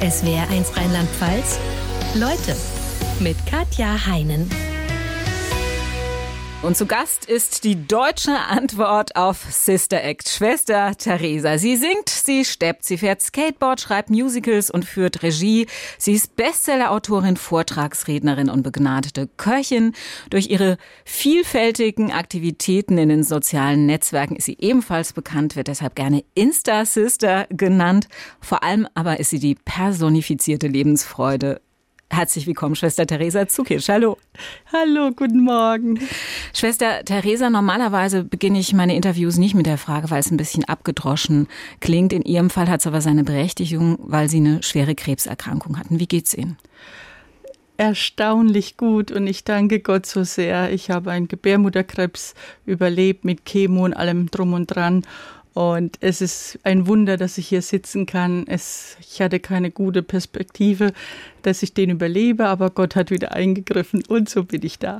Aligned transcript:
SWR1 0.00 0.76
Rheinland-Pfalz. 0.76 1.58
Leute 2.14 2.56
mit 3.20 3.36
Katja 3.46 4.06
Heinen. 4.06 4.48
Und 6.66 6.76
zu 6.76 6.86
Gast 6.86 7.26
ist 7.26 7.62
die 7.62 7.86
deutsche 7.86 8.36
Antwort 8.36 9.14
auf 9.14 9.46
Sister 9.52 10.02
Act, 10.02 10.28
Schwester 10.28 10.96
Theresa. 10.96 11.58
Sie 11.58 11.76
singt, 11.76 12.08
sie 12.08 12.44
steppt, 12.44 12.84
sie 12.84 12.98
fährt 12.98 13.22
Skateboard, 13.22 13.80
schreibt 13.80 14.10
Musicals 14.10 14.68
und 14.72 14.84
führt 14.84 15.22
Regie. 15.22 15.68
Sie 15.96 16.14
ist 16.14 16.34
Bestsellerautorin, 16.34 17.36
Vortragsrednerin 17.36 18.50
und 18.50 18.64
begnadete 18.64 19.28
Köchin. 19.36 19.92
Durch 20.28 20.48
ihre 20.50 20.76
vielfältigen 21.04 22.10
Aktivitäten 22.10 22.98
in 22.98 23.10
den 23.10 23.22
sozialen 23.22 23.86
Netzwerken 23.86 24.34
ist 24.34 24.46
sie 24.46 24.56
ebenfalls 24.58 25.12
bekannt, 25.12 25.54
wird 25.54 25.68
deshalb 25.68 25.94
gerne 25.94 26.24
Insta-Sister 26.34 27.46
genannt. 27.48 28.08
Vor 28.40 28.64
allem 28.64 28.88
aber 28.94 29.20
ist 29.20 29.30
sie 29.30 29.38
die 29.38 29.54
personifizierte 29.54 30.66
Lebensfreude 30.66 31.60
Herzlich 32.08 32.46
willkommen, 32.46 32.76
Schwester 32.76 33.04
Theresa 33.04 33.48
Zukisch. 33.48 33.88
Hallo. 33.88 34.16
Hallo, 34.72 35.10
guten 35.10 35.42
Morgen. 35.42 35.98
Schwester 36.54 37.04
Theresa, 37.04 37.50
normalerweise 37.50 38.22
beginne 38.22 38.60
ich 38.60 38.72
meine 38.72 38.94
Interviews 38.94 39.38
nicht 39.38 39.54
mit 39.54 39.66
der 39.66 39.76
Frage, 39.76 40.08
weil 40.10 40.20
es 40.20 40.30
ein 40.30 40.36
bisschen 40.36 40.64
abgedroschen 40.64 41.48
klingt. 41.80 42.12
In 42.12 42.22
Ihrem 42.22 42.48
Fall 42.48 42.68
hat 42.68 42.80
es 42.80 42.86
aber 42.86 43.00
seine 43.00 43.24
Berechtigung, 43.24 43.98
weil 44.00 44.30
Sie 44.30 44.38
eine 44.38 44.62
schwere 44.62 44.94
Krebserkrankung 44.94 45.78
hatten. 45.78 45.98
Wie 45.98 46.06
geht's 46.06 46.32
Ihnen? 46.32 46.56
Erstaunlich 47.76 48.78
gut 48.78 49.10
und 49.10 49.26
ich 49.26 49.44
danke 49.44 49.80
Gott 49.80 50.06
so 50.06 50.24
sehr. 50.24 50.72
Ich 50.72 50.90
habe 50.90 51.10
einen 51.10 51.28
Gebärmutterkrebs 51.28 52.34
überlebt 52.64 53.26
mit 53.26 53.44
Chemo 53.44 53.84
und 53.84 53.92
allem 53.92 54.30
drum 54.30 54.54
und 54.54 54.68
dran 54.68 55.02
und 55.56 55.96
es 56.00 56.20
ist 56.20 56.58
ein 56.64 56.86
Wunder, 56.86 57.16
dass 57.16 57.38
ich 57.38 57.48
hier 57.48 57.62
sitzen 57.62 58.04
kann. 58.04 58.44
Es, 58.46 58.98
ich 59.00 59.22
hatte 59.22 59.40
keine 59.40 59.70
gute 59.70 60.02
Perspektive, 60.02 60.92
dass 61.40 61.62
ich 61.62 61.72
den 61.72 61.88
überlebe, 61.88 62.46
aber 62.46 62.68
Gott 62.68 62.94
hat 62.94 63.10
wieder 63.10 63.32
eingegriffen 63.32 64.02
und 64.06 64.28
so 64.28 64.44
bin 64.44 64.62
ich 64.66 64.78
da. 64.78 64.98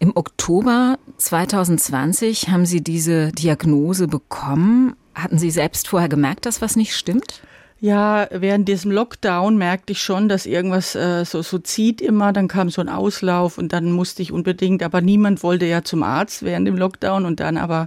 Im 0.00 0.16
Oktober 0.16 0.98
2020 1.18 2.48
haben 2.48 2.66
Sie 2.66 2.82
diese 2.82 3.30
Diagnose 3.30 4.08
bekommen. 4.08 4.96
Hatten 5.14 5.38
Sie 5.38 5.52
selbst 5.52 5.86
vorher 5.86 6.08
gemerkt, 6.08 6.46
dass 6.46 6.60
was 6.60 6.74
nicht 6.74 6.96
stimmt? 6.96 7.42
Ja, 7.80 8.26
während 8.32 8.66
diesem 8.66 8.90
Lockdown 8.90 9.56
merkte 9.56 9.92
ich 9.92 10.02
schon, 10.02 10.28
dass 10.28 10.46
irgendwas 10.46 10.96
äh, 10.96 11.24
so, 11.24 11.42
so 11.42 11.60
zieht 11.60 12.00
immer. 12.00 12.32
Dann 12.32 12.48
kam 12.48 12.70
so 12.70 12.80
ein 12.80 12.88
Auslauf 12.88 13.56
und 13.56 13.72
dann 13.72 13.92
musste 13.92 14.20
ich 14.20 14.32
unbedingt, 14.32 14.82
aber 14.82 15.00
niemand 15.00 15.44
wollte 15.44 15.64
ja 15.66 15.84
zum 15.84 16.02
Arzt 16.02 16.42
während 16.42 16.66
dem 16.66 16.76
Lockdown. 16.76 17.24
Und 17.24 17.38
dann 17.38 17.56
aber 17.56 17.86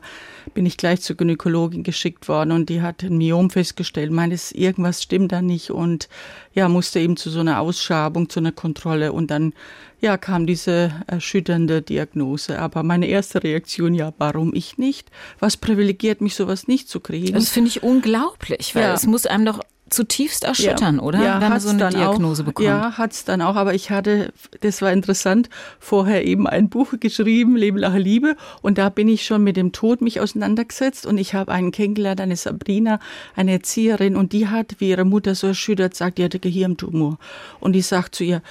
bin 0.54 0.66
ich 0.66 0.78
gleich 0.78 1.02
zur 1.02 1.18
Gynäkologin 1.18 1.84
geschickt 1.84 2.30
worden 2.30 2.54
und 2.54 2.70
die 2.70 2.82
hat 2.82 3.04
ein 3.04 3.18
Myom 3.18 3.50
festgestellt, 3.50 4.12
meines 4.12 4.54
irgendwas 4.54 5.04
stimmt 5.04 5.34
da 5.34 5.42
nicht. 5.42 5.72
Und 5.72 6.08
ja, 6.54 6.68
musste 6.68 7.00
eben 7.00 7.18
zu 7.18 7.30
so 7.30 7.40
einer 7.40 7.60
Ausschabung, 7.60 8.30
zu 8.30 8.40
einer 8.40 8.52
Kontrolle 8.52 9.14
und 9.14 9.32
dann 9.32 9.54
ja, 10.00 10.18
kam 10.18 10.48
diese 10.48 10.92
erschütternde 11.08 11.82
Diagnose. 11.82 12.60
Aber 12.60 12.84
meine 12.84 13.06
erste 13.06 13.44
Reaktion, 13.44 13.94
ja, 13.94 14.14
warum 14.18 14.54
ich 14.54 14.78
nicht? 14.78 15.10
Was 15.40 15.58
privilegiert 15.58 16.22
mich, 16.22 16.36
sowas 16.36 16.68
nicht 16.68 16.90
zu 16.90 17.00
kriegen? 17.00 17.34
Das 17.34 17.50
finde 17.50 17.70
ich 17.70 17.84
unglaublich, 17.84 18.74
weil 18.74 18.84
ja. 18.84 18.94
es 18.94 19.06
muss 19.06 19.28
einem 19.28 19.46
doch 19.46 19.60
zutiefst 19.92 20.46
erschüttern, 20.46 20.96
ja, 20.98 21.02
oder? 21.02 21.24
Ja, 21.24 21.42
Wenn 21.42 21.50
man 21.50 21.60
so 21.60 21.70
eine 21.70 21.90
Diagnose 21.90 22.42
auch, 22.42 22.46
bekommt. 22.46 22.68
Ja, 22.68 22.98
hat's 22.98 23.26
dann 23.26 23.42
auch. 23.42 23.56
Aber 23.56 23.74
ich 23.74 23.92
hatte, 23.92 24.34
das 24.62 24.82
war 24.82 24.92
interessant, 24.92 25.50
vorher 25.80 26.26
eben 26.26 26.48
ein 26.48 26.70
Buch 26.70 26.94
geschrieben, 27.00 27.56
Leben, 27.56 27.78
Lache, 27.78 28.00
Liebe. 28.00 28.36
Und 28.62 28.78
da 28.78 28.90
bin 28.90 29.08
ich 29.08 29.26
schon 29.26 29.44
mit 29.44 29.58
dem 29.58 29.72
Tod 29.72 30.02
mich 30.02 30.20
auseinandergesetzt. 30.20 31.06
Und 31.06 31.18
ich 31.18 31.34
habe 31.34 31.52
einen 31.52 31.72
kennengelernt, 31.72 32.22
eine 32.22 32.38
Sabrina, 32.38 33.00
eine 33.36 33.52
Erzieherin. 33.52 34.16
Und 34.16 34.34
die 34.34 34.48
hat, 34.48 34.76
wie 34.80 34.90
ihre 34.90 35.06
Mutter 35.06 35.36
so 35.36 35.48
erschüttert 35.48 35.96
sagt, 35.96 36.18
die 36.18 36.24
hatte 36.24 36.40
Gehirntumor. 36.42 37.18
Und 37.60 37.74
die 37.74 37.82
sagt 37.82 38.16
zu 38.16 38.24
ihr, 38.24 38.42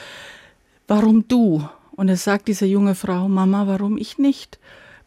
warum 0.86 1.26
du? 1.28 1.68
Und 1.92 2.08
es 2.08 2.24
sagt 2.24 2.48
diese 2.48 2.66
junge 2.66 2.94
Frau, 2.94 3.28
Mama, 3.28 3.66
warum 3.66 3.98
ich 3.98 4.18
nicht? 4.18 4.58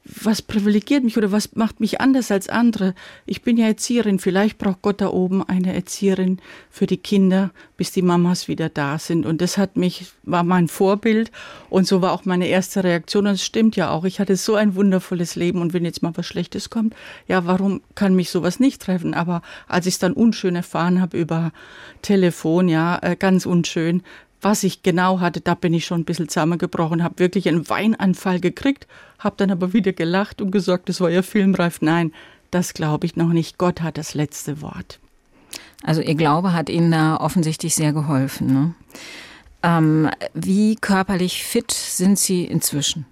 Was 0.05 0.41
privilegiert 0.41 1.03
mich 1.03 1.17
oder 1.17 1.31
was 1.31 1.55
macht 1.55 1.79
mich 1.79 2.01
anders 2.01 2.29
als 2.29 2.49
andere? 2.49 2.93
Ich 3.25 3.41
bin 3.41 3.55
ja 3.55 3.67
Erzieherin, 3.67 4.19
vielleicht 4.19 4.57
braucht 4.57 4.81
Gott 4.81 4.99
da 4.99 5.07
oben 5.07 5.43
eine 5.43 5.73
Erzieherin 5.73 6.39
für 6.69 6.87
die 6.87 6.97
Kinder, 6.97 7.51
bis 7.77 7.93
die 7.93 8.01
Mamas 8.01 8.49
wieder 8.49 8.67
da 8.67 8.99
sind. 8.99 9.25
Und 9.25 9.39
das 9.39 9.57
hat 9.57 9.77
mich, 9.77 10.07
war 10.23 10.43
mein 10.43 10.67
Vorbild 10.67 11.31
und 11.69 11.87
so 11.87 12.01
war 12.01 12.11
auch 12.11 12.25
meine 12.25 12.47
erste 12.47 12.83
Reaktion. 12.83 13.27
Und 13.27 13.33
es 13.33 13.45
stimmt 13.45 13.77
ja 13.77 13.91
auch, 13.91 14.03
ich 14.03 14.19
hatte 14.19 14.35
so 14.35 14.55
ein 14.55 14.75
wundervolles 14.75 15.35
Leben 15.37 15.61
und 15.61 15.71
wenn 15.71 15.85
jetzt 15.85 16.03
mal 16.03 16.15
was 16.15 16.27
Schlechtes 16.27 16.69
kommt, 16.69 16.93
ja, 17.27 17.45
warum 17.45 17.81
kann 17.95 18.13
mich 18.13 18.29
sowas 18.29 18.59
nicht 18.59 18.81
treffen? 18.81 19.13
Aber 19.13 19.41
als 19.69 19.85
ich 19.85 19.93
es 19.93 19.99
dann 19.99 20.13
unschön 20.13 20.57
erfahren 20.57 20.99
habe 20.99 21.17
über 21.17 21.53
Telefon, 22.01 22.67
ja, 22.67 22.99
äh, 23.01 23.15
ganz 23.15 23.45
unschön, 23.45 24.03
was 24.43 24.63
ich 24.63 24.83
genau 24.83 25.19
hatte, 25.19 25.41
da 25.41 25.55
bin 25.55 25.73
ich 25.73 25.85
schon 25.85 26.01
ein 26.01 26.05
bisschen 26.05 26.29
zusammengebrochen, 26.29 27.03
habe 27.03 27.19
wirklich 27.19 27.47
einen 27.47 27.69
Weinanfall 27.69 28.39
gekriegt, 28.39 28.87
habe 29.19 29.35
dann 29.37 29.51
aber 29.51 29.73
wieder 29.73 29.93
gelacht 29.93 30.41
und 30.41 30.51
gesagt, 30.51 30.89
das 30.89 31.01
war 31.01 31.09
ja 31.09 31.21
filmreif. 31.21 31.81
Nein, 31.81 32.13
das 32.51 32.73
glaube 32.73 33.05
ich 33.05 33.15
noch 33.15 33.29
nicht. 33.29 33.57
Gott 33.57 33.81
hat 33.81 33.97
das 33.97 34.13
letzte 34.13 34.61
Wort. 34.61 34.99
Also 35.83 36.01
Ihr 36.01 36.15
Glaube 36.15 36.53
hat 36.53 36.69
Ihnen 36.69 36.91
da 36.91 37.17
offensichtlich 37.17 37.75
sehr 37.75 37.93
geholfen. 37.93 38.53
Ne? 38.53 38.73
Ähm, 39.63 40.09
wie 40.33 40.75
körperlich 40.75 41.43
fit 41.43 41.71
sind 41.71 42.19
Sie 42.19 42.45
inzwischen? 42.45 43.05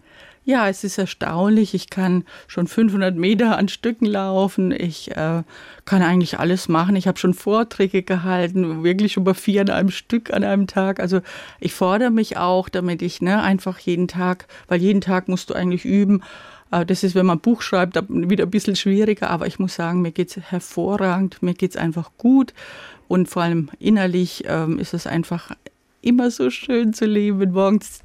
Ja, 0.44 0.68
es 0.68 0.84
ist 0.84 0.98
erstaunlich. 0.98 1.76
Ich 1.76 1.92
kann 1.92 2.26
schon 2.48 2.66
500 2.66 3.16
Meter 3.16 3.60
an 3.60 3.68
Stücken 3.68 4.08
laufen. 4.08 4.72
Ich 4.72 5.12
äh, 5.12 5.44
kann 5.86 6.02
eigentlich 6.02 6.40
alles 6.40 6.68
machen. 6.68 6.96
Ich 6.96 7.08
habe 7.08 7.20
schon 7.20 7.36
Vorträge 7.36 8.02
gehalten, 8.02 8.84
wirklich 8.84 9.18
über 9.18 9.36
vier 9.36 9.62
an 9.62 9.70
einem 9.70 9.92
Stück 9.92 10.34
an 10.34 10.44
einem 10.44 10.66
Tag. 10.66 11.00
Also 11.00 11.22
ich 11.60 11.74
fordere 11.74 12.10
mich 12.10 12.38
auch, 12.38 12.70
damit 12.70 13.04
ich 13.04 13.22
ne, 13.22 13.44
einfach 13.44 13.78
jeden 13.78 14.08
Tag, 14.08 14.48
weil 14.68 14.82
jeden 14.82 15.02
Tag 15.02 15.28
musst 15.28 15.52
du 15.52 15.54
eigentlich 15.54 15.86
üben. 15.86 16.24
Äh, 16.72 16.88
das 16.88 17.04
ist, 17.04 17.14
wenn 17.14 17.28
man 17.28 17.38
ein 17.38 17.42
Buch 17.42 17.62
schreibt, 17.62 17.96
wieder 18.10 18.46
ein 18.46 18.52
bisschen 18.52 18.76
schwieriger. 18.76 19.30
Aber 19.30 19.46
ich 19.46 19.60
muss 19.60 19.76
sagen, 19.76 20.02
mir 20.02 20.12
geht's 20.12 20.38
hervorragend. 20.38 21.44
Mir 21.44 21.54
geht's 21.54 21.78
einfach 21.78 22.10
gut. 22.18 22.56
Und 23.08 23.30
vor 23.30 23.44
allem 23.44 23.70
innerlich 23.78 24.46
ähm, 24.48 24.80
ist 24.80 24.96
es 24.96 25.06
einfach 25.06 25.52
immer 26.02 26.32
so 26.32 26.50
schön 26.50 26.94
zu 26.94 27.06
leben. 27.06 27.40
Wenn 27.40 27.52
morgens 27.52 28.02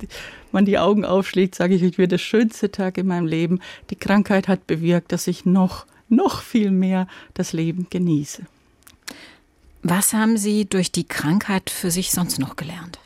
man 0.52 0.64
die 0.64 0.78
Augen 0.78 1.04
aufschlägt, 1.04 1.54
sage 1.54 1.74
ich, 1.74 1.82
ich 1.82 1.98
wird 1.98 2.12
der 2.12 2.18
schönste 2.18 2.70
Tag 2.70 2.98
in 2.98 3.06
meinem 3.06 3.26
Leben. 3.26 3.60
Die 3.90 3.96
Krankheit 3.96 4.48
hat 4.48 4.66
bewirkt, 4.66 5.12
dass 5.12 5.26
ich 5.26 5.44
noch, 5.44 5.86
noch 6.08 6.42
viel 6.42 6.70
mehr 6.70 7.08
das 7.34 7.52
Leben 7.52 7.86
genieße. 7.90 8.42
Was 9.82 10.12
haben 10.12 10.36
Sie 10.36 10.64
durch 10.64 10.90
die 10.90 11.06
Krankheit 11.06 11.70
für 11.70 11.90
sich 11.90 12.10
sonst 12.10 12.38
noch 12.38 12.56
gelernt? 12.56 12.98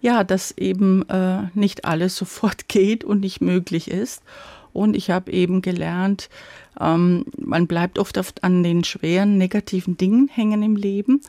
Ja, 0.00 0.24
dass 0.24 0.56
eben 0.56 1.06
äh, 1.10 1.48
nicht 1.54 1.84
alles 1.84 2.16
sofort 2.16 2.68
geht 2.68 3.04
und 3.04 3.20
nicht 3.20 3.40
möglich 3.40 3.90
ist. 3.90 4.22
Und 4.72 4.96
ich 4.96 5.10
habe 5.10 5.32
eben 5.32 5.62
gelernt, 5.62 6.30
ähm, 6.80 7.26
man 7.36 7.66
bleibt 7.66 7.98
oft, 7.98 8.16
oft 8.18 8.44
an 8.44 8.62
den 8.62 8.84
schweren 8.84 9.36
negativen 9.36 9.96
Dingen 9.96 10.28
hängen 10.28 10.62
im 10.62 10.76
Leben. 10.76 11.20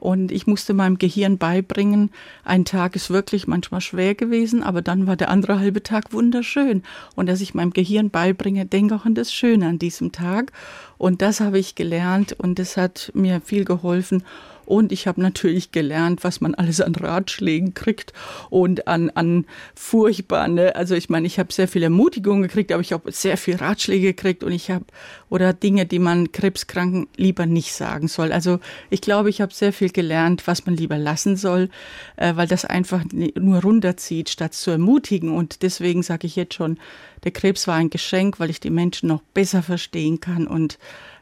Und 0.00 0.30
ich 0.32 0.46
musste 0.46 0.74
meinem 0.74 0.98
Gehirn 0.98 1.38
beibringen, 1.38 2.10
ein 2.44 2.64
Tag 2.64 2.96
ist 2.96 3.10
wirklich 3.10 3.46
manchmal 3.46 3.80
schwer 3.80 4.14
gewesen, 4.14 4.62
aber 4.62 4.82
dann 4.82 5.06
war 5.06 5.16
der 5.16 5.30
andere 5.30 5.58
halbe 5.58 5.82
Tag 5.82 6.12
wunderschön. 6.12 6.82
Und 7.16 7.28
dass 7.28 7.40
ich 7.40 7.54
meinem 7.54 7.72
Gehirn 7.72 8.10
beibringe, 8.10 8.66
denke 8.66 8.94
auch 8.94 9.04
an 9.04 9.14
das 9.14 9.32
Schöne 9.32 9.66
an 9.66 9.78
diesem 9.78 10.12
Tag. 10.12 10.52
Und 10.98 11.22
das 11.22 11.40
habe 11.40 11.58
ich 11.58 11.74
gelernt 11.74 12.32
und 12.32 12.58
das 12.58 12.76
hat 12.76 13.10
mir 13.14 13.40
viel 13.40 13.64
geholfen. 13.64 14.22
Und 14.68 14.92
ich 14.92 15.06
habe 15.06 15.22
natürlich 15.22 15.72
gelernt, 15.72 16.24
was 16.24 16.42
man 16.42 16.54
alles 16.54 16.82
an 16.82 16.94
Ratschlägen 16.94 17.72
kriegt 17.72 18.12
und 18.50 18.86
an, 18.86 19.08
an 19.08 19.46
furchtbar, 19.74 20.46
ne? 20.46 20.76
Also 20.76 20.94
ich 20.94 21.08
meine, 21.08 21.26
ich 21.26 21.38
habe 21.38 21.50
sehr 21.50 21.68
viel 21.68 21.82
Ermutigung 21.82 22.42
gekriegt, 22.42 22.70
aber 22.70 22.82
ich 22.82 22.92
habe 22.92 23.10
sehr 23.10 23.38
viel 23.38 23.56
Ratschläge 23.56 24.08
gekriegt 24.08 24.44
und 24.44 24.52
ich 24.52 24.70
habe 24.70 24.84
oder 25.30 25.54
Dinge, 25.54 25.86
die 25.86 25.98
man 25.98 26.32
Krebskranken 26.32 27.08
lieber 27.16 27.46
nicht 27.46 27.72
sagen 27.72 28.08
soll. 28.08 28.30
Also 28.30 28.60
ich 28.90 29.00
glaube, 29.00 29.30
ich 29.30 29.40
habe 29.40 29.54
sehr 29.54 29.72
viel 29.72 29.88
gelernt, 29.88 30.46
was 30.46 30.66
man 30.66 30.76
lieber 30.76 30.98
lassen 30.98 31.36
soll, 31.36 31.70
äh, 32.16 32.36
weil 32.36 32.46
das 32.46 32.66
einfach 32.66 33.04
nur 33.12 33.62
runterzieht, 33.62 34.28
statt 34.28 34.52
zu 34.52 34.70
ermutigen. 34.70 35.34
Und 35.34 35.62
deswegen 35.62 36.02
sage 36.02 36.26
ich 36.26 36.36
jetzt 36.36 36.52
schon, 36.52 36.78
der 37.24 37.32
Krebs 37.32 37.66
war 37.66 37.76
ein 37.76 37.88
Geschenk, 37.88 38.38
weil 38.38 38.50
ich 38.50 38.60
die 38.60 38.68
Menschen 38.68 39.08
noch 39.08 39.22
besser 39.32 39.62
verstehen 39.62 40.20
kann 40.20 40.46
und 40.46 40.78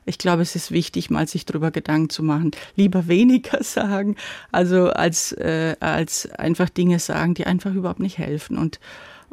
ich 0.07 0.19
glaube, 0.19 0.43
es 0.43 0.55
ist 0.55 0.71
wichtig, 0.71 1.11
mal 1.11 1.27
sich 1.27 1.45
darüber 1.45 1.73
Gedanken 1.73 2.11
zu 2.11 2.23
machen. 2.23 2.53
Lieber 2.77 3.09
weniger 3.09 3.63
sagen, 3.63 4.17
also 4.53 4.89
als, 4.91 5.33
äh, 5.33 5.77
als 5.81 6.31
einfach 6.31 6.71
Dinge 6.71 7.01
sagen, 7.01 7.35
die 7.35 7.47
einfach 7.47 7.75
überhaupt 7.75 8.01
nicht 8.01 8.19
helfen. 8.19 8.57
Und 8.57 8.81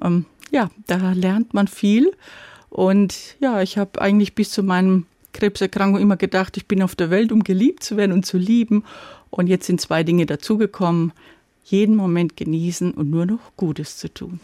ähm, 0.01 0.25
ja, 0.51 0.69
da 0.87 1.13
lernt 1.13 1.53
man 1.53 1.67
viel. 1.67 2.11
Und 2.69 3.35
ja, 3.39 3.61
ich 3.61 3.77
habe 3.77 4.01
eigentlich 4.01 4.33
bis 4.33 4.49
zu 4.49 4.63
meinem 4.63 5.05
Krebserkrankung 5.31 6.01
immer 6.01 6.17
gedacht, 6.17 6.57
ich 6.57 6.67
bin 6.67 6.81
auf 6.81 6.95
der 6.95 7.11
Welt, 7.11 7.31
um 7.31 7.43
geliebt 7.43 7.83
zu 7.83 7.95
werden 7.95 8.11
und 8.11 8.25
zu 8.25 8.37
lieben. 8.37 8.83
Und 9.29 9.47
jetzt 9.47 9.67
sind 9.67 9.79
zwei 9.79 10.03
Dinge 10.03 10.25
dazugekommen. 10.25 11.13
Jeden 11.63 11.95
Moment 11.95 12.35
genießen 12.35 12.91
und 12.91 13.09
nur 13.09 13.25
noch 13.25 13.55
Gutes 13.57 13.97
zu 13.97 14.13
tun. 14.13 14.39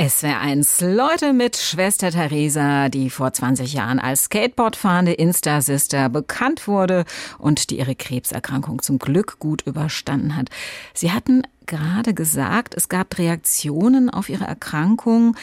SWR1 0.00 0.94
Leute 0.94 1.34
mit 1.34 1.58
Schwester 1.58 2.10
Theresa, 2.10 2.88
die 2.88 3.10
vor 3.10 3.34
20 3.34 3.74
Jahren 3.74 3.98
als 3.98 4.24
Skateboardfahrende 4.24 5.12
Insta-Sister 5.12 6.08
bekannt 6.08 6.66
wurde 6.66 7.04
und 7.36 7.68
die 7.68 7.80
ihre 7.80 7.94
Krebserkrankung 7.94 8.80
zum 8.80 8.98
Glück 8.98 9.38
gut 9.40 9.60
überstanden 9.66 10.36
hat. 10.36 10.48
Sie 10.94 11.12
hatten 11.12 11.42
gerade 11.66 12.14
gesagt, 12.14 12.74
es 12.74 12.88
gab 12.88 13.18
Reaktionen 13.18 14.08
auf 14.08 14.30
ihre 14.30 14.44
Erkrankung, 14.44 15.36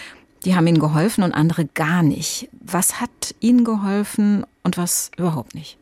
die 0.43 0.55
haben 0.55 0.65
ihnen 0.65 0.79
geholfen 0.79 1.23
und 1.23 1.33
andere 1.33 1.65
gar 1.65 2.01
nicht. 2.01 2.49
Was 2.59 2.99
hat 2.99 3.35
ihnen 3.39 3.63
geholfen 3.63 4.43
und 4.63 4.75
was 4.75 5.11
überhaupt 5.17 5.53
nicht? 5.53 5.77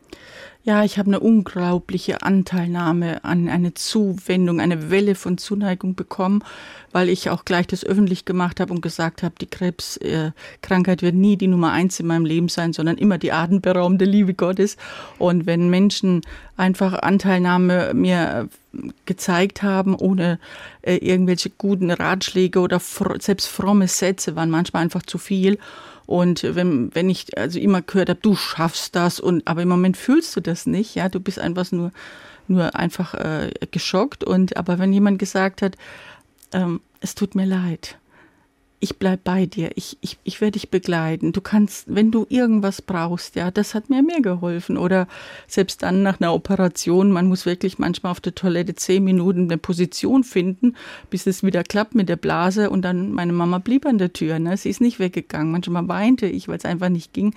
Ja, 0.66 0.82
ich 0.82 0.98
habe 0.98 1.10
eine 1.10 1.20
unglaubliche 1.20 2.22
Anteilnahme 2.22 3.22
an 3.22 3.48
eine 3.48 3.74
Zuwendung, 3.74 4.58
eine 4.58 4.90
Welle 4.90 5.14
von 5.14 5.38
Zuneigung 5.38 5.94
bekommen, 5.94 6.42
weil 6.90 7.08
ich 7.08 7.30
auch 7.30 7.44
gleich 7.44 7.68
das 7.68 7.84
öffentlich 7.84 8.24
gemacht 8.24 8.58
habe 8.58 8.72
und 8.72 8.80
gesagt 8.80 9.22
habe, 9.22 9.36
die 9.40 9.46
Krebskrankheit 9.46 11.02
wird 11.02 11.14
nie 11.14 11.36
die 11.36 11.46
Nummer 11.46 11.70
eins 11.70 12.00
in 12.00 12.08
meinem 12.08 12.24
Leben 12.24 12.48
sein, 12.48 12.72
sondern 12.72 12.98
immer 12.98 13.16
die 13.16 13.30
atemberaubende 13.30 14.06
Liebe 14.06 14.34
Gottes. 14.34 14.76
Und 15.18 15.46
wenn 15.46 15.70
Menschen 15.70 16.22
einfach 16.56 16.94
Anteilnahme 16.94 17.94
mir 17.94 18.48
gezeigt 19.04 19.62
haben, 19.62 19.94
ohne 19.94 20.40
äh, 20.82 20.96
irgendwelche 20.96 21.50
guten 21.50 21.92
Ratschläge 21.92 22.58
oder 22.58 22.80
selbst 23.20 23.46
fromme 23.46 23.86
Sätze 23.86 24.34
waren 24.34 24.50
manchmal 24.50 24.82
einfach 24.82 25.04
zu 25.04 25.18
viel. 25.18 25.58
Und 26.06 26.42
wenn, 26.42 26.94
wenn 26.94 27.10
ich 27.10 27.36
also 27.36 27.58
immer 27.58 27.82
gehört 27.82 28.08
habe, 28.08 28.20
du 28.20 28.36
schaffst 28.36 28.94
das 28.94 29.20
und 29.20 29.46
aber 29.46 29.62
im 29.62 29.68
Moment 29.68 29.96
fühlst 29.96 30.36
du 30.36 30.40
das 30.40 30.66
nicht, 30.66 30.94
ja, 30.94 31.08
du 31.08 31.20
bist 31.20 31.38
einfach 31.38 31.70
nur, 31.72 31.90
nur 32.48 32.74
einfach 32.76 33.14
äh, 33.14 33.50
geschockt. 33.70 34.24
Und 34.24 34.56
aber 34.56 34.78
wenn 34.78 34.92
jemand 34.92 35.18
gesagt 35.18 35.62
hat, 35.62 35.76
ähm, 36.52 36.80
es 37.00 37.14
tut 37.14 37.34
mir 37.34 37.46
leid, 37.46 37.98
ich 38.78 38.98
bleib 38.98 39.24
bei 39.24 39.46
dir, 39.46 39.70
ich, 39.74 39.96
ich, 40.00 40.18
ich 40.24 40.40
werde 40.40 40.52
dich 40.52 40.70
begleiten. 40.70 41.32
Du 41.32 41.40
kannst, 41.40 41.94
wenn 41.94 42.10
du 42.10 42.26
irgendwas 42.28 42.82
brauchst, 42.82 43.34
ja, 43.34 43.50
das 43.50 43.74
hat 43.74 43.88
mir 43.88 44.02
mehr 44.02 44.20
geholfen. 44.20 44.76
Oder 44.76 45.08
selbst 45.46 45.82
dann 45.82 46.02
nach 46.02 46.20
einer 46.20 46.34
Operation, 46.34 47.10
man 47.10 47.26
muss 47.26 47.46
wirklich 47.46 47.78
manchmal 47.78 48.12
auf 48.12 48.20
der 48.20 48.34
Toilette 48.34 48.74
zehn 48.74 49.02
Minuten 49.02 49.44
eine 49.44 49.58
Position 49.58 50.24
finden, 50.24 50.76
bis 51.08 51.26
es 51.26 51.42
wieder 51.42 51.62
klappt 51.62 51.94
mit 51.94 52.08
der 52.08 52.16
Blase. 52.16 52.68
Und 52.68 52.82
dann, 52.82 53.12
meine 53.12 53.32
Mama 53.32 53.58
blieb 53.58 53.86
an 53.86 53.98
der 53.98 54.12
Tür, 54.12 54.38
ne? 54.38 54.56
sie 54.56 54.70
ist 54.70 54.80
nicht 54.80 54.98
weggegangen. 54.98 55.52
Manchmal 55.52 55.88
weinte 55.88 56.26
ich, 56.26 56.48
weil 56.48 56.58
es 56.58 56.64
einfach 56.64 56.90
nicht 56.90 57.12
ging 57.14 57.34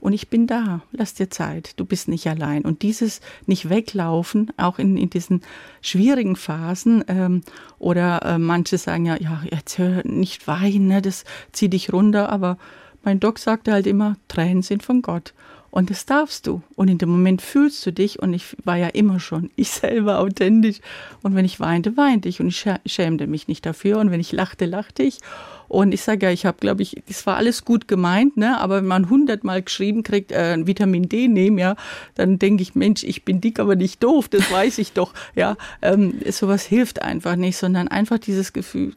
und 0.00 0.12
ich 0.12 0.28
bin 0.28 0.46
da, 0.46 0.82
lass 0.92 1.14
dir 1.14 1.30
Zeit, 1.30 1.74
du 1.76 1.84
bist 1.84 2.08
nicht 2.08 2.26
allein. 2.26 2.62
Und 2.62 2.82
dieses 2.82 3.20
nicht 3.46 3.68
weglaufen, 3.68 4.50
auch 4.56 4.78
in, 4.78 4.96
in 4.96 5.10
diesen 5.10 5.42
schwierigen 5.82 6.36
Phasen, 6.36 7.04
ähm, 7.08 7.42
oder 7.78 8.22
äh, 8.24 8.38
manche 8.38 8.78
sagen 8.78 9.06
ja, 9.06 9.16
ja, 9.16 9.42
jetzt 9.50 9.78
hör 9.78 10.06
nicht 10.06 10.46
weinen, 10.46 10.88
ne, 10.88 11.02
das 11.02 11.24
zieht 11.52 11.72
dich 11.72 11.92
runter, 11.92 12.30
aber 12.30 12.56
mein 13.02 13.20
Doc 13.20 13.38
sagte 13.38 13.72
halt 13.72 13.86
immer, 13.86 14.16
Tränen 14.28 14.62
sind 14.62 14.82
von 14.82 15.02
Gott. 15.02 15.34
Und 15.70 15.90
das 15.90 16.04
darfst 16.04 16.46
du. 16.46 16.62
Und 16.74 16.88
in 16.88 16.98
dem 16.98 17.08
Moment 17.08 17.42
fühlst 17.42 17.84
du 17.86 17.92
dich. 17.92 18.18
Und 18.18 18.34
ich 18.34 18.56
war 18.64 18.76
ja 18.76 18.88
immer 18.88 19.20
schon 19.20 19.50
ich 19.56 19.70
selber 19.70 20.18
authentisch. 20.18 20.80
Und 21.22 21.34
wenn 21.34 21.44
ich 21.44 21.60
weinte, 21.60 21.96
weinte 21.96 22.28
ich. 22.28 22.40
Und 22.40 22.48
ich 22.48 22.64
schämte 22.86 23.26
mich 23.26 23.48
nicht 23.48 23.64
dafür. 23.64 23.98
Und 23.98 24.10
wenn 24.10 24.20
ich 24.20 24.32
lachte, 24.32 24.66
lachte 24.66 25.02
ich. 25.02 25.18
Und 25.70 25.94
ich 25.94 26.02
sage 26.02 26.26
ja, 26.26 26.32
ich 26.32 26.46
habe, 26.46 26.58
glaube 26.58 26.82
ich, 26.82 27.00
das 27.06 27.26
war 27.28 27.36
alles 27.36 27.64
gut 27.64 27.86
gemeint, 27.86 28.36
ne? 28.36 28.58
aber 28.58 28.78
wenn 28.78 28.88
man 28.88 29.08
hundertmal 29.08 29.62
geschrieben 29.62 30.02
kriegt, 30.02 30.32
äh, 30.32 30.66
Vitamin 30.66 31.08
D 31.08 31.28
nehmen, 31.28 31.58
ja, 31.58 31.76
dann 32.16 32.40
denke 32.40 32.64
ich, 32.64 32.74
Mensch, 32.74 33.04
ich 33.04 33.24
bin 33.24 33.40
dick, 33.40 33.60
aber 33.60 33.76
nicht 33.76 34.02
doof, 34.02 34.28
das 34.28 34.50
weiß 34.50 34.78
ich 34.78 34.94
doch. 34.94 35.14
Ja, 35.36 35.56
ähm, 35.80 36.14
sowas 36.28 36.64
hilft 36.64 37.02
einfach 37.02 37.36
nicht, 37.36 37.56
sondern 37.56 37.86
einfach 37.86 38.18
dieses 38.18 38.52
Gefühl, 38.52 38.94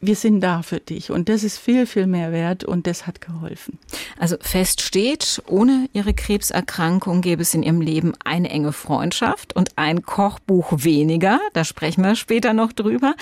wir 0.00 0.14
sind 0.14 0.40
da 0.40 0.62
für 0.62 0.80
dich. 0.80 1.10
Und 1.10 1.28
das 1.28 1.42
ist 1.42 1.58
viel, 1.58 1.86
viel 1.86 2.06
mehr 2.06 2.32
wert 2.32 2.64
und 2.64 2.86
das 2.86 3.06
hat 3.06 3.20
geholfen. 3.20 3.78
Also 4.18 4.36
fest 4.40 4.80
steht, 4.80 5.42
ohne 5.46 5.88
ihre 5.92 6.14
Krebserkrankung 6.14 7.20
gäbe 7.20 7.42
es 7.42 7.54
in 7.54 7.62
ihrem 7.62 7.80
Leben 7.80 8.12
eine 8.24 8.50
enge 8.50 8.72
Freundschaft 8.72 9.56
und 9.56 9.76
ein 9.76 10.02
Kochbuch 10.02 10.72
weniger. 10.84 11.40
Da 11.52 11.64
sprechen 11.64 12.04
wir 12.04 12.14
später 12.14 12.52
noch 12.52 12.72
drüber. 12.72 13.14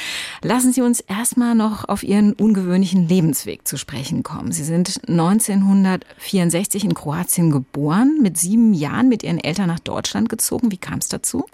Lassen 0.43 0.73
Sie 0.73 0.82
uns 0.82 1.00
erstmal 1.00 1.55
noch 1.55 1.88
auf 1.88 2.02
Ihren 2.02 2.34
ungewöhnlichen 2.34 3.08
Lebensweg 3.08 3.67
zu 3.67 3.76
sprechen 3.76 4.22
kommen. 4.22 4.52
Sie 4.52 4.64
sind 4.64 5.00
1964 5.08 6.84
in 6.84 6.94
Kroatien 6.94 7.50
geboren, 7.50 8.19
mit 8.20 8.37
sieben 8.37 8.75
Jahren 8.75 9.08
mit 9.08 9.22
Ihren 9.22 9.38
Eltern 9.38 9.69
nach 9.69 9.81
Deutschland 9.81 10.29
gezogen. 10.29 10.70
Wie 10.70 10.79
kam 10.79 10.99
es 10.99 11.08
dazu? 11.08 11.46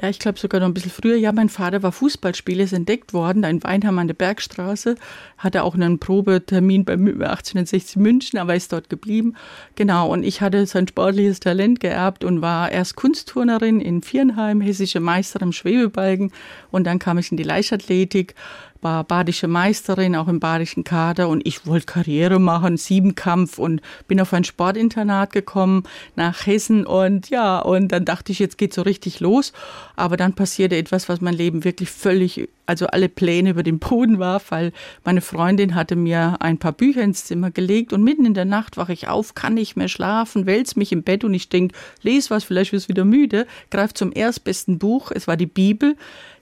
Ja, 0.00 0.08
ich 0.08 0.20
glaube 0.20 0.38
sogar 0.38 0.60
noch 0.60 0.68
ein 0.68 0.74
bisschen 0.74 0.92
früher. 0.92 1.16
Ja, 1.16 1.32
mein 1.32 1.48
Vater 1.48 1.82
war 1.82 1.90
Fußballspieler, 1.90 2.62
ist 2.62 2.72
entdeckt 2.72 3.12
worden, 3.12 3.42
da 3.42 3.48
in 3.48 3.64
Weinheim 3.64 3.98
an 3.98 4.06
der 4.06 4.14
Bergstraße. 4.14 4.94
Hatte 5.38 5.64
auch 5.64 5.74
einen 5.74 5.98
Probetermin 5.98 6.84
bei 6.84 6.92
1860 6.92 7.96
München, 7.96 8.38
aber 8.38 8.54
ist 8.54 8.72
dort 8.72 8.90
geblieben. 8.90 9.34
Genau, 9.74 10.12
und 10.12 10.22
ich 10.22 10.40
hatte 10.40 10.66
sein 10.66 10.86
sportliches 10.86 11.40
Talent 11.40 11.80
geerbt 11.80 12.22
und 12.22 12.42
war 12.42 12.70
erst 12.70 12.94
Kunstturnerin 12.94 13.80
in 13.80 14.02
Viernheim, 14.02 14.60
hessische 14.60 15.00
Meister 15.00 15.42
im 15.42 15.50
Schwebebalken. 15.50 16.30
Und 16.70 16.86
dann 16.86 17.00
kam 17.00 17.18
ich 17.18 17.32
in 17.32 17.36
die 17.36 17.42
Leichtathletik 17.42 18.36
war 18.80 19.04
badische 19.04 19.48
Meisterin, 19.48 20.16
auch 20.16 20.28
im 20.28 20.40
badischen 20.40 20.84
Kader. 20.84 21.28
Und 21.28 21.46
ich 21.46 21.66
wollte 21.66 21.86
Karriere 21.86 22.38
machen, 22.38 22.76
Siebenkampf 22.76 23.58
und 23.58 23.80
bin 24.06 24.20
auf 24.20 24.32
ein 24.32 24.44
Sportinternat 24.44 25.32
gekommen 25.32 25.84
nach 26.16 26.46
Hessen. 26.46 26.86
Und 26.86 27.30
ja, 27.30 27.58
und 27.58 27.88
dann 27.88 28.04
dachte 28.04 28.32
ich, 28.32 28.38
jetzt 28.38 28.58
geht 28.58 28.72
so 28.72 28.82
richtig 28.82 29.20
los, 29.20 29.52
aber 29.96 30.16
dann 30.16 30.34
passierte 30.34 30.76
etwas, 30.76 31.08
was 31.08 31.20
mein 31.20 31.34
Leben 31.34 31.64
wirklich 31.64 31.90
völlig, 31.90 32.48
also 32.66 32.86
alle 32.86 33.08
Pläne 33.08 33.50
über 33.50 33.62
den 33.62 33.78
Boden 33.78 34.18
war, 34.18 34.40
weil 34.50 34.72
meine 35.04 35.20
Freundin 35.20 35.74
hatte 35.74 35.96
mir 35.96 36.36
ein 36.40 36.58
paar 36.58 36.72
Bücher 36.72 37.02
ins 37.02 37.24
Zimmer 37.24 37.50
gelegt. 37.50 37.92
Und 37.92 38.02
mitten 38.02 38.26
in 38.26 38.34
der 38.34 38.44
Nacht 38.44 38.76
wache 38.76 38.92
ich 38.92 39.08
auf, 39.08 39.34
kann 39.34 39.54
nicht 39.54 39.76
mehr 39.76 39.88
schlafen, 39.88 40.46
wälz 40.46 40.76
mich 40.76 40.92
im 40.92 41.02
Bett. 41.02 41.24
Und 41.24 41.34
ich 41.34 41.48
denke, 41.48 41.74
les 42.02 42.30
was, 42.30 42.44
vielleicht 42.44 42.72
wirst 42.72 42.86
du 42.86 42.90
wieder 42.90 43.04
müde, 43.04 43.46
greif 43.70 43.94
zum 43.94 44.12
erstbesten 44.12 44.78
Buch, 44.78 45.10
es 45.10 45.26
war 45.26 45.36
die 45.36 45.46
Bibel, 45.46 45.96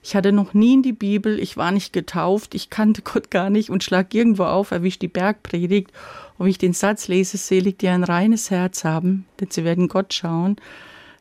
ich 0.07 0.15
hatte 0.15 0.31
noch 0.31 0.53
nie 0.53 0.75
in 0.75 0.83
die 0.83 0.93
Bibel, 0.93 1.37
ich 1.37 1.57
war 1.57 1.73
nicht 1.73 1.91
getauft, 1.91 2.55
ich 2.55 2.69
kannte 2.69 3.01
Gott 3.01 3.29
gar 3.29 3.49
nicht 3.49 3.69
und 3.69 3.83
schlag 3.83 4.13
irgendwo 4.13 4.45
auf, 4.45 4.71
erwischt 4.71 5.01
die 5.01 5.09
Bergpredigt. 5.09 5.91
Und 6.37 6.45
wie 6.45 6.51
ich 6.51 6.57
den 6.57 6.71
Satz 6.71 7.09
lese, 7.09 7.35
selig, 7.35 7.79
die 7.79 7.89
ein 7.89 8.05
reines 8.05 8.49
Herz 8.49 8.85
haben, 8.85 9.25
denn 9.41 9.51
sie 9.51 9.65
werden 9.65 9.89
Gott 9.89 10.13
schauen, 10.13 10.55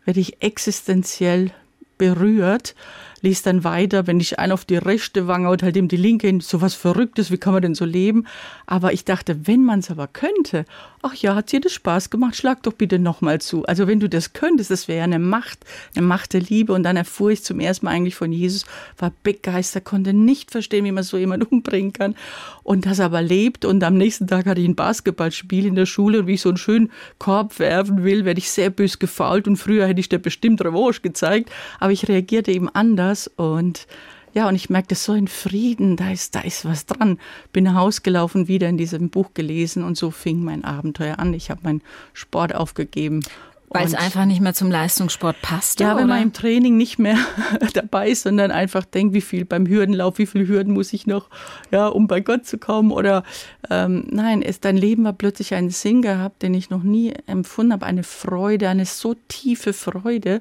werde 0.05 0.21
ich 0.21 0.41
existenziell 0.41 1.51
berührt 1.99 2.77
liest 3.23 3.47
dann 3.47 3.65
weiter, 3.65 4.07
wenn 4.07 4.21
ich 4.21 4.39
einen 4.39 4.53
auf 4.53 4.65
die 4.65 4.77
rechte 4.77 5.27
Wange 5.27 5.51
und 5.51 5.63
halt 5.63 5.77
eben 5.77 5.89
die 5.89 5.97
linke 5.97 6.27
hin, 6.27 6.41
so 6.41 6.61
was 6.61 6.75
Verrücktes, 6.75 7.31
wie 7.31 7.39
kann 7.39 7.53
man 7.53 7.63
denn 7.63 7.75
so 7.75 7.85
leben? 7.85 8.27
Aber 8.67 8.93
ich 8.93 9.05
dachte, 9.05 9.47
wenn 9.47 9.65
man 9.65 9.81
es 9.81 9.91
aber 9.91 10.07
könnte, 10.07 10.65
ach 11.03 11.15
ja, 11.15 11.35
hat 11.35 11.53
dir 11.53 11.61
das 11.61 11.73
Spaß 11.73 12.11
gemacht, 12.11 12.37
schlag 12.37 12.63
doch 12.65 12.73
bitte 12.73 12.99
nochmal 12.99 13.41
zu. 13.41 13.65
Also 13.67 13.87
wenn 13.87 14.01
du 14.01 14.09
das 14.09 14.33
könntest, 14.33 14.71
das 14.71 14.89
wäre 14.89 15.05
eine 15.05 15.19
Macht, 15.19 15.65
eine 15.95 16.05
Macht 16.05 16.33
der 16.33 16.41
Liebe. 16.41 16.73
Und 16.73 16.83
dann 16.83 16.97
erfuhr 16.97 17.31
ich 17.31 17.45
zum 17.45 17.61
ersten 17.61 17.87
Mal 17.87 17.93
eigentlich 17.93 18.17
von 18.17 18.33
Jesus, 18.33 18.65
war 18.99 19.13
begeistert, 19.23 19.85
konnte 19.85 20.13
nicht 20.13 20.51
verstehen, 20.51 20.85
wie 20.85 20.93
man 20.93 21.05
so 21.05 21.17
jemand 21.17 21.51
umbringen 21.53 21.93
kann. 21.93 22.15
Und 22.63 22.87
das 22.87 23.01
aber 23.01 23.23
lebt. 23.23 23.65
Und 23.65 23.83
am 23.85 23.97
nächsten 23.97 24.27
Tag 24.27 24.47
hatte 24.47 24.61
ich 24.61 24.69
ein 24.69 24.75
Basketballspiel 24.75 25.67
in 25.67 25.75
der 25.75 25.87
Schule 25.87 26.21
und 26.21 26.27
wie 26.27 26.35
ich 26.35 26.41
so 26.41 26.49
einen 26.49 26.59
schönen 26.59 26.91
Korb 27.19 27.59
werfen 27.59 28.05
will, 28.05 28.25
werde 28.25 28.39
ich 28.39 28.51
sehr 28.51 28.71
bös 28.71 28.99
gefault. 28.99 29.47
Und 29.47 29.57
früher 29.57 29.87
hätte 29.87 30.01
ich 30.01 30.09
dir 30.09 30.19
bestimmt 30.19 30.65
Revanche 30.65 31.01
gezeigt. 31.01 31.51
Aber 31.79 31.93
ich 31.93 32.09
reagierte 32.09 32.51
eben 32.51 32.69
anders 32.69 33.06
das 33.07 33.29
und 33.29 33.87
ja, 34.35 34.49
und 34.49 34.55
ich 34.55 34.69
merkte 34.69 34.95
so 34.95 35.13
ein 35.13 35.29
Frieden, 35.29 35.97
da 35.97 36.11
ist, 36.11 36.35
da 36.35 36.41
ist 36.41 36.67
was 36.67 36.85
dran. 36.85 37.19
Bin 37.53 37.65
nach 37.65 37.75
Hause 37.75 38.03
gelaufen, 38.03 38.49
wieder 38.49 38.69
in 38.69 38.77
diesem 38.77 39.09
Buch 39.09 39.31
gelesen 39.33 39.83
und 39.83 39.97
so 39.97 40.11
fing 40.11 40.45
mein 40.45 40.63
Abenteuer 40.63 41.19
an. 41.19 41.33
Ich 41.33 41.51
habe 41.51 41.63
meinen 41.65 41.81
Sport 42.13 42.55
aufgegeben 42.55 43.23
weil 43.71 43.87
es 43.87 43.95
einfach 43.95 44.25
nicht 44.25 44.41
mehr 44.41 44.55
zum 44.55 44.71
Leistungssport 44.71 45.41
passt. 45.43 45.81
Ja, 45.81 45.91
wenn 45.91 46.05
oder? 46.05 46.07
man 46.07 46.23
im 46.23 46.33
Training 46.33 46.77
nicht 46.77 46.99
mehr 46.99 47.19
dabei 47.75 48.11
ist, 48.11 48.23
sondern 48.23 48.51
einfach 48.51 48.85
denkt, 48.85 49.15
wie 49.15 49.21
viel 49.21 49.45
beim 49.45 49.67
Hürdenlauf, 49.67 50.19
wie 50.19 50.27
viele 50.27 50.47
Hürden 50.47 50.73
muss 50.73 50.93
ich 50.93 51.07
noch, 51.07 51.29
ja, 51.71 51.87
um 51.89 52.07
bei 52.07 52.21
Gott 52.21 52.47
zu 52.47 52.59
kommen. 52.59 52.93
Oder 52.93 53.25
ähm, 53.71 54.07
nein, 54.11 54.43
es, 54.43 54.61
dein 54.61 54.77
Leben 54.77 55.05
war 55.05 55.13
plötzlich 55.13 55.55
ein 55.55 55.71
Sinn 55.71 56.03
gehabt, 56.03 56.43
den 56.43 56.55
ich 56.55 56.71
noch 56.71 56.83
nie 56.83 57.13
empfunden 57.27 57.73
habe, 57.73 57.87
eine 57.87 58.03
Freude, 58.03 58.69
eine 58.69 58.87
so 58.87 59.15
tiefe 59.29 59.73
Freude. 59.73 60.41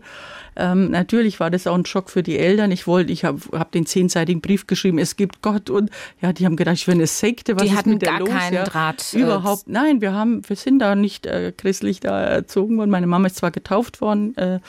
Ähm, 0.55 0.91
natürlich 0.91 1.39
war 1.39 1.49
das 1.49 1.67
auch 1.67 1.75
ein 1.75 1.85
Schock 1.85 2.09
für 2.09 2.23
die 2.23 2.37
Eltern. 2.37 2.71
Ich 2.71 2.87
wollte, 2.87 3.11
ich 3.11 3.25
habe 3.25 3.39
hab 3.51 3.71
den 3.71 3.85
zehnseitigen 3.85 4.41
Brief 4.41 4.67
geschrieben, 4.67 4.99
es 4.99 5.15
gibt 5.15 5.41
Gott 5.41 5.69
und 5.69 5.89
ja, 6.21 6.31
die 6.31 6.45
haben 6.45 6.55
gedacht, 6.55 6.75
ich 6.75 6.87
wäre 6.87 6.95
eine 6.95 7.07
Sekte. 7.07 7.55
Was 7.55 7.63
die 7.63 7.75
hatten 7.75 7.99
gar 7.99 8.19
los? 8.19 8.29
keinen 8.29 8.53
ja, 8.53 8.63
Draht. 8.63 9.13
Äh, 9.13 9.19
Überhaupt, 9.19 9.63
nein, 9.67 10.01
wir 10.01 10.13
haben, 10.13 10.47
wir 10.47 10.55
sind 10.55 10.79
da 10.79 10.95
nicht 10.95 11.25
äh, 11.25 11.51
christlich 11.55 11.99
da 11.99 12.21
erzogen 12.21 12.77
worden. 12.77 12.89
Meine 12.89 13.07
Mama 13.15 13.27
ist 13.27 13.37
zwar 13.37 13.51
getauft 13.51 14.01
worden 14.01 14.35
äh, 14.37 14.59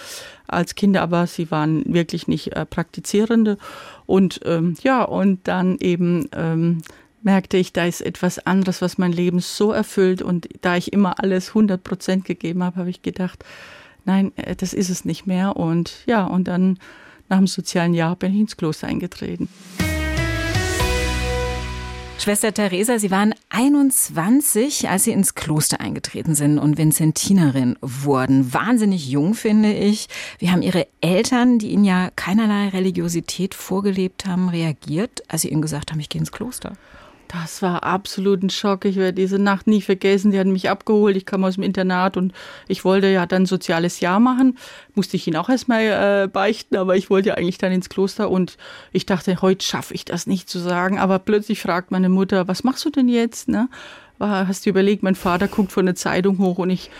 als 0.46 0.76
Kinder, 0.76 1.02
aber 1.02 1.26
sie 1.26 1.50
waren 1.50 1.82
wirklich 1.92 2.28
nicht 2.28 2.52
äh, 2.52 2.64
praktizierende. 2.64 3.58
Und 4.06 4.40
ähm, 4.44 4.76
ja, 4.82 5.02
und 5.02 5.48
dann 5.48 5.78
eben 5.78 6.28
ähm, 6.32 6.82
merkte 7.22 7.56
ich, 7.56 7.72
da 7.72 7.84
ist 7.86 8.02
etwas 8.02 8.38
anderes, 8.38 8.80
was 8.82 8.98
mein 8.98 9.10
Leben 9.10 9.40
so 9.40 9.72
erfüllt. 9.72 10.22
Und 10.22 10.48
da 10.60 10.76
ich 10.76 10.92
immer 10.92 11.20
alles 11.20 11.48
100 11.48 11.82
Prozent 11.82 12.24
gegeben 12.24 12.62
habe, 12.62 12.76
habe 12.78 12.90
ich 12.90 13.02
gedacht, 13.02 13.44
nein, 14.04 14.32
äh, 14.36 14.54
das 14.54 14.72
ist 14.72 14.90
es 14.90 15.04
nicht 15.04 15.26
mehr. 15.26 15.56
Und 15.56 16.04
ja, 16.06 16.24
und 16.24 16.46
dann 16.46 16.78
nach 17.28 17.38
dem 17.38 17.48
sozialen 17.48 17.94
Jahr 17.94 18.14
bin 18.14 18.32
ich 18.32 18.40
ins 18.40 18.56
Kloster 18.56 18.86
eingetreten. 18.86 19.48
Schwester 22.18 22.52
Theresa, 22.52 22.98
Sie 22.98 23.10
waren 23.10 23.34
21, 23.50 24.88
als 24.88 25.04
Sie 25.04 25.12
ins 25.12 25.34
Kloster 25.34 25.80
eingetreten 25.80 26.34
sind 26.34 26.58
und 26.58 26.76
Vincentinerin 26.76 27.76
wurden. 27.80 28.52
Wahnsinnig 28.52 29.08
jung, 29.08 29.34
finde 29.34 29.72
ich. 29.72 30.08
Wie 30.38 30.50
haben 30.50 30.62
Ihre 30.62 30.88
Eltern, 31.00 31.58
die 31.58 31.70
Ihnen 31.70 31.84
ja 31.84 32.10
keinerlei 32.16 32.70
Religiosität 32.70 33.54
vorgelebt 33.54 34.26
haben, 34.26 34.48
reagiert, 34.48 35.22
als 35.28 35.42
Sie 35.42 35.50
Ihnen 35.50 35.62
gesagt 35.62 35.92
haben, 35.92 36.00
ich 36.00 36.08
gehe 36.08 36.20
ins 36.20 36.32
Kloster? 36.32 36.72
Das 37.28 37.60
war 37.60 37.82
absolut 37.82 38.42
ein 38.42 38.50
Schock. 38.50 38.84
Ich 38.84 38.96
werde 38.96 39.14
diese 39.14 39.38
Nacht 39.38 39.66
nie 39.66 39.82
vergessen. 39.82 40.30
Die 40.30 40.38
hatten 40.38 40.52
mich 40.52 40.70
abgeholt. 40.70 41.16
Ich 41.16 41.26
kam 41.26 41.44
aus 41.44 41.54
dem 41.54 41.64
Internat 41.64 42.16
und 42.16 42.32
ich 42.68 42.84
wollte 42.84 43.08
ja 43.08 43.26
dann 43.26 43.46
soziales 43.46 44.00
Jahr 44.00 44.20
machen. 44.20 44.56
Musste 44.94 45.16
ich 45.16 45.26
ihn 45.26 45.36
auch 45.36 45.48
erstmal 45.48 46.24
äh, 46.24 46.28
beichten, 46.28 46.76
aber 46.76 46.96
ich 46.96 47.10
wollte 47.10 47.30
ja 47.30 47.34
eigentlich 47.34 47.58
dann 47.58 47.72
ins 47.72 47.88
Kloster 47.88 48.30
und 48.30 48.56
ich 48.92 49.06
dachte, 49.06 49.42
heute 49.42 49.64
schaffe 49.64 49.94
ich 49.94 50.04
das 50.04 50.26
nicht 50.26 50.48
zu 50.48 50.58
sagen. 50.58 50.98
Aber 50.98 51.18
plötzlich 51.18 51.60
fragt 51.60 51.90
meine 51.90 52.08
Mutter, 52.08 52.46
was 52.48 52.64
machst 52.64 52.84
du 52.84 52.90
denn 52.90 53.08
jetzt? 53.08 53.48
Ne? 53.48 53.68
Hast 54.20 54.64
du 54.64 54.70
überlegt, 54.70 55.02
mein 55.02 55.14
Vater 55.14 55.48
guckt 55.48 55.72
von 55.72 55.84
der 55.84 55.94
Zeitung 55.94 56.38
hoch 56.38 56.58
und 56.58 56.70
ich 56.70 56.90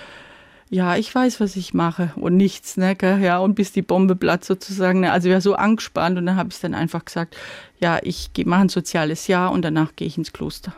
ja, 0.68 0.96
ich 0.96 1.14
weiß, 1.14 1.40
was 1.40 1.54
ich 1.56 1.74
mache 1.74 2.10
und 2.16 2.36
nichts, 2.36 2.76
ne, 2.76 2.96
gell? 2.96 3.20
ja, 3.20 3.38
und 3.38 3.54
bis 3.54 3.72
die 3.72 3.82
Bombe 3.82 4.16
platzt 4.16 4.48
sozusagen. 4.48 5.00
Ne? 5.00 5.12
Also 5.12 5.30
war 5.30 5.40
so 5.40 5.54
angespannt 5.54 6.18
und 6.18 6.26
dann 6.26 6.36
habe 6.36 6.48
ich 6.50 6.60
dann 6.60 6.74
einfach 6.74 7.04
gesagt, 7.04 7.36
ja, 7.78 7.98
ich 8.02 8.30
mache 8.44 8.62
ein 8.62 8.68
soziales 8.68 9.28
Jahr 9.28 9.52
und 9.52 9.62
danach 9.62 9.94
gehe 9.94 10.08
ich 10.08 10.18
ins 10.18 10.32
Kloster. 10.32 10.72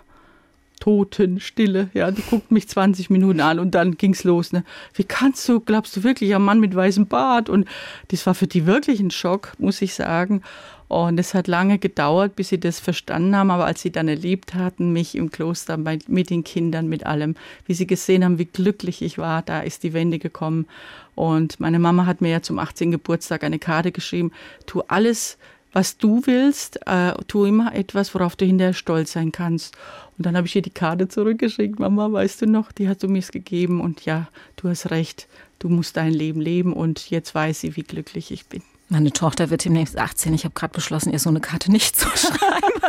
Totenstille, 0.81 1.91
ja, 1.93 2.11
die 2.11 2.23
guckt 2.23 2.51
mich 2.51 2.69
20 2.69 3.11
Minuten 3.11 3.41
an 3.41 3.59
und 3.59 3.75
dann 3.75 3.97
ging's 3.97 4.25
los, 4.25 4.53
ne. 4.53 4.63
Wie 4.95 5.05
kannst 5.05 5.49
du, 5.49 5.59
glaubst 5.59 5.97
du 5.97 6.05
wirklich, 6.05 6.35
ein 6.35 6.43
Mann 6.43 6.61
mit 6.61 6.75
weißem 6.75 7.07
Bart? 7.07 7.49
Und 7.49 7.67
das 8.09 8.27
war 8.27 8.35
für 8.35 8.47
die 8.47 8.67
wirklich 8.67 9.01
ein 9.01 9.11
Schock, 9.11 9.55
muss 9.59 9.83
ich 9.83 9.95
sagen. 9.95 10.43
Und 10.89 11.21
es 11.21 11.35
hat 11.35 11.47
lange 11.47 11.79
gedauert, 11.79 12.35
bis 12.35 12.49
sie 12.49 12.59
das 12.59 12.81
verstanden 12.81 13.37
haben. 13.37 13.51
Aber 13.51 13.67
als 13.67 13.83
sie 13.83 13.93
dann 13.93 14.09
erlebt 14.09 14.55
hatten, 14.55 14.93
mich 14.93 15.15
im 15.15 15.31
Kloster 15.31 15.77
mit 15.77 16.31
den 16.31 16.45
Kindern, 16.45 16.89
mit 16.89 17.07
allem, 17.07 17.37
wie 17.67 17.75
sie 17.75 17.87
gesehen 17.87 18.25
haben, 18.25 18.39
wie 18.39 18.47
glücklich 18.47 19.03
ich 19.03 19.19
war, 19.19 19.43
da 19.43 19.61
ist 19.61 19.83
die 19.83 19.93
Wende 19.93 20.19
gekommen. 20.19 20.67
Und 21.15 21.61
meine 21.61 21.79
Mama 21.79 22.07
hat 22.07 22.21
mir 22.21 22.31
ja 22.31 22.43
zum 22.43 22.59
18. 22.59 22.91
Geburtstag 22.91 23.45
eine 23.45 23.59
Karte 23.59 23.93
geschrieben, 23.93 24.33
tu 24.67 24.83
alles, 24.89 25.37
was 25.73 25.99
du 25.99 26.23
willst, 26.25 26.81
äh, 26.87 27.13
tu 27.27 27.45
immer 27.45 27.75
etwas, 27.75 28.15
worauf 28.15 28.37
du 28.37 28.47
hinterher 28.47 28.73
stolz 28.73 29.13
sein 29.13 29.33
kannst. 29.33 29.77
Und 30.17 30.25
dann 30.25 30.37
habe 30.37 30.47
ich 30.47 30.57
ihr 30.57 30.63
die 30.63 30.71
Karte 30.71 31.09
zurückgeschickt. 31.09 31.79
Mama, 31.79 32.11
weißt 32.11 32.43
du 32.43 32.47
noch, 32.47 32.73
die 32.73 32.89
hast 32.89 33.03
du 33.03 33.09
mir 33.09 33.21
gegeben. 33.21 33.81
Und 33.81 34.05
ja, 34.07 34.29
du 34.57 34.69
hast 34.69 34.91
recht, 34.91 35.29
du 35.59 35.69
musst 35.69 35.99
dein 35.99 36.13
Leben 36.13 36.41
leben. 36.41 36.73
Und 36.73 37.11
jetzt 37.11 37.35
weiß 37.35 37.61
sie, 37.61 37.77
wie 37.77 37.83
glücklich 37.83 38.31
ich 38.31 38.47
bin. 38.47 38.63
Meine 38.91 39.13
Tochter 39.13 39.51
wird 39.51 39.67
demnächst 39.67 39.99
18. 39.99 40.33
Ich 40.33 40.45
habe 40.45 40.55
gerade 40.55 40.73
beschlossen, 40.73 41.13
ihr 41.13 41.19
so 41.19 41.29
eine 41.29 41.41
Karte 41.41 41.71
nicht 41.71 41.95
zu 41.95 42.09
schreiben. 42.17 42.81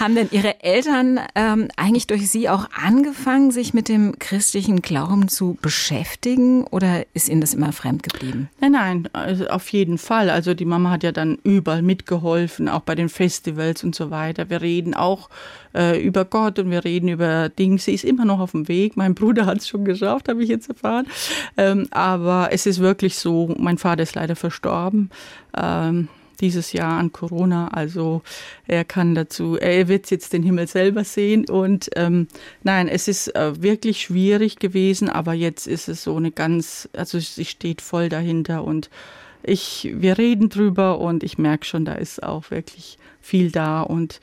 Haben 0.00 0.14
denn 0.14 0.28
Ihre 0.30 0.64
Eltern 0.64 1.20
ähm, 1.34 1.68
eigentlich 1.76 2.06
durch 2.06 2.30
Sie 2.30 2.48
auch 2.48 2.70
angefangen, 2.72 3.50
sich 3.50 3.74
mit 3.74 3.90
dem 3.90 4.18
christlichen 4.18 4.80
Glauben 4.80 5.28
zu 5.28 5.58
beschäftigen 5.60 6.64
oder 6.64 7.04
ist 7.12 7.28
Ihnen 7.28 7.42
das 7.42 7.52
immer 7.52 7.70
fremd 7.72 8.02
geblieben? 8.02 8.48
Nein, 8.62 8.72
nein, 8.72 9.08
also 9.12 9.48
auf 9.48 9.68
jeden 9.68 9.98
Fall. 9.98 10.30
Also 10.30 10.54
die 10.54 10.64
Mama 10.64 10.88
hat 10.88 11.02
ja 11.02 11.12
dann 11.12 11.36
überall 11.42 11.82
mitgeholfen, 11.82 12.66
auch 12.70 12.80
bei 12.80 12.94
den 12.94 13.10
Festivals 13.10 13.84
und 13.84 13.94
so 13.94 14.10
weiter. 14.10 14.48
Wir 14.48 14.62
reden 14.62 14.94
auch 14.94 15.28
äh, 15.74 16.02
über 16.02 16.24
Gott 16.24 16.58
und 16.58 16.70
wir 16.70 16.82
reden 16.82 17.08
über 17.08 17.50
Dinge. 17.50 17.76
Sie 17.76 17.92
ist 17.92 18.04
immer 18.04 18.24
noch 18.24 18.40
auf 18.40 18.52
dem 18.52 18.68
Weg. 18.68 18.96
Mein 18.96 19.14
Bruder 19.14 19.44
hat 19.44 19.58
es 19.58 19.68
schon 19.68 19.84
geschafft, 19.84 20.30
habe 20.30 20.42
ich 20.42 20.48
jetzt 20.48 20.70
erfahren. 20.70 21.06
Ähm, 21.58 21.88
aber 21.90 22.48
es 22.52 22.64
ist 22.64 22.78
wirklich 22.78 23.16
so, 23.16 23.54
mein 23.58 23.76
Vater 23.76 24.02
ist 24.02 24.14
leider 24.14 24.34
verstorben. 24.34 25.10
Ähm, 25.54 26.08
dieses 26.40 26.72
Jahr 26.72 26.98
an 26.98 27.12
Corona. 27.12 27.68
Also 27.68 28.22
er 28.66 28.84
kann 28.84 29.14
dazu, 29.14 29.56
er 29.56 29.88
wird 29.88 30.10
jetzt 30.10 30.32
den 30.32 30.42
Himmel 30.42 30.66
selber 30.66 31.04
sehen. 31.04 31.48
Und 31.48 31.90
ähm, 31.96 32.28
nein, 32.62 32.88
es 32.88 33.08
ist 33.08 33.34
äh, 33.34 33.62
wirklich 33.62 34.02
schwierig 34.02 34.56
gewesen, 34.56 35.08
aber 35.08 35.34
jetzt 35.34 35.66
ist 35.66 35.88
es 35.88 36.02
so 36.02 36.16
eine 36.16 36.30
ganz, 36.30 36.88
also 36.92 37.18
sie 37.18 37.44
steht 37.44 37.80
voll 37.80 38.08
dahinter 38.08 38.64
und 38.64 38.90
ich, 39.42 39.90
wir 39.94 40.18
reden 40.18 40.48
drüber 40.48 40.98
und 40.98 41.22
ich 41.22 41.38
merke 41.38 41.64
schon, 41.64 41.84
da 41.84 41.94
ist 41.94 42.22
auch 42.22 42.50
wirklich 42.50 42.98
viel 43.20 43.50
da 43.50 43.80
und 43.80 44.20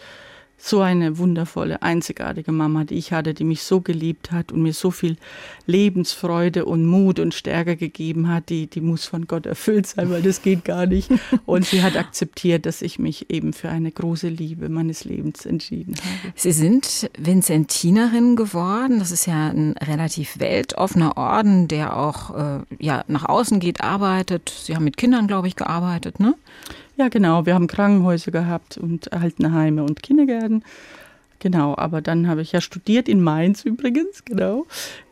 so 0.68 0.82
eine 0.82 1.18
wundervolle, 1.18 1.82
einzigartige 1.82 2.52
Mama, 2.52 2.84
die 2.84 2.96
ich 2.96 3.12
hatte, 3.12 3.34
die 3.34 3.44
mich 3.44 3.64
so 3.64 3.82
geliebt 3.82 4.32
hat 4.32 4.52
und 4.52 4.62
mir 4.62 4.74
so 4.74 4.92
viel 4.92 5.18
Lebensfreude 5.66 6.66
und 6.66 6.86
Mut 6.86 7.20
und 7.20 7.34
Stärke 7.34 7.76
gegeben 7.76 8.28
hat, 8.28 8.50
die, 8.50 8.68
die 8.68 8.82
muss 8.82 9.06
von 9.06 9.28
Gott 9.28 9.46
erfüllt 9.46 9.88
sein, 9.88 10.10
weil 10.10 10.22
das 10.22 10.42
geht 10.42 10.66
gar 10.66 10.86
nicht. 10.86 11.10
Und 11.46 11.66
sie 11.66 11.82
hat 11.82 11.96
akzeptiert, 11.96 12.66
dass 12.66 12.82
ich 12.82 13.00
mich 13.00 13.30
eben 13.30 13.54
für 13.54 13.70
eine 13.70 13.92
große 13.92 14.28
Liebe 14.28 14.70
meines 14.70 15.06
Lebens 15.06 15.46
entschieden 15.46 15.96
habe. 15.96 16.34
Sie 16.36 16.52
sind 16.52 17.10
Vincentinerin 17.18 18.36
geworden. 18.36 19.00
Das 19.00 19.12
ist 19.12 19.26
ja 19.26 19.50
ein 19.50 19.74
relativ 19.74 20.40
weltoffener 20.40 21.18
Orden, 21.18 21.68
der 21.68 21.98
auch 21.98 22.36
äh, 22.36 22.60
ja, 22.80 23.04
nach 23.08 23.26
außen 23.26 23.60
geht, 23.60 23.82
arbeitet. 23.82 24.50
Sie 24.50 24.76
haben 24.76 24.84
mit 24.84 24.98
Kindern, 24.98 25.28
glaube 25.28 25.48
ich, 25.48 25.56
gearbeitet, 25.56 26.20
ne? 26.20 26.36
Ja, 26.98 27.10
genau. 27.10 27.46
Wir 27.46 27.54
haben 27.54 27.68
Krankenhäuser 27.68 28.32
gehabt 28.32 28.78
und 28.78 29.08
Erhaltenheime 29.08 29.84
und 29.84 30.02
Kindergärten. 30.02 30.64
Genau, 31.40 31.76
aber 31.78 32.02
dann 32.02 32.28
habe 32.28 32.42
ich 32.42 32.52
ja 32.52 32.62
studiert 32.62 33.08
in 33.08 33.22
Mainz 33.22 33.64
übrigens, 33.64 34.26
genau. 34.26 34.66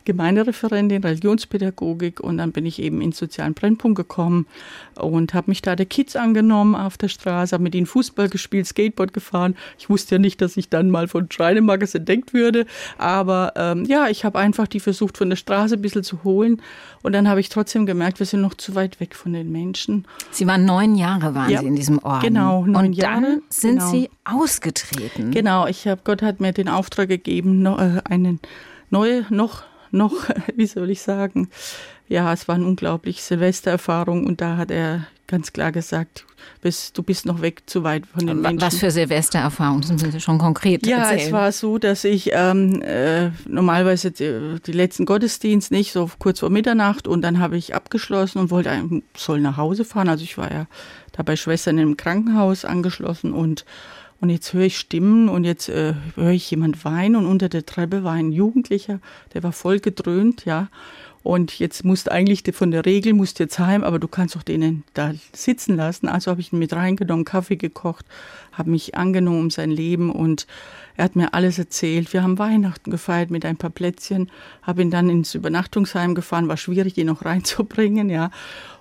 Gemeindereferentin, 0.06 1.04
Religionspädagogik 1.04 2.20
und 2.20 2.38
dann 2.38 2.52
bin 2.52 2.66
ich 2.66 2.82
eben 2.82 3.02
ins 3.02 3.18
sozialen 3.18 3.54
Brennpunkt 3.54 3.98
gekommen 3.98 4.48
und 4.96 5.34
habe 5.34 5.52
mich 5.52 5.62
da 5.62 5.76
der 5.76 5.86
Kids 5.86 6.16
angenommen 6.16 6.76
auf 6.76 6.98
der 6.98 7.10
Straße, 7.10 7.54
habe 7.54 7.64
mit 7.64 7.76
ihnen 7.76 7.86
Fußball 7.86 8.30
gespielt, 8.30 8.68
Skateboard 8.68 9.14
gefahren. 9.14 9.56
Ich 9.78 9.90
wusste 9.90 10.16
ja 10.16 10.20
nicht, 10.20 10.42
dass 10.42 10.58
ich 10.58 10.70
dann 10.70 10.90
mal 10.90 11.08
von 11.08 11.30
Schreinemakers 11.30 11.96
entdeckt 11.96 12.34
würde, 12.34 12.66
aber 12.98 13.54
ähm, 13.56 13.86
ja, 13.86 14.08
ich 14.08 14.26
habe 14.26 14.40
einfach 14.40 14.68
die 14.68 14.80
versucht 14.80 15.18
von 15.18 15.30
der 15.30 15.38
Straße 15.38 15.76
ein 15.76 15.82
bisschen 15.82 16.04
zu 16.04 16.24
holen 16.24 16.62
und 17.02 17.14
dann 17.14 17.28
habe 17.28 17.40
ich 17.40 17.50
trotzdem 17.50 17.86
gemerkt, 17.86 18.20
wir 18.20 18.26
sind 18.26 18.42
noch 18.42 18.54
zu 18.54 18.76
weit 18.76 19.00
weg 19.00 19.16
von 19.16 19.34
den 19.34 19.52
Menschen. 19.52 20.06
Sie 20.32 20.48
waren 20.48 20.66
neun 20.66 20.96
Jahre 20.96 21.36
waren 21.36 21.50
ja, 21.50 21.60
Sie 21.60 21.68
in 21.68 21.76
diesem 21.76 22.00
Ort. 22.00 22.24
Genau, 22.24 22.66
neun 22.66 22.88
und 22.88 22.94
Jahre. 22.94 23.22
dann 23.22 23.42
sind 23.50 23.80
genau. 23.80 23.92
Sie 23.92 24.10
ausgetreten. 24.24 25.32
Genau, 25.32 25.68
ich 25.68 25.88
habe 25.88 26.02
Gott 26.04 26.22
hat 26.22 26.40
mir 26.40 26.54
den 26.54 26.70
Auftrag 26.70 27.10
gegeben, 27.10 27.66
äh, 27.66 28.02
einen 28.06 28.40
neue 28.90 29.26
noch 29.30 29.64
noch, 29.96 30.14
wie 30.56 30.68
soll 30.68 30.90
ich 30.90 31.02
sagen, 31.02 31.50
ja, 32.08 32.32
es 32.32 32.48
war 32.48 32.56
eine 32.56 32.66
unglaubliche 32.66 33.22
Silvestererfahrung 33.22 34.28
und 34.28 34.42
da 34.42 34.58
hat 34.58 34.70
er 34.70 35.08
ganz 35.28 35.54
klar 35.54 35.72
gesagt, 35.72 36.26
bist, 36.62 36.96
du 36.98 37.02
bist 37.02 37.26
noch 37.26 37.42
weg 37.42 37.64
zu 37.66 37.84
weit 37.84 38.06
von 38.06 38.28
den 38.28 38.42
Menschen. 38.42 38.62
Was 38.62 38.78
für 38.78 38.92
Silvestererfahrungen 38.92 39.82
sind 39.82 40.00
Sie 40.00 40.20
schon 40.20 40.38
konkret? 40.38 40.86
Ja, 40.86 41.10
erzählen? 41.10 41.20
es 41.20 41.32
war 41.32 41.52
so, 41.52 41.80
dass 41.80 42.04
ich 42.04 42.30
ähm, 42.34 42.82
äh, 42.84 43.32
normalerweise 43.48 44.12
die, 44.12 44.58
die, 44.66 44.72
letzten 44.72 45.06
Gottesdienst 45.06 45.72
nicht, 45.72 45.92
so 45.92 46.10
kurz 46.20 46.42
vor 46.42 46.52
Mitternacht 46.52 47.08
und 47.08 47.24
dann 47.24 47.40
habe 47.40 47.58
ich 47.58 47.74
abgeschlossen 47.74 48.40
und 48.40 48.52
wollte, 48.52 49.02
soll 49.18 49.40
nach 49.40 49.58
Hause 49.58 49.86
fahren. 49.86 50.10
Also 50.10 50.24
ich 50.24 50.38
war 50.38 50.52
ja 50.52 50.68
da 51.14 51.24
bei 51.24 51.36
Schwestern 51.36 51.80
im 51.80 51.98
Krankenhaus 51.98 52.66
angeschlossen 52.66 53.34
und 53.34 53.66
und 54.26 54.32
jetzt 54.32 54.54
höre 54.54 54.64
ich 54.64 54.80
Stimmen 54.80 55.30
und 55.30 55.44
jetzt 55.44 55.70
äh, 55.70 55.94
höre 56.16 56.32
ich 56.32 56.50
jemand 56.50 56.84
weinen 56.84 57.16
und 57.16 57.28
unter 57.28 57.48
der 57.48 57.64
Treppe 57.64 58.04
war 58.04 58.14
ein 58.14 58.32
Jugendlicher, 58.32 59.00
der 59.36 59.44
war 59.44 59.52
voll 59.52 59.80
gedröhnt, 59.80 60.46
ja. 60.46 60.70
Und 61.22 61.60
jetzt 61.60 61.86
musst 61.86 62.12
eigentlich 62.12 62.44
von 62.56 62.72
der 62.72 62.88
Regel 62.88 63.14
musst 63.14 63.38
jetzt 63.38 63.60
heim, 63.60 63.84
aber 63.84 64.00
du 64.00 64.08
kannst 64.08 64.36
auch 64.36 64.42
denen 64.42 64.84
da 64.96 65.14
sitzen 65.32 65.76
lassen. 65.76 66.08
Also 66.08 66.32
habe 66.32 66.42
ich 66.42 66.52
ihn 66.52 66.58
mit 66.58 66.74
reingenommen, 66.74 67.24
Kaffee 67.24 67.56
gekocht, 67.56 68.06
habe 68.52 68.72
mich 68.72 68.96
angenommen 68.96 69.42
um 69.42 69.50
sein 69.52 69.70
Leben 69.70 70.12
und 70.12 70.48
er 70.98 71.06
hat 71.06 71.16
mir 71.16 71.34
alles 71.34 71.60
erzählt. 71.60 72.14
Wir 72.14 72.24
haben 72.24 72.40
Weihnachten 72.40 72.92
gefeiert 72.92 73.32
mit 73.32 73.46
ein 73.46 73.58
paar 73.58 73.70
Plätzchen, 73.70 74.32
habe 74.62 74.82
ihn 74.82 74.92
dann 74.92 75.10
ins 75.10 75.36
Übernachtungsheim 75.36 76.16
gefahren, 76.16 76.48
war 76.48 76.58
schwierig, 76.58 76.98
ihn 76.98 77.08
noch 77.08 77.26
reinzubringen, 77.26 78.10
ja 78.10 78.32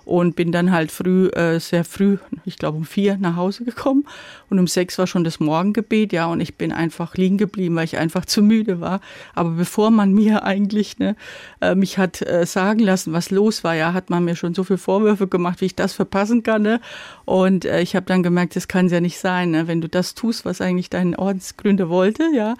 und 0.05 0.35
bin 0.35 0.51
dann 0.51 0.71
halt 0.71 0.91
früh, 0.91 1.27
äh, 1.29 1.59
sehr 1.59 1.83
früh, 1.83 2.17
ich 2.45 2.57
glaube 2.57 2.77
um 2.77 2.85
vier 2.85 3.17
nach 3.17 3.35
Hause 3.35 3.65
gekommen 3.65 4.05
und 4.49 4.59
um 4.59 4.67
sechs 4.67 4.97
war 4.97 5.07
schon 5.07 5.23
das 5.23 5.39
Morgengebet, 5.39 6.13
ja, 6.13 6.27
und 6.27 6.39
ich 6.39 6.55
bin 6.55 6.71
einfach 6.71 7.15
liegen 7.15 7.37
geblieben, 7.37 7.75
weil 7.75 7.85
ich 7.85 7.97
einfach 7.97 8.25
zu 8.25 8.41
müde 8.41 8.79
war. 8.79 9.01
Aber 9.33 9.49
bevor 9.51 9.89
man 9.91 10.13
mir 10.13 10.43
eigentlich 10.45 10.99
ne, 10.99 11.15
äh, 11.59 11.75
mich 11.75 11.97
hat 11.97 12.21
äh, 12.21 12.45
sagen 12.45 12.79
lassen, 12.79 13.13
was 13.13 13.31
los 13.31 13.63
war, 13.63 13.75
ja, 13.75 13.93
hat 13.93 14.09
man 14.09 14.23
mir 14.23 14.35
schon 14.35 14.53
so 14.53 14.63
viele 14.63 14.77
Vorwürfe 14.77 15.27
gemacht, 15.27 15.61
wie 15.61 15.65
ich 15.65 15.75
das 15.75 15.93
verpassen 15.93 16.43
kann. 16.43 16.61
Ne? 16.61 16.79
Und 17.25 17.65
äh, 17.65 17.81
ich 17.81 17.95
habe 17.95 18.05
dann 18.05 18.21
gemerkt, 18.21 18.55
das 18.55 18.67
kann 18.67 18.87
ja 18.87 19.01
nicht 19.01 19.17
sein, 19.17 19.51
ne? 19.51 19.67
wenn 19.67 19.81
du 19.81 19.89
das 19.89 20.13
tust, 20.13 20.45
was 20.45 20.61
eigentlich 20.61 20.91
dein 20.91 21.15
Ordensgründer 21.15 21.89
wollte, 22.05 22.29
ja. 22.33 22.55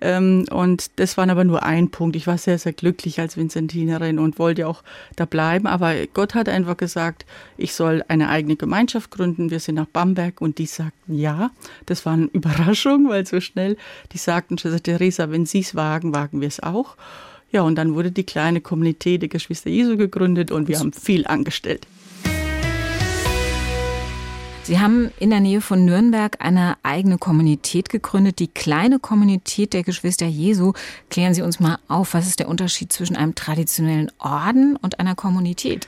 Ähm, 0.00 0.46
und 0.50 0.90
das 0.96 1.16
war 1.16 1.28
aber 1.28 1.44
nur 1.44 1.62
ein 1.62 1.90
Punkt. 1.90 2.16
Ich 2.16 2.26
war 2.26 2.38
sehr, 2.38 2.58
sehr 2.58 2.72
glücklich 2.72 3.20
als 3.20 3.36
Vincentinerin 3.36 4.18
und 4.18 4.38
wollte 4.38 4.68
auch 4.68 4.82
da 5.16 5.24
bleiben. 5.24 5.66
Aber 5.66 5.94
Gott 6.12 6.34
hat 6.34 6.48
einfach 6.48 6.76
gesagt, 6.76 7.26
ich 7.56 7.74
soll 7.74 8.04
eine 8.08 8.28
eigene 8.28 8.56
Gemeinschaft 8.56 9.10
gründen. 9.10 9.50
Wir 9.50 9.60
sind 9.60 9.76
nach 9.76 9.86
Bamberg 9.86 10.40
und 10.40 10.58
die 10.58 10.66
sagten 10.66 11.18
ja. 11.18 11.50
Das 11.86 12.06
war 12.06 12.14
eine 12.14 12.26
Überraschung, 12.32 13.08
weil 13.08 13.26
so 13.26 13.40
schnell, 13.40 13.76
die 14.12 14.18
sagten, 14.18 14.58
Schwester 14.58 14.82
Theresa, 14.82 15.30
wenn 15.30 15.46
Sie 15.46 15.60
es 15.60 15.74
wagen, 15.74 16.14
wagen 16.14 16.40
wir 16.40 16.48
es 16.48 16.62
auch. 16.62 16.96
Ja, 17.50 17.62
und 17.62 17.76
dann 17.76 17.94
wurde 17.94 18.10
die 18.10 18.24
kleine 18.24 18.60
Kommunität 18.60 19.22
der 19.22 19.28
Geschwister 19.28 19.70
Jesu 19.70 19.96
gegründet 19.96 20.50
und 20.50 20.66
wir 20.66 20.78
haben 20.78 20.92
viel 20.92 21.24
angestellt. 21.26 21.86
Sie 24.64 24.80
haben 24.80 25.10
in 25.18 25.28
der 25.28 25.40
Nähe 25.40 25.60
von 25.60 25.84
Nürnberg 25.84 26.38
eine 26.42 26.78
eigene 26.82 27.18
Kommunität 27.18 27.90
gegründet, 27.90 28.38
die 28.38 28.48
kleine 28.48 28.98
Kommunität 28.98 29.74
der 29.74 29.82
Geschwister 29.82 30.24
Jesu. 30.24 30.72
Klären 31.10 31.34
Sie 31.34 31.42
uns 31.42 31.60
mal 31.60 31.78
auf, 31.86 32.14
was 32.14 32.26
ist 32.26 32.38
der 32.38 32.48
Unterschied 32.48 32.90
zwischen 32.90 33.14
einem 33.14 33.34
traditionellen 33.34 34.10
Orden 34.18 34.76
und 34.76 35.00
einer 35.00 35.14
Kommunität? 35.14 35.86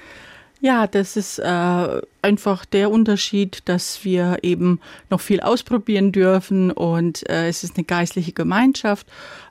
Ja, 0.60 0.86
das 0.86 1.16
ist 1.16 1.38
äh, 1.38 2.00
einfach 2.22 2.66
der 2.66 2.90
Unterschied, 2.90 3.62
dass 3.66 4.04
wir 4.04 4.38
eben 4.42 4.80
noch 5.10 5.20
viel 5.20 5.40
ausprobieren 5.40 6.12
dürfen 6.12 6.70
und 6.70 7.28
äh, 7.30 7.48
es 7.48 7.62
ist 7.62 7.76
eine 7.76 7.84
geistliche 7.84 8.32
Gemeinschaft 8.32 9.06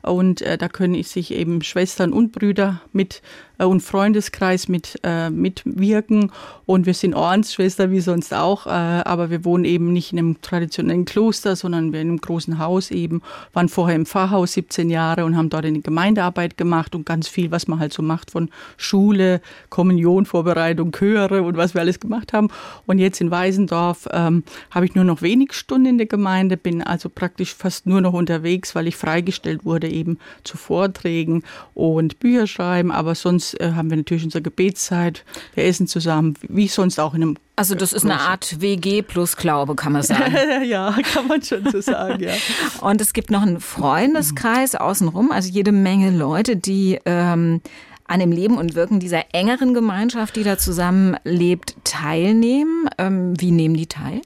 und 0.06 0.42
äh, 0.42 0.58
da 0.58 0.70
können 0.70 1.02
sich 1.04 1.32
eben 1.32 1.62
Schwestern 1.62 2.14
und 2.14 2.32
Brüder 2.32 2.82
mit 2.94 3.22
äh, 3.58 3.66
und 3.66 3.82
Freundeskreis 3.82 4.68
mit 4.68 5.00
äh, 5.04 5.30
mitwirken. 5.30 6.32
Und 6.66 6.86
wir 6.86 6.94
sind 6.94 7.14
Ordensschwester 7.14 7.92
wie 7.92 8.00
sonst 8.00 8.34
auch, 8.34 8.66
äh, 8.66 8.70
aber 8.70 9.30
wir 9.30 9.46
wohnen 9.46 9.66
eben 9.66 9.94
nicht 9.94 10.12
in 10.12 10.20
einem 10.20 10.42
traditionellen 10.42 11.06
Kloster, 11.06 11.56
sondern 11.56 11.94
wir 11.94 12.02
in 12.02 12.10
einem 12.10 12.22
großen 12.22 12.58
Haus 12.60 12.92
eben, 12.92 13.22
waren 13.54 13.70
vorher 13.70 13.96
im 13.96 14.06
Pfarrhaus 14.06 14.54
17 14.54 14.90
Jahre 14.90 15.26
und 15.26 15.38
haben 15.38 15.50
dort 15.50 15.66
eine 15.66 15.82
Gemeindearbeit 15.82 16.58
gemacht 16.58 16.96
und 16.96 17.06
ganz 17.06 17.28
viel, 17.28 17.52
was 17.52 17.68
man 17.68 17.80
halt 17.80 17.94
so 17.94 18.02
macht 18.02 18.32
von 18.32 18.50
Schule, 18.78 19.42
Kommunion, 19.70 20.26
Vorbereitung, 20.26 20.92
Chöre 20.92 21.44
und 21.44 21.58
was 21.58 21.74
wir 21.74 21.82
alles 21.82 22.00
gemacht 22.00 22.34
haben. 22.34 22.50
Und 22.86 22.98
jetzt 22.98 23.22
in 23.22 23.32
Weisendorf 23.32 24.08
ähm, 24.12 24.44
habe 24.72 24.86
ich 24.86 24.96
nur 24.96 25.06
noch 25.06 25.22
wenig 25.22 25.54
Stunden 25.54 25.86
in 25.86 25.98
der 25.98 26.08
Gemeinde, 26.08 26.58
bin 26.58 26.82
also 26.82 27.10
praktisch 27.10 27.54
fast 27.54 27.86
nur 27.86 28.02
noch 28.02 28.14
unterwegs, 28.14 28.74
weil 28.74 28.88
ich 28.88 28.96
freigestellt 28.96 29.66
wurde 29.66 29.88
eben 29.96 30.20
zu 30.44 30.58
Vorträgen 30.58 31.44
und 31.74 32.20
Bücher 32.20 32.48
schreiben. 32.48 32.92
Aber 32.92 33.16
sonst 33.16 33.60
äh, 33.60 33.72
haben 33.76 33.90
wir 33.90 33.98
natürlich 33.98 34.24
unsere 34.24 34.42
Gebetszeit. 34.42 35.24
Wir 35.54 35.66
essen 35.66 35.88
zusammen, 35.88 36.36
wie 36.48 36.68
sonst 36.68 37.00
auch 37.00 37.14
in 37.14 37.24
einem 37.24 37.36
also 37.58 37.74
das 37.74 37.94
ist 37.94 38.04
eine 38.04 38.20
Art 38.20 38.60
WG 38.60 39.02
plus 39.02 39.38
Glaube, 39.38 39.76
kann 39.76 39.94
man 39.94 40.04
sagen. 40.04 40.36
ja, 40.66 40.94
kann 41.14 41.28
man 41.28 41.42
schon 41.42 41.66
so 41.72 41.80
sagen, 41.80 42.22
ja. 42.22 42.34
Und 42.82 43.00
es 43.00 43.14
gibt 43.14 43.32
noch 43.32 43.44
einen 43.44 43.62
Freundeskreis 43.62 44.76
außenrum, 44.76 45.32
also 45.32 45.50
jede 45.50 45.72
Menge 45.72 46.12
Leute, 46.12 46.58
die 46.58 47.00
ähm, 47.06 47.62
an 48.08 48.20
dem 48.20 48.32
Leben 48.32 48.58
und 48.58 48.76
Wirken 48.76 49.00
dieser 49.00 49.34
engeren 49.34 49.74
Gemeinschaft, 49.74 50.36
die 50.36 50.44
da 50.44 50.58
zusammenlebt, 50.58 51.76
teilnehmen? 51.84 52.90
Ähm, 52.98 53.40
wie 53.40 53.52
nehmen 53.52 53.76
die 53.76 53.88
teil? 53.88 54.22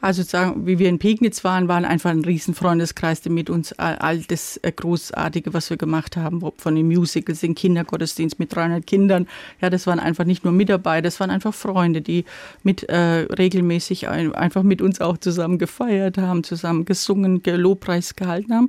Also 0.00 0.22
sagen, 0.22 0.66
wie 0.66 0.78
wir 0.78 0.88
in 0.88 0.98
Pegnitz 0.98 1.42
waren, 1.42 1.66
waren 1.66 1.84
einfach 1.84 2.10
ein 2.10 2.24
Riesenfreundeskreis, 2.24 3.20
der 3.20 3.32
mit 3.32 3.50
uns 3.50 3.72
all 3.72 4.20
das 4.20 4.58
äh, 4.62 4.70
Großartige, 4.70 5.52
was 5.54 5.70
wir 5.70 5.76
gemacht 5.76 6.16
haben, 6.16 6.40
von 6.56 6.74
den 6.74 6.86
Musicals, 6.86 7.40
den 7.40 7.54
Kindergottesdienst 7.54 8.38
mit 8.38 8.54
300 8.54 8.86
Kindern. 8.86 9.26
Ja, 9.60 9.70
das 9.70 9.86
waren 9.86 9.98
einfach 9.98 10.24
nicht 10.24 10.44
nur 10.44 10.52
Mitarbeiter, 10.52 11.02
das 11.02 11.18
waren 11.20 11.30
einfach 11.30 11.54
Freunde, 11.54 12.00
die 12.00 12.24
mit 12.62 12.84
äh, 12.84 12.96
regelmäßig 12.96 14.08
ein, 14.08 14.32
einfach 14.34 14.62
mit 14.62 14.82
uns 14.82 15.00
auch 15.00 15.18
zusammen 15.18 15.58
gefeiert 15.58 16.18
haben, 16.18 16.44
zusammen 16.44 16.84
gesungen, 16.84 17.42
Lobpreis 17.44 18.14
gehalten 18.14 18.54
haben. 18.54 18.68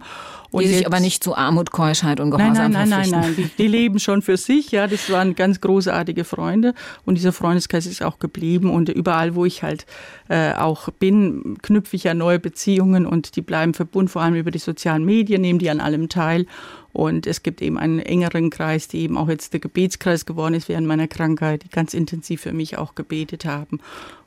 Und 0.52 0.64
die 0.64 0.70
sich 0.70 0.86
aber 0.86 1.00
nicht 1.00 1.24
zu 1.24 1.36
Armut, 1.36 1.72
Keuschheit 1.72 2.20
und 2.20 2.32
Gehorsam 2.32 2.72
Nein, 2.72 2.72
nein, 2.72 2.90
nein, 2.90 3.10
nein, 3.12 3.22
nein. 3.22 3.36
Die, 3.36 3.50
die, 3.58 3.68
leben 3.68 4.00
schon 4.00 4.22
für 4.22 4.38
sich. 4.38 4.72
Ja, 4.72 4.88
das 4.88 5.12
waren 5.12 5.36
ganz 5.36 5.62
großartige 5.62 6.24
Freunde 6.24 6.74
und 7.06 7.16
dieser 7.16 7.32
Freundeskreis 7.32 7.86
ist 7.86 8.02
auch 8.02 8.18
geblieben 8.20 8.72
und 8.72 8.90
überall, 8.90 9.36
wo 9.36 9.46
ich 9.46 9.62
halt 9.62 9.86
äh, 10.28 10.54
auch 10.54 10.90
bin, 10.90 11.58
knüpfe 11.62 11.96
ich 11.96 12.04
ja 12.04 12.14
neue 12.14 12.40
Beziehungen 12.40 13.06
und 13.06 13.36
die 13.36 13.42
bleiben 13.42 13.74
verbunden, 13.74 14.10
vor 14.10 14.24
allem 14.24 14.36
über 14.36 14.52
die 14.52 14.60
sozialen 14.60 15.06
Medien, 15.06 15.42
nehmen 15.42 15.60
die 15.60 15.70
an 15.70 15.82
allem 15.82 16.10
teil. 16.10 16.48
Und 16.92 17.28
es 17.28 17.44
gibt 17.44 17.62
eben 17.62 17.78
einen 17.78 18.00
engeren 18.00 18.50
Kreis, 18.50 18.88
die 18.88 19.02
eben 19.02 19.18
auch 19.18 19.30
jetzt 19.30 19.54
der 19.54 19.60
Gebetskreis 19.60 20.26
geworden 20.26 20.56
ist 20.56 20.70
während 20.70 20.88
meiner 20.88 21.08
Krankheit, 21.08 21.64
die 21.64 21.70
ganz 21.70 21.94
intensiv 21.94 22.42
für 22.42 22.52
mich 22.52 22.80
auch 22.80 22.96
gebetet 22.96 23.46
haben. 23.46 23.80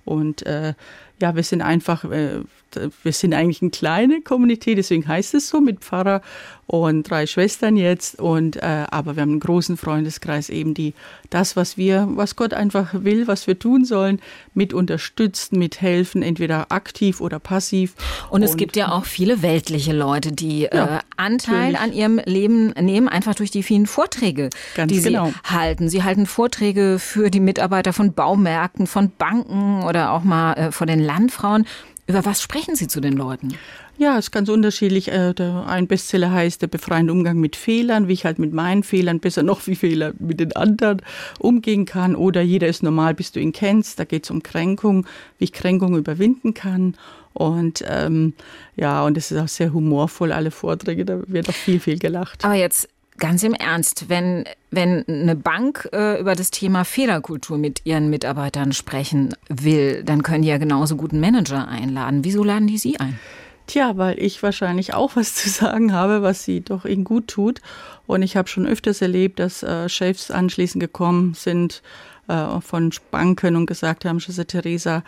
Und 0.04 0.44
äh, 0.47 0.75
ja, 1.21 1.37
wir 1.37 1.44
sind 1.44 1.62
einfach, 1.62 2.04
äh, 2.04 2.40
wir 3.02 3.12
sind 3.12 3.32
eigentlich 3.32 3.62
eine 3.62 3.71
kleine 3.71 4.23
Kommunität, 4.23 4.78
deswegen 4.78 5.06
heißt 5.06 5.35
es 5.35 5.49
so 5.49 5.61
mit 5.61 5.80
Pfarrer 5.80 6.21
und 6.66 7.09
drei 7.09 7.26
Schwestern 7.26 7.76
jetzt. 7.76 8.18
Und 8.18 8.56
äh, 8.56 8.87
aber 8.90 9.16
wir 9.16 9.23
haben 9.23 9.32
einen 9.32 9.40
großen 9.40 9.76
Freundeskreis 9.76 10.49
eben, 10.49 10.75
die 10.75 10.94
das, 11.30 11.54
was 11.54 11.76
wir, 11.76 12.09
was 12.12 12.35
Gott 12.35 12.54
einfach 12.54 12.94
will, 12.94 13.26
was 13.26 13.47
wir 13.47 13.59
tun 13.59 13.85
sollen, 13.85 14.21
mit 14.54 14.73
unterstützen, 14.73 15.59
mithelfen, 15.59 16.23
entweder 16.23 16.73
aktiv 16.73 17.21
oder 17.21 17.38
passiv. 17.38 17.95
Und 18.30 18.43
es 18.43 18.52
und, 18.52 18.56
gibt 18.56 18.75
ja 18.76 18.91
auch 18.93 19.04
viele 19.04 19.43
weltliche 19.43 19.93
Leute, 19.93 20.32
die 20.32 20.62
ja, 20.62 20.97
äh, 20.97 21.00
Anteil 21.17 21.73
natürlich. 21.73 21.80
an 21.80 21.93
ihrem 21.93 22.21
Leben 22.25 22.69
nehmen, 22.80 23.08
einfach 23.08 23.34
durch 23.34 23.50
die 23.50 23.62
vielen 23.62 23.86
Vorträge, 23.86 24.49
Ganz 24.75 24.93
die 24.93 25.02
genau. 25.02 25.26
sie 25.26 25.34
halten. 25.45 25.88
Sie 25.88 26.02
halten 26.02 26.26
Vorträge 26.26 26.99
für 26.99 27.30
die 27.30 27.41
Mitarbeiter 27.41 27.93
von 27.93 28.15
Baumärkten, 28.15 28.86
von 28.86 29.12
Banken 29.17 29.82
oder 29.93 30.13
auch 30.13 30.25
mal 30.25 30.55
äh, 30.55 30.73
von 30.73 30.87
den 30.87 31.00
Landfrauen. 31.00 31.67
Über 32.07 32.25
was 32.25 32.41
sprechen 32.41 32.76
Sie 32.76 32.89
zu 32.89 33.00
den 33.02 33.13
Leuten? 33.13 33.55
Ja, 33.99 34.15
es 34.19 34.26
ist 34.26 34.31
ganz 34.31 34.49
unterschiedlich. 34.49 35.13
Äh, 35.13 35.35
ein 35.67 35.87
Bestseller 35.87 36.33
heißt 36.33 36.63
Der 36.63 36.67
befreiende 36.67 37.13
Umgang 37.13 37.39
mit 37.39 37.57
Fehlern, 37.57 38.09
wie 38.09 38.15
ich 38.15 38.25
halt 38.25 38.39
mit 38.39 38.55
meinen 38.55 38.85
Fehlern 38.85 39.21
besser 39.21 39.43
noch 39.43 39.67
wie 39.67 39.76
Fehler 39.76 40.15
mit 40.19 40.41
den 40.41 40.57
anderen 40.57 41.02
umgehen 41.39 41.85
kann. 41.85 42.17
Oder 42.17 42.41
Jeder 42.41 42.69
ist 42.69 42.83
normal, 42.83 43.13
bis 43.13 43.33
du 43.33 43.41
ihn 43.41 43.52
kennst. 43.52 43.99
Da 43.99 44.05
geht 44.05 44.25
es 44.25 44.31
um 44.31 44.43
Kränkung, 44.43 45.07
wie 45.39 45.45
ich 45.45 45.52
Kränkung 45.52 45.95
überwinden 45.97 46.55
kann. 46.55 46.97
Und 47.35 47.85
ähm, 47.87 48.33
ja, 48.76 49.05
und 49.05 49.19
es 49.19 49.31
ist 49.31 49.39
auch 49.39 49.49
sehr 49.49 49.75
humorvoll, 49.75 50.33
alle 50.33 50.50
Vorträge, 50.50 51.05
da 51.05 51.21
wird 51.26 51.49
auch 51.49 51.55
viel, 51.55 51.81
viel 51.81 51.99
gelacht. 51.99 52.45
Aber 52.45 52.55
jetzt 52.55 52.89
Ganz 53.23 53.45
im 53.45 53.54
Ernst, 53.54 54.08
wenn, 54.08 54.47
wenn 54.73 55.06
eine 55.06 55.37
Bank 55.37 55.89
äh, 55.93 56.19
über 56.19 56.35
das 56.35 56.50
Thema 56.50 56.85
Fehlerkultur 56.85 57.56
mit 57.56 57.82
ihren 57.85 58.11
Mitarbeitern 58.11 58.73
sprechen 58.73 59.37
will, 59.49 60.02
dann 60.02 60.25
können 60.25 60.43
die 60.43 60.49
ja 60.49 60.58
genauso 60.58 60.97
guten 60.97 61.21
Manager 61.21 61.69
einladen. 61.69 62.25
Wieso 62.25 62.43
laden 62.43 62.67
die 62.67 62.78
Sie 62.78 62.99
ein? 62.99 63.21
Tja, 63.69 63.97
weil 63.97 64.19
ich 64.19 64.43
wahrscheinlich 64.43 64.95
auch 64.95 65.15
was 65.15 65.37
zu 65.37 65.49
sagen 65.49 65.93
habe, 65.93 66.23
was 66.23 66.43
sie 66.43 66.63
doch 66.63 66.85
ihnen 66.85 67.04
gut 67.04 67.28
tut. 67.28 67.61
Und 68.08 68.23
ich 68.23 68.37
habe 68.37 68.49
schon 68.49 68.67
öfters 68.67 69.00
erlebt, 69.00 69.39
dass 69.39 69.63
äh, 69.63 69.89
Chefs 69.89 70.32
anschließend 70.32 70.80
gekommen 70.80 71.35
sind 71.35 71.80
äh, 72.26 72.61
von 72.61 72.93
Banken 73.13 73.54
und 73.54 73.67
gesagt 73.67 74.04
haben, 74.04 74.19
Schwester 74.19 74.49
Theresa, 74.49 75.04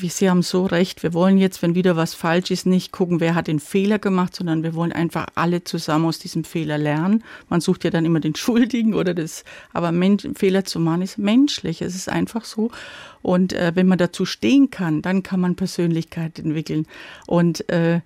wie 0.00 0.08
Sie 0.08 0.28
haben 0.28 0.42
so 0.42 0.66
recht, 0.66 1.02
wir 1.02 1.14
wollen 1.14 1.38
jetzt, 1.38 1.62
wenn 1.62 1.74
wieder 1.74 1.96
was 1.96 2.14
falsch 2.14 2.50
ist, 2.50 2.66
nicht 2.66 2.92
gucken, 2.92 3.20
wer 3.20 3.34
hat 3.34 3.46
den 3.46 3.60
Fehler 3.60 3.98
gemacht, 3.98 4.36
sondern 4.36 4.62
wir 4.62 4.74
wollen 4.74 4.92
einfach 4.92 5.26
alle 5.34 5.64
zusammen 5.64 6.06
aus 6.06 6.18
diesem 6.18 6.44
Fehler 6.44 6.78
lernen. 6.78 7.24
Man 7.48 7.60
sucht 7.60 7.84
ja 7.84 7.90
dann 7.90 8.04
immer 8.04 8.20
den 8.20 8.34
Schuldigen 8.34 8.94
oder 8.94 9.14
das, 9.14 9.44
aber 9.72 9.92
Mensch, 9.92 10.26
Fehler 10.36 10.64
zu 10.64 10.80
machen 10.80 11.02
ist 11.02 11.18
menschlich. 11.18 11.82
Es 11.82 11.94
ist 11.94 12.08
einfach 12.08 12.44
so. 12.44 12.70
Und 13.26 13.54
äh, 13.54 13.72
wenn 13.74 13.88
man 13.88 13.98
dazu 13.98 14.24
stehen 14.24 14.70
kann, 14.70 15.02
dann 15.02 15.24
kann 15.24 15.40
man 15.40 15.56
Persönlichkeit 15.56 16.38
entwickeln. 16.38 16.86
Und 17.26 17.68
äh, 17.68 18.00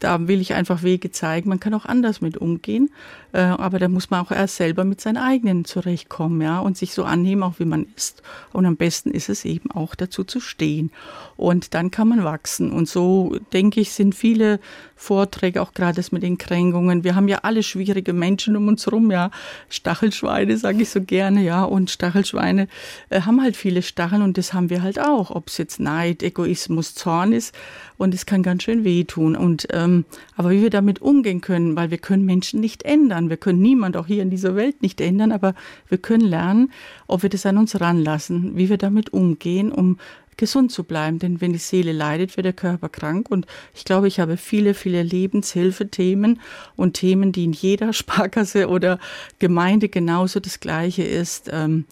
da 0.00 0.26
will 0.26 0.40
ich 0.40 0.54
einfach 0.54 0.82
Wege 0.82 1.10
zeigen. 1.10 1.50
Man 1.50 1.60
kann 1.60 1.74
auch 1.74 1.84
anders 1.84 2.22
mit 2.22 2.38
umgehen, 2.38 2.88
äh, 3.34 3.40
aber 3.40 3.78
da 3.78 3.88
muss 3.88 4.08
man 4.08 4.24
auch 4.24 4.30
erst 4.30 4.56
selber 4.56 4.84
mit 4.84 5.02
seinen 5.02 5.18
eigenen 5.18 5.66
zurechtkommen, 5.66 6.40
ja, 6.40 6.60
und 6.60 6.78
sich 6.78 6.94
so 6.94 7.04
annehmen, 7.04 7.42
auch 7.42 7.58
wie 7.58 7.66
man 7.66 7.88
ist. 7.94 8.22
Und 8.54 8.64
am 8.64 8.76
besten 8.76 9.10
ist 9.10 9.28
es 9.28 9.44
eben 9.44 9.70
auch 9.70 9.94
dazu 9.94 10.24
zu 10.24 10.40
stehen. 10.40 10.92
Und 11.36 11.74
dann 11.74 11.90
kann 11.90 12.08
man 12.08 12.24
wachsen. 12.24 12.72
Und 12.72 12.88
so 12.88 13.36
denke 13.52 13.82
ich, 13.82 13.92
sind 13.92 14.14
viele 14.14 14.60
Vorträge, 14.98 15.62
auch 15.62 15.72
gerade 15.72 15.94
das 15.94 16.10
mit 16.10 16.24
den 16.24 16.38
Kränkungen. 16.38 17.04
Wir 17.04 17.14
haben 17.14 17.28
ja 17.28 17.38
alle 17.42 17.62
schwierige 17.62 18.12
Menschen 18.12 18.56
um 18.56 18.66
uns 18.66 18.84
herum, 18.84 19.10
ja. 19.10 19.30
Stachelschweine, 19.68 20.58
sage 20.58 20.82
ich 20.82 20.90
so 20.90 21.00
gerne, 21.00 21.42
ja. 21.42 21.62
Und 21.62 21.90
Stachelschweine 21.90 22.66
äh, 23.08 23.20
haben 23.22 23.40
halt 23.40 23.56
viele 23.56 23.82
Stacheln 23.82 24.22
und 24.22 24.36
das 24.36 24.52
haben 24.52 24.70
wir 24.70 24.82
halt 24.82 25.00
auch. 25.00 25.30
Ob 25.30 25.48
es 25.48 25.56
jetzt 25.56 25.78
Neid, 25.78 26.22
Egoismus, 26.22 26.94
Zorn 26.94 27.32
ist. 27.32 27.54
Und 27.96 28.12
es 28.12 28.26
kann 28.26 28.42
ganz 28.42 28.64
schön 28.64 28.84
wehtun. 28.84 29.36
Und 29.36 29.68
ähm, 29.72 30.04
aber 30.36 30.50
wie 30.50 30.62
wir 30.62 30.70
damit 30.70 31.00
umgehen 31.00 31.40
können, 31.40 31.76
weil 31.76 31.90
wir 31.90 31.98
können 31.98 32.24
Menschen 32.24 32.60
nicht 32.60 32.82
ändern. 32.82 33.30
Wir 33.30 33.36
können 33.36 33.62
niemand 33.62 33.96
auch 33.96 34.08
hier 34.08 34.22
in 34.22 34.30
dieser 34.30 34.56
Welt 34.56 34.82
nicht 34.82 35.00
ändern, 35.00 35.30
aber 35.30 35.54
wir 35.88 35.98
können 35.98 36.26
lernen, 36.26 36.72
ob 37.06 37.22
wir 37.22 37.30
das 37.30 37.46
an 37.46 37.56
uns 37.56 37.80
ranlassen, 37.80 38.56
wie 38.56 38.68
wir 38.68 38.78
damit 38.78 39.12
umgehen, 39.12 39.70
um 39.70 39.98
gesund 40.38 40.72
zu 40.72 40.84
bleiben. 40.84 41.18
Denn 41.18 41.42
wenn 41.42 41.52
die 41.52 41.58
Seele 41.58 41.92
leidet, 41.92 42.38
wird 42.38 42.46
der 42.46 42.54
Körper 42.54 42.88
krank. 42.88 43.30
Und 43.30 43.46
ich 43.74 43.84
glaube, 43.84 44.08
ich 44.08 44.20
habe 44.20 44.38
viele, 44.38 44.72
viele 44.72 45.02
Lebenshilfethemen 45.02 46.40
und 46.76 46.94
Themen, 46.94 47.32
die 47.32 47.44
in 47.44 47.52
jeder 47.52 47.92
Sparkasse 47.92 48.68
oder 48.68 48.98
Gemeinde 49.38 49.90
genauso 49.90 50.40
das 50.40 50.60
Gleiche 50.60 51.02
ist. 51.02 51.50
Ähm, 51.52 51.84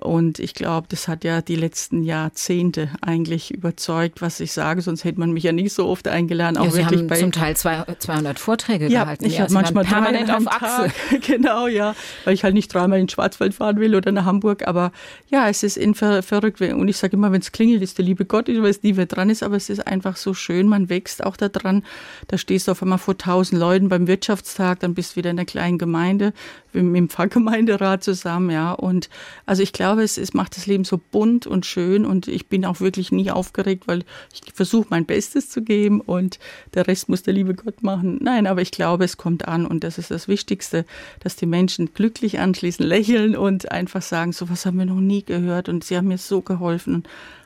und 0.00 0.38
ich 0.38 0.54
glaube, 0.54 0.86
das 0.88 1.08
hat 1.08 1.24
ja 1.24 1.42
die 1.42 1.56
letzten 1.56 2.04
Jahrzehnte 2.04 2.90
eigentlich 3.00 3.52
überzeugt, 3.52 4.22
was 4.22 4.38
ich 4.38 4.52
sage. 4.52 4.80
Sonst 4.80 5.02
hätte 5.02 5.18
man 5.18 5.32
mich 5.32 5.42
ja 5.42 5.52
nicht 5.52 5.72
so 5.72 5.88
oft 5.88 6.06
eingeladen. 6.06 6.56
Auch 6.56 6.66
ja, 6.66 6.70
Sie 6.70 6.78
wirklich 6.78 7.00
haben 7.00 7.06
bei 7.08 7.18
zum 7.18 7.32
Teil 7.32 7.56
200 7.56 8.38
Vorträge 8.38 8.86
ja, 8.86 9.02
gehalten. 9.02 9.24
Ich 9.24 9.34
ja, 9.34 9.42
habe 9.42 9.52
manchmal 9.52 9.84
permanent 9.84 10.30
auf 10.30 10.46
Achse. 10.46 10.92
Genau, 11.26 11.66
ja, 11.66 11.94
weil 12.24 12.34
ich 12.34 12.44
halt 12.44 12.54
nicht 12.54 12.72
dreimal 12.72 12.98
in 12.98 13.06
den 13.06 13.08
Schwarzwald 13.08 13.54
fahren 13.54 13.80
will 13.80 13.94
oder 13.94 14.12
nach 14.12 14.24
Hamburg. 14.24 14.66
Aber 14.66 14.92
ja, 15.28 15.48
es 15.48 15.62
ist 15.62 15.76
in 15.76 15.94
ver 15.94 16.22
verrückt. 16.22 16.60
Und 16.60 16.88
ich 16.88 16.96
sage 16.96 17.16
immer, 17.16 17.32
wenn 17.32 17.40
es 17.40 17.50
klingelt, 17.50 17.82
ist 17.82 17.98
der 17.98 18.04
liebe 18.04 18.24
Gott. 18.24 18.48
Ich 18.48 18.62
weiß 18.62 18.82
nie, 18.82 18.96
wer 18.96 19.06
dran 19.06 19.30
ist, 19.30 19.42
aber 19.42 19.56
es 19.56 19.68
ist 19.68 19.86
einfach 19.86 20.16
so 20.16 20.32
schön. 20.32 20.68
Man 20.68 20.88
wächst 20.88 21.24
auch 21.24 21.36
da 21.36 21.48
dran. 21.48 21.82
Da 22.28 22.38
stehst 22.38 22.68
du 22.68 22.72
auf 22.72 22.82
einmal 22.82 22.98
vor 22.98 23.18
tausend 23.18 23.60
Leuten 23.60 23.88
beim 23.88 24.06
Wirtschaftstag, 24.06 24.80
dann 24.80 24.94
bist 24.94 25.12
du 25.12 25.16
wieder 25.16 25.30
in 25.30 25.38
einer 25.38 25.46
kleinen 25.46 25.78
Gemeinde 25.78 26.32
mit 26.72 26.96
dem 26.96 27.08
Pfarrgemeinderat 27.08 28.04
zusammen, 28.04 28.50
ja. 28.50 28.72
Und 28.72 29.08
also 29.46 29.62
ich 29.62 29.72
glaube 29.72 29.87
glaube, 29.88 30.02
es, 30.02 30.18
es 30.18 30.34
macht 30.34 30.54
das 30.54 30.66
Leben 30.66 30.84
so 30.84 30.98
bunt 30.98 31.46
und 31.46 31.64
schön 31.64 32.04
und 32.04 32.28
ich 32.28 32.48
bin 32.48 32.66
auch 32.66 32.80
wirklich 32.80 33.10
nie 33.10 33.30
aufgeregt, 33.30 33.84
weil 33.86 34.04
ich 34.34 34.42
versuche 34.52 34.88
mein 34.90 35.06
Bestes 35.06 35.48
zu 35.48 35.62
geben 35.62 36.02
und 36.02 36.38
der 36.74 36.86
Rest 36.86 37.08
muss 37.08 37.22
der 37.22 37.32
liebe 37.32 37.54
Gott 37.54 37.82
machen. 37.82 38.18
Nein, 38.20 38.46
aber 38.46 38.60
ich 38.60 38.70
glaube, 38.70 39.04
es 39.04 39.16
kommt 39.16 39.48
an 39.48 39.64
und 39.64 39.84
das 39.84 39.96
ist 39.96 40.10
das 40.10 40.28
Wichtigste, 40.28 40.84
dass 41.20 41.36
die 41.36 41.46
Menschen 41.46 41.94
glücklich 41.94 42.38
anschließend 42.38 42.86
lächeln 42.86 43.34
und 43.34 43.72
einfach 43.72 44.02
sagen, 44.02 44.32
so 44.32 44.50
was 44.50 44.66
haben 44.66 44.78
wir 44.78 44.84
noch 44.84 45.00
nie 45.00 45.24
gehört 45.24 45.70
und 45.70 45.84
sie 45.84 45.96
haben 45.96 46.08
mir 46.08 46.18
so 46.18 46.42
geholfen 46.42 47.04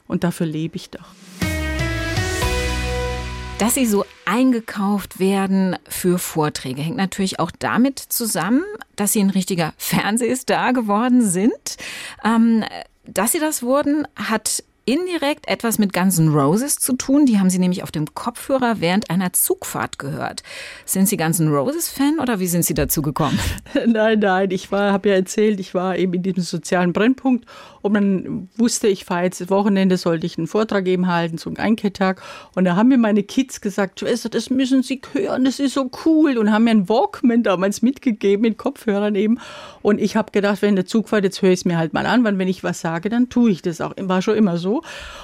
und 0.09 0.25
dafür 0.25 0.47
lebe 0.47 0.75
ich 0.75 0.91
doch. 0.91 1.15
Dass 3.63 3.75
sie 3.75 3.87
so 3.87 4.05
eingekauft 4.25 5.21
werden 5.21 5.77
für 5.89 6.19
Vorträge, 6.19 6.83
hängt 6.83 6.97
natürlich 6.97 7.39
auch 7.39 7.53
damit 7.57 8.01
zusammen, 8.01 8.65
dass 8.97 9.13
sie 9.13 9.21
ein 9.21 9.31
richtiger 9.31 9.73
Fernsehstar 9.79 10.73
geworden 10.73 11.25
sind. 11.25 11.77
Ähm, 12.25 12.65
dass 13.07 13.31
sie 13.31 13.39
das 13.39 13.63
wurden, 13.63 14.09
hat 14.17 14.65
indirekt 14.85 15.47
etwas 15.47 15.79
mit 15.79 15.93
Guns 15.93 16.19
N' 16.19 16.31
Roses 16.31 16.77
zu 16.77 16.95
tun. 16.95 17.25
Die 17.25 17.39
haben 17.39 17.51
sie 17.51 17.61
nämlich 17.61 17.85
auf 17.85 17.93
dem 17.93 18.13
Kopfhörer 18.15 18.81
während 18.81 19.11
einer 19.11 19.33
Zugfahrt 19.33 20.01
gehört. 20.01 20.43
Sind 20.85 21.09
Sie 21.09 21.17
Guns 21.17 21.39
N' 21.39 21.55
Roses 21.55 21.89
Fan 21.89 22.19
oder 22.19 22.41
wie 22.41 22.49
sind 22.49 22.65
Sie 22.65 22.75
dazu 22.75 23.01
gekommen? 23.01 23.39
nein, 23.87 24.19
nein, 24.19 24.51
ich 24.51 24.73
habe 24.73 25.09
ja 25.09 25.15
erzählt, 25.15 25.61
ich 25.61 25.73
war 25.73 25.97
eben 25.97 26.15
in 26.15 26.25
diesem 26.25 26.43
sozialen 26.43 26.93
Brennpunkt 26.93 27.47
und 27.83 27.93
man 27.93 28.49
wusste, 28.57 28.87
ich 28.87 29.05
fahre 29.05 29.25
jetzt 29.25 29.51
Wochenende, 29.51 29.97
sollte 29.97 30.25
ich 30.25 30.39
einen 30.39 30.47
Vortrag 30.47 30.87
eben 30.87 31.09
halten 31.09 31.37
zum 31.37 31.57
Einketttag. 31.57 32.23
Und 32.55 32.65
da 32.65 32.77
haben 32.77 32.89
mir 32.89 32.99
meine 32.99 33.25
Kids 33.25 33.61
gesagt, 33.61 34.01
Schwester, 34.01 34.29
das 34.29 34.51
müssen 34.51 34.83
Sie 34.83 35.01
hören, 35.13 35.45
das 35.45 35.59
ist 35.59 35.75
so 35.75 35.91
cool. 36.05 36.39
Und 36.39 36.53
haben 36.53 36.65
mir 36.65 36.71
einen 36.71 36.89
Walkman 36.89 37.43
damals 37.43 37.83
mitgegeben 37.83 38.43
mit 38.43 38.57
Kopfhörern 38.57 39.17
eben. 39.17 39.41
Und 39.83 40.01
ich 40.01 40.17
habe 40.17 40.31
gedacht, 40.31 40.63
wenn 40.63 40.77
der 40.77 40.87
Zug 40.87 41.09
fährt, 41.09 41.25
jetzt 41.25 41.43
höre 41.43 41.51
ich 41.51 41.61
es 41.61 41.65
mir 41.65 41.77
halt 41.77 41.93
mal 41.93 42.07
an, 42.07 42.23
weil 42.23 42.39
wenn 42.39 42.49
ich 42.49 42.63
was 42.63 42.81
sage, 42.81 43.09
dann 43.09 43.29
tue 43.29 43.51
ich 43.51 43.63
das 43.63 43.81
auch. 43.81 43.93
War 43.99 44.23
schon 44.23 44.37
immer 44.37 44.59
so. 44.59 44.83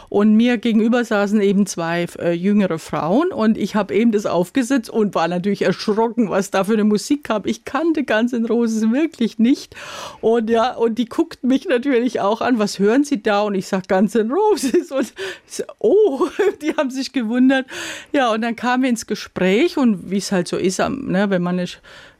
Und 0.08 0.34
mir 0.34 0.58
gegenüber 0.58 1.04
saßen 1.04 1.40
eben 1.40 1.66
zwei 1.66 2.06
äh, 2.18 2.32
jüngere 2.32 2.78
Frauen 2.78 3.28
und 3.28 3.56
ich 3.56 3.74
habe 3.74 3.94
eben 3.94 4.10
das 4.10 4.26
aufgesetzt 4.26 4.90
und 4.90 5.14
war 5.14 5.28
natürlich 5.28 5.62
erschrocken, 5.62 6.30
was 6.30 6.50
da 6.50 6.64
für 6.64 6.72
eine 6.72 6.84
Musik 6.84 7.24
kam. 7.24 7.42
Ich 7.44 7.64
kannte 7.64 8.04
Guns 8.04 8.32
N' 8.32 8.46
Roses 8.46 8.90
wirklich 8.90 9.38
nicht. 9.38 9.76
Und 10.20 10.50
ja, 10.50 10.74
und 10.74 10.98
die 10.98 11.06
guckten 11.06 11.48
mich 11.48 11.68
natürlich 11.68 12.20
auch 12.20 12.40
an 12.40 12.47
an, 12.48 12.58
was 12.58 12.78
hören 12.78 13.04
Sie 13.04 13.22
da? 13.22 13.42
Und 13.42 13.54
ich 13.54 13.66
sage 13.66 13.84
Guns 13.88 14.14
N' 14.14 14.30
Roses. 14.30 14.90
Und 14.90 15.12
so, 15.46 15.64
oh, 15.78 16.28
die 16.62 16.74
haben 16.74 16.90
sich 16.90 17.12
gewundert. 17.12 17.66
Ja, 18.12 18.32
und 18.32 18.42
dann 18.42 18.56
kamen 18.56 18.82
wir 18.82 18.90
ins 18.90 19.06
Gespräch 19.06 19.76
und 19.76 20.10
wie 20.10 20.18
es 20.18 20.32
halt 20.32 20.48
so 20.48 20.56
ist, 20.56 20.78
ne, 20.78 21.30
wenn 21.30 21.42
man 21.42 21.58
eine 21.58 21.68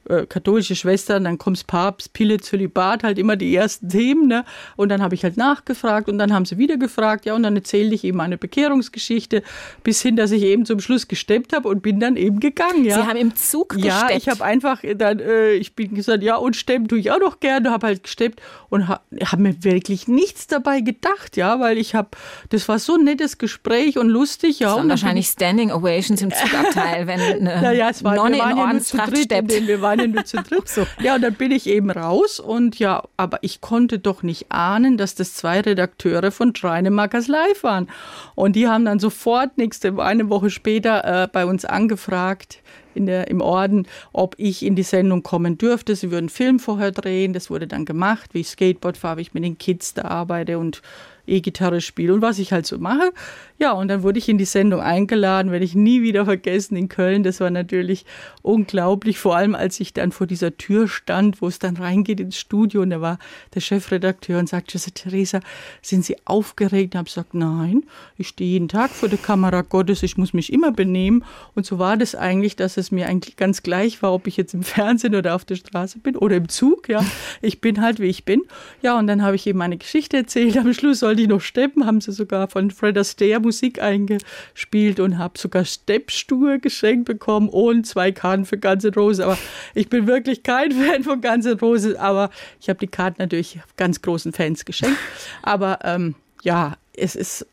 äh, 0.09 0.27
katholische 0.27 0.75
Schwestern, 0.75 1.25
dann 1.25 1.38
kommt's 1.38 1.64
Papst, 1.64 2.12
Pille, 2.12 2.38
Zölibat, 2.38 3.03
halt 3.03 3.18
immer 3.18 3.37
die 3.37 3.55
ersten 3.55 3.88
Themen. 3.88 4.27
Ne? 4.29 4.44
Und 4.77 4.88
dann 4.88 5.03
habe 5.03 5.14
ich 5.14 5.25
halt 5.25 5.37
nachgefragt 5.37 6.09
und 6.09 6.18
dann 6.18 6.33
haben 6.33 6.44
sie 6.44 6.59
wieder 6.59 6.77
gefragt, 6.77 7.27
ja, 7.27 7.35
und 7.35 7.42
dann 7.42 7.57
erzählte 7.57 7.94
ich 7.94 8.05
eben 8.05 8.21
eine 8.21 8.38
Bekehrungsgeschichte, 8.38 9.42
bis 9.85 10.03
hin, 10.03 10.16
dass 10.16 10.31
ich 10.31 10.42
eben 10.42 10.66
zum 10.66 10.81
Schluss 10.81 11.09
gesteppt 11.09 11.53
habe 11.53 11.68
und 11.68 11.83
bin 11.83 12.01
dann 12.01 12.16
eben 12.16 12.40
gegangen. 12.40 12.85
Ja. 12.85 13.03
Sie 13.03 13.07
haben 13.09 13.16
im 13.16 13.37
Zug 13.37 13.71
gesteppt? 13.71 14.11
Ja, 14.11 14.16
ich 14.16 14.29
habe 14.29 14.44
einfach 14.44 14.83
dann, 14.97 15.21
äh, 15.21 15.53
ich 15.55 15.75
bin 15.75 15.94
gesagt, 15.94 16.23
ja, 16.23 16.37
und 16.37 16.57
stemmen 16.57 16.88
tue 16.88 16.99
ich 16.99 17.11
auch 17.11 17.21
noch 17.21 17.40
gerne, 17.40 17.71
habe 17.71 17.88
halt 17.88 18.03
gesteppt 18.03 18.40
und 18.68 18.88
habe 18.88 19.01
hab 19.25 19.38
mir 19.38 19.62
wirklich 19.64 20.09
nichts 20.09 20.47
dabei 20.47 20.81
gedacht, 20.81 21.37
ja, 21.37 21.61
weil 21.61 21.79
ich 21.79 21.94
habe, 21.94 22.09
das 22.51 22.68
war 22.68 22.79
so 22.79 22.94
ein 22.94 23.05
nettes 23.05 23.38
Gespräch 23.38 23.99
und 23.99 24.09
lustig, 24.09 24.61
ja. 24.61 24.75
Das 24.75 24.83
und 24.83 24.88
wahrscheinlich 24.88 25.27
Standing 25.27 25.71
Ovations 25.71 26.23
im 26.23 26.33
Zugabteil, 26.33 27.07
wenn 27.07 27.21
eine 27.49 27.62
naja, 27.62 27.90
es 27.90 28.05
war, 28.05 28.14
Nonne 28.14 28.37
in 28.37 28.57
ja 28.57 28.57
Ordenstracht 28.57 29.12
dritt, 29.12 29.25
steppt. 29.25 29.66
wir 29.66 29.83
waren 29.83 29.98
ja 29.99 30.07
nur 30.07 30.25
zu 30.25 30.43
dritt. 30.43 30.69
So. 30.69 30.87
Ja, 31.01 31.15
und 31.15 31.23
dann 31.23 31.35
bin 31.35 31.51
ich 31.51 31.67
eben 31.67 31.91
raus 31.91 32.41
und 32.41 32.79
ja, 32.79 33.05
aber 33.17 33.39
ich 33.43 33.61
konnte 33.61 33.99
doch 33.99 34.23
nicht 34.23 34.51
ahnen, 34.51 34.97
dass 34.97 35.15
das 35.15 35.35
zwei 35.35 35.61
Redakteure 35.61 36.31
von 36.31 36.55
Schreinemakers 36.55 37.29
Live 37.29 37.63
waren. 37.63 37.89
Und 38.35 38.57
die 38.57 38.69
haben 38.69 38.85
dann 38.85 38.99
sofort 38.99 39.59
nächste, 39.59 39.99
eine 39.99 40.29
Woche 40.31 40.51
später 40.51 41.25
äh, 41.25 41.29
bei 41.31 41.47
uns 41.47 41.65
angefragt, 41.65 42.61
in 42.94 43.07
der, 43.07 43.29
im 43.29 43.40
Orden, 43.40 43.87
ob 44.12 44.35
ich 44.38 44.64
in 44.64 44.77
die 44.77 44.83
Sendung 44.83 45.22
kommen 45.22 45.59
dürfte. 45.59 45.96
Sie 45.96 46.11
würden 46.11 46.29
Film 46.29 46.59
vorher 46.59 46.92
drehen, 46.92 47.33
das 47.33 47.51
wurde 47.51 47.66
dann 47.66 47.85
gemacht, 47.85 48.31
wie 48.33 48.40
ich 48.40 48.48
Skateboard 48.48 48.96
fahre, 48.96 49.18
wie 49.18 49.22
ich 49.22 49.35
mit 49.35 49.44
den 49.44 49.59
Kids 49.59 49.94
da 49.94 50.03
arbeite 50.03 50.59
und 50.59 50.83
E-Gitarre 51.29 51.81
spiele 51.81 52.14
und 52.14 52.22
was 52.22 52.38
ich 52.38 52.53
halt 52.53 52.66
so 52.66 52.79
mache. 52.79 53.12
Ja, 53.59 53.72
und 53.72 53.88
dann 53.88 54.03
wurde 54.03 54.18
ich 54.18 54.29
in 54.29 54.38
die 54.38 54.44
Sendung 54.44 54.81
eingeladen, 54.81 55.53
werde 55.53 55.64
ich 55.64 55.74
nie 55.74 56.01
wieder 56.03 56.24
vergessen 56.24 56.77
in 56.77 56.88
Köln. 56.88 57.22
Das 57.22 57.40
war 57.40 57.51
natürlich 57.51 58.07
unglaublich, 58.42 59.18
vor 59.18 59.37
allem 59.37 59.55
als 59.55 59.79
ich 59.81 59.92
dann 59.92 60.12
vor 60.12 60.27
dieser 60.27 60.57
Tür 60.57 60.88
stand, 60.88 61.42
wo 61.42 61.48
es 61.48 61.59
dann 61.59 61.77
reingeht 61.77 62.20
ins 62.20 62.38
Studio 62.38 62.83
und 62.83 62.90
da 62.90 63.01
war 63.01 63.18
der 63.55 63.61
Chefredakteur 63.61 64.38
und 64.38 64.48
sagte, 64.48 64.79
Theresa, 64.79 65.40
sind 65.83 66.05
Sie 66.05 66.16
aufgeregt? 66.24 66.94
Und 66.94 66.98
habe 66.98 67.09
gesagt, 67.09 67.35
nein, 67.35 67.85
ich 68.16 68.29
stehe 68.29 68.51
jeden 68.51 68.68
Tag 68.68 68.90
vor 68.90 69.09
der 69.09 69.18
Kamera 69.18 69.62
Gottes, 69.62 70.03
ich 70.03 70.16
muss 70.16 70.33
mich 70.33 70.53
immer 70.53 70.72
benehmen. 70.72 71.24
Und 71.55 71.66
so 71.66 71.79
war 71.79 71.96
das 71.96 72.14
eigentlich, 72.14 72.57
dass 72.57 72.78
es 72.79 72.91
mir 72.91 73.09
eigentlich 73.09 73.37
ganz 73.37 73.62
gleich 73.62 74.03
war, 74.03 74.14
ob 74.14 74.27
ich 74.27 74.37
jetzt 74.37 74.55
im 74.55 74.62
Fernsehen 74.62 75.14
oder 75.14 75.35
auf 75.35 75.45
der 75.45 75.57
Straße 75.57 75.99
bin 75.99 76.17
oder 76.17 76.37
im 76.37 76.49
Zug. 76.49 76.88
Ja, 76.88 77.05
ich 77.43 77.61
bin 77.61 77.83
halt, 77.83 78.01
wie 78.01 78.07
ich 78.07 78.25
bin. 78.25 78.43
Ja, 78.83 78.99
und 78.99 79.07
dann 79.07 79.23
habe 79.23 79.37
ich 79.37 79.47
eben 79.47 79.59
meine 79.59 79.77
Geschichte 79.77 80.17
erzählt. 80.17 80.57
Am 80.57 80.73
Schluss 80.73 81.01
sollte 81.01 81.23
ich 81.23 81.29
noch 81.29 81.41
steppen, 81.41 81.85
haben 81.85 82.01
sie 82.01 82.12
sogar 82.12 82.49
von 82.49 82.71
Fred 82.71 82.97
Astaire 82.97 83.41
Musik 83.41 83.83
eingespielt 83.83 85.01
und 85.01 85.19
habe 85.19 85.38
sogar 85.38 85.64
Steppstuhe 85.64 86.59
geschenkt 86.59 87.05
bekommen 87.05 87.49
und 87.49 87.87
zwei 87.87 88.12
Karten 88.12 88.45
für 88.45 88.59
Guns 88.59 88.85
N' 88.85 88.95
Roses. 88.95 89.21
Aber 89.21 89.38
ich 89.75 89.88
bin 89.88 90.07
wirklich 90.07 90.43
kein 90.43 90.73
Fan 90.79 91.03
von 91.03 91.21
Guns 91.21 91.47
N' 91.47 91.59
Roses, 91.59 91.97
aber 91.97 92.31
ich 92.61 92.69
habe 92.69 92.79
die 92.79 92.87
Karten 92.87 93.21
natürlich 93.21 93.59
ganz 93.77 94.01
großen 94.01 94.33
Fans 94.33 94.64
geschenkt. 94.64 94.99
Aber 95.43 95.81
ähm, 95.85 96.14
ja, 96.43 96.77
es 96.95 97.17
ist 97.17 97.47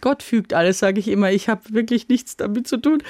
Gott 0.00 0.22
fügt 0.22 0.54
alles, 0.54 0.78
sage 0.78 1.00
ich 1.00 1.08
immer. 1.08 1.30
Ich 1.32 1.48
habe 1.48 1.62
wirklich 1.70 2.08
nichts 2.08 2.36
damit 2.36 2.66
zu 2.66 2.76
tun. 2.76 3.02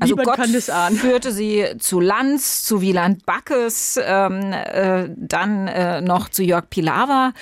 Also 0.00 0.14
Niemand 0.14 0.28
Gott 0.28 0.36
kann 0.36 0.52
das 0.52 0.70
ahnen. 0.70 0.96
führte 0.96 1.32
sie 1.32 1.64
zu 1.78 2.00
Lanz, 2.00 2.62
zu 2.64 2.80
Wieland 2.80 3.26
Backes, 3.26 3.98
ähm, 4.02 4.52
äh, 4.52 5.08
dann 5.16 5.68
äh, 5.68 6.00
noch 6.00 6.28
zu 6.28 6.42
Jörg 6.42 6.68
Pilawa. 6.70 7.32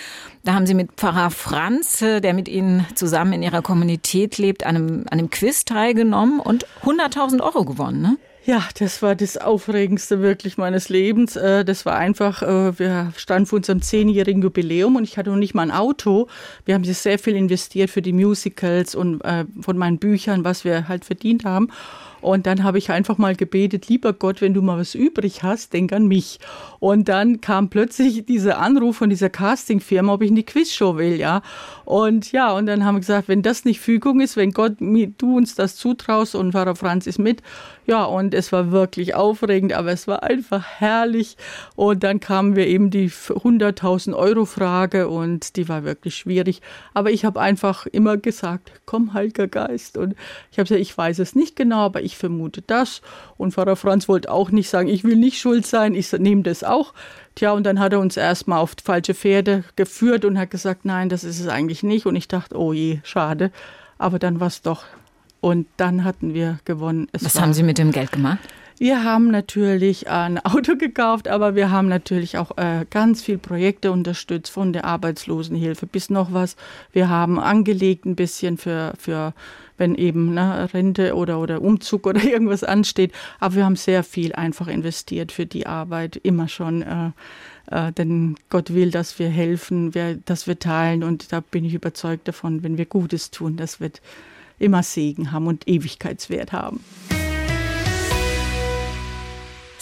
Da 0.44 0.55
haben 0.55 0.66
sie 0.66 0.75
mit 0.75 0.92
Pfarrer 0.92 1.31
Franz, 1.31 2.03
äh, 2.03 2.20
der 2.20 2.35
mit 2.35 2.48
ihnen 2.48 2.87
zusammen 2.94 3.35
in 3.35 3.42
ihrer 3.42 3.62
Kommunität 3.62 4.38
lebt, 4.38 4.64
an 4.64 4.77
einem, 4.77 5.05
an 5.11 5.18
einem 5.18 5.31
Quiz 5.31 5.64
teilgenommen 5.64 6.40
und 6.40 6.66
100.000 6.85 7.40
Euro 7.42 7.64
gewonnen. 7.64 8.03
Ne? 8.03 8.16
Ja, 8.44 8.64
das 8.76 9.02
war 9.02 9.14
das 9.14 9.37
Aufregendste 9.37 10.20
wirklich 10.20 10.59
meines 10.59 10.88
Lebens. 10.88 11.37
Äh, 11.37 11.64
Das 11.64 11.87
war 11.87 11.94
einfach, 11.96 12.42
äh, 12.42 12.76
wir 12.76 13.12
standen 13.16 13.46
vor 13.46 13.59
unserem 13.59 13.83
zehnjährigen 13.83 14.42
Jubiläum 14.42 14.96
und 14.96 15.05
ich 15.05 15.16
hatte 15.16 15.31
noch 15.31 15.37
nicht 15.37 15.55
mal 15.55 15.62
ein 15.62 15.70
Auto. 15.70 16.26
Wir 16.64 16.74
haben 16.74 16.83
sehr 16.83 17.20
viel 17.20 17.37
investiert 17.37 17.90
für 17.90 18.02
die 18.02 18.12
Musicals 18.12 18.96
und 18.96 19.20
äh, 19.24 19.44
von 19.61 19.78
meinen 19.78 19.98
Büchern, 19.98 20.44
was 20.44 20.64
wir 20.64 20.88
halt 20.88 21.05
verdient 21.05 21.44
haben. 21.44 21.68
Und 22.20 22.46
dann 22.46 22.62
habe 22.62 22.78
ich 22.78 22.90
einfach 22.90 23.18
mal 23.18 23.35
gebetet, 23.35 23.88
lieber 23.88 24.12
Gott, 24.12 24.40
wenn 24.40 24.55
du 24.55 24.62
mal 24.62 24.78
was 24.78 24.94
übrig 24.94 25.42
hast, 25.42 25.72
denk 25.72 25.92
an 25.92 26.07
mich. 26.07 26.38
Und 26.78 27.09
dann 27.09 27.40
kam 27.40 27.68
plötzlich 27.68 28.24
dieser 28.26 28.59
Anruf 28.61 28.96
von 28.98 29.11
dieser 29.11 29.28
Castingfirma, 29.28 30.14
ob 30.14 30.22
ich 30.22 30.28
in 30.28 30.37
die 30.37 30.44
Quizshow 30.44 30.96
will, 30.96 31.16
ja. 31.18 31.42
Und 31.85 32.31
ja, 32.31 32.52
und 32.52 32.66
dann 32.66 32.85
haben 32.85 32.94
wir 32.94 33.00
gesagt, 33.00 33.26
wenn 33.26 33.42
das 33.42 33.64
nicht 33.64 33.81
Fügung 33.81 34.20
ist, 34.20 34.37
wenn 34.37 34.52
Gott, 34.52 34.74
du 34.78 35.37
uns 35.37 35.57
das 35.57 35.74
zutraust 35.74 36.37
und 36.37 36.52
Pfarrer 36.52 36.76
Franz 36.76 37.09
ist 37.09 37.18
mit, 37.18 37.42
ja, 37.87 38.05
und 38.05 38.32
es 38.35 38.53
war 38.53 38.71
wirklich 38.71 39.14
aufregend, 39.14 39.73
aber 39.73 39.92
es 39.92 40.07
war 40.07 40.23
einfach 40.23 40.64
herrlich. 40.64 41.37
Und 41.77 42.03
dann 42.03 42.21
kamen 42.21 42.57
wir 42.57 42.66
eben 42.66 42.90
die 42.90 43.11
100.000 43.11 44.14
Euro 44.14 44.45
Frage 44.45 45.09
und 45.09 45.57
die 45.57 45.68
war 45.68 45.85
wirklich 45.85 46.16
schwierig. 46.16 46.62
Aber 46.95 47.11
ich 47.11 47.25
habe 47.25 47.40
einfach 47.40 47.87
immer 47.87 48.16
gesagt, 48.16 48.73
komm, 48.87 49.14
Heiliger 49.14 49.49
Geist. 49.49 49.97
Und 49.97 50.14
ich 50.51 50.59
habe 50.59 50.64
gesagt, 50.64 50.81
ich 50.81 50.97
weiß 50.97 51.18
es 51.18 51.35
nicht 51.35 51.57
genau, 51.57 51.81
aber 51.81 52.03
ich 52.03 52.16
vermute 52.16 52.62
das. 52.62 53.03
Und 53.37 53.55
Pfarrer 53.55 53.77
Franz 53.77 54.09
wollte 54.09 54.31
auch 54.31 54.51
nicht 54.51 54.68
sagen, 54.68 54.88
ich 54.88 55.05
will 55.05 55.16
nicht 55.16 55.38
schuld 55.38 55.66
sein, 55.66 55.95
ich 55.95 56.12
nehme 56.12 56.42
das 56.42 56.64
auch. 56.64 56.95
Tja, 57.35 57.53
und 57.53 57.64
dann 57.64 57.81
hat 57.81 57.92
er 57.92 58.01
uns 58.01 58.16
erstmal 58.16 58.59
auf 58.59 58.75
falsche 58.83 59.14
Pferde 59.14 59.64
geführt 59.77 60.25
und 60.25 60.38
hat 60.38 60.51
gesagt, 60.51 60.85
nein, 60.85 61.09
das 61.09 61.25
ist 61.25 61.40
es 61.40 61.49
eigentlich 61.49 61.83
nicht. 61.83 62.07
Und 62.07 62.16
ich 62.16 62.29
dachte, 62.29 62.59
oh 62.59 62.73
je, 62.73 63.01
schade. 63.05 63.51
Aber 63.99 64.18
dann 64.18 64.40
war 64.40 64.49
es 64.49 64.62
doch. 64.62 64.85
Und 65.42 65.66
dann 65.76 66.05
hatten 66.05 66.33
wir 66.33 66.59
gewonnen. 66.64 67.09
Es 67.12 67.24
Was 67.26 67.38
haben 67.38 67.52
Sie 67.52 67.62
mit 67.62 67.76
dem 67.76 67.92
Geld 67.92 68.11
gemacht? 68.11 68.38
wir 68.83 69.05
haben 69.05 69.31
natürlich 69.31 70.09
ein 70.09 70.38
Auto 70.44 70.74
gekauft, 70.76 71.28
aber 71.28 71.55
wir 71.55 71.70
haben 71.70 71.87
natürlich 71.87 72.37
auch 72.37 72.59
äh, 72.59 72.85
ganz 72.90 73.22
viel 73.22 73.38
Projekte 73.38 73.92
unterstützt, 73.92 74.50
von 74.50 74.72
der 74.72 74.85
Arbeitslosenhilfe 74.85 75.87
bis 75.87 76.11
noch 76.11 76.33
was. 76.33 76.57
Wir 76.92 77.09
haben 77.09 77.38
angelegt 77.38 78.07
ein 78.07 78.16
bisschen 78.16 78.59
für, 78.59 78.92
für 78.98 79.35
wenn 79.76 79.94
eben 79.94 80.35
ne, 80.35 80.68
Rente 80.74 81.14
oder, 81.14 81.38
oder 81.38 81.62
Umzug 81.62 82.07
oder 82.09 82.24
irgendwas 82.24 82.64
ansteht. 82.64 83.12
Aber 83.38 83.55
wir 83.55 83.64
haben 83.64 83.76
sehr 83.76 84.02
viel 84.02 84.33
einfach 84.33 84.66
investiert 84.66 85.31
für 85.31 85.46
die 85.46 85.68
Arbeit, 85.68 86.16
immer 86.16 86.48
schon. 86.48 86.83
Äh, 86.83 87.11
äh, 87.70 87.92
denn 87.92 88.35
Gott 88.50 88.74
will, 88.74 88.90
dass 88.90 89.20
wir 89.20 89.28
helfen, 89.28 89.94
wir, 89.94 90.16
dass 90.16 90.48
wir 90.48 90.59
teilen. 90.59 91.05
Und 91.05 91.33
da 91.33 91.38
bin 91.38 91.64
ich 91.64 91.74
überzeugt 91.74 92.26
davon, 92.26 92.64
wenn 92.64 92.78
wir 92.78 92.87
Gutes 92.87 93.31
tun, 93.31 93.57
das 93.57 93.78
wird 93.78 94.02
immer 94.62 94.83
Segen 94.83 95.33
haben 95.33 95.46
und 95.46 95.68
Ewigkeitswert 95.68 96.53
haben. 96.53 96.81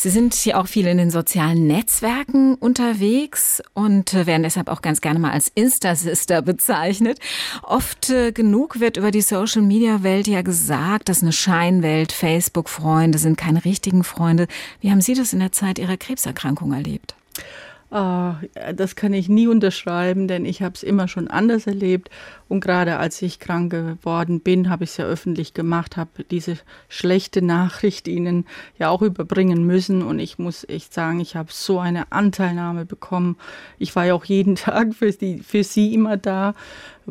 Sie 0.03 0.09
sind 0.09 0.33
hier 0.33 0.59
auch 0.59 0.67
viel 0.67 0.87
in 0.87 0.97
den 0.97 1.11
sozialen 1.11 1.67
Netzwerken 1.67 2.55
unterwegs 2.55 3.63
und 3.75 4.15
äh, 4.15 4.25
werden 4.25 4.45
deshalb 4.45 4.71
auch 4.71 4.81
ganz 4.81 5.03
gerne 5.03 5.19
mal 5.19 5.33
als 5.33 5.53
Insta-Sister 5.55 6.41
bezeichnet. 6.41 7.19
Oft 7.63 8.09
äh, 8.09 8.33
genug 8.33 8.81
wird 8.81 8.97
über 8.97 9.11
die 9.11 9.21
Social-Media-Welt 9.21 10.27
ja 10.27 10.41
gesagt, 10.41 11.11
dass 11.11 11.21
eine 11.21 11.33
Scheinwelt, 11.33 12.13
Facebook-Freunde 12.13 13.19
sind 13.19 13.37
keine 13.37 13.67
richtigen 13.67 14.03
Freunde. 14.03 14.47
Wie 14.81 14.91
haben 14.91 15.03
Sie 15.03 15.13
das 15.13 15.35
in 15.35 15.41
der 15.41 15.53
Zeit 15.53 15.79
Ihrer 15.79 15.99
Krebserkrankung 15.99 16.73
erlebt? 16.73 17.15
Oh, 17.93 18.35
das 18.73 18.95
kann 18.95 19.13
ich 19.13 19.29
nie 19.29 19.49
unterschreiben, 19.49 20.29
denn 20.29 20.45
ich 20.45 20.63
habe 20.63 20.75
es 20.75 20.85
immer 20.85 21.09
schon 21.09 21.27
anders 21.27 21.67
erlebt. 21.67 22.09
Und 22.49 22.61
gerade 22.61 22.99
als 22.99 23.21
ich 23.21 23.41
krank 23.41 23.73
geworden 23.73 24.41
bin, 24.41 24.71
habe 24.71 24.85
ich 24.85 24.91
es 24.91 24.97
ja 24.99 25.07
öffentlich 25.07 25.55
gemacht, 25.55 25.97
habe 25.97 26.23
diese 26.31 26.57
schlechte 26.89 27.43
Nachricht 27.43 28.07
Ihnen 28.07 28.47
ja 28.79 28.91
auch 28.91 29.03
überbringen 29.03 29.67
müssen. 29.67 30.03
Und 30.03 30.21
ich 30.21 30.39
muss 30.39 30.63
echt 30.69 30.95
sagen, 30.95 31.19
ich 31.19 31.35
habe 31.35 31.49
so 31.53 31.81
eine 31.81 32.13
Anteilnahme 32.13 32.85
bekommen. 32.85 33.37
Ich 33.81 33.97
war 33.97 34.07
ja 34.07 34.15
auch 34.15 34.25
jeden 34.25 34.55
Tag 34.55 34.95
für, 34.95 35.11
die, 35.11 35.41
für 35.41 35.65
Sie 35.65 35.93
immer 35.93 36.17
da. 36.17 36.55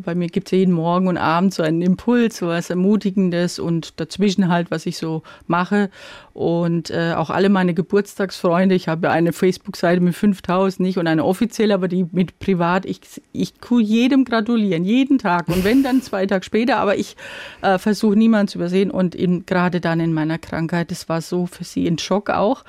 Bei 0.02 0.14
mir 0.14 0.28
gibt 0.28 0.48
es 0.48 0.52
jeden 0.52 0.72
Morgen 0.74 1.08
und 1.08 1.16
Abend 1.16 1.54
so 1.54 1.62
einen 1.62 1.82
Impuls, 1.82 2.38
so 2.38 2.48
was 2.48 2.70
Ermutigendes 2.70 3.58
und 3.58 4.00
dazwischen 4.00 4.48
halt, 4.48 4.70
was 4.70 4.86
ich 4.86 4.98
so 4.98 5.22
mache. 5.46 5.90
Und 6.32 6.90
äh, 6.90 7.14
auch 7.16 7.30
alle 7.30 7.48
meine 7.48 7.74
Geburtstagsfreunde, 7.74 8.74
ich 8.74 8.88
habe 8.88 9.10
eine 9.10 9.32
Facebook-Seite 9.32 10.00
mit 10.00 10.14
5000 10.14 10.80
nicht 10.80 10.98
und 10.98 11.06
eine 11.06 11.24
offizielle, 11.24 11.74
aber 11.74 11.88
die 11.88 12.06
mit 12.12 12.38
privat. 12.38 12.86
Ich, 12.86 13.00
ich 13.32 13.54
tue 13.54 13.82
jedem 13.82 14.24
gratulieren, 14.24 14.84
jeden 14.84 15.18
Tag. 15.18 15.48
Und 15.48 15.64
wenn 15.64 15.82
dann 15.82 16.02
zwei 16.02 16.26
Tage 16.26 16.44
später, 16.44 16.78
aber 16.78 16.96
ich 16.96 17.16
äh, 17.62 17.78
versuche 17.78 18.16
niemanden 18.16 18.48
zu 18.48 18.58
übersehen. 18.58 18.90
Und 18.90 19.16
gerade 19.46 19.80
dann 19.80 20.00
in 20.00 20.12
meiner 20.12 20.38
Krankheit, 20.38 20.90
das 20.90 21.08
war 21.08 21.20
so 21.20 21.46
für 21.46 21.64
sie 21.64 21.86
ein 21.86 21.98
Schock 21.98 22.30
auch 22.30 22.64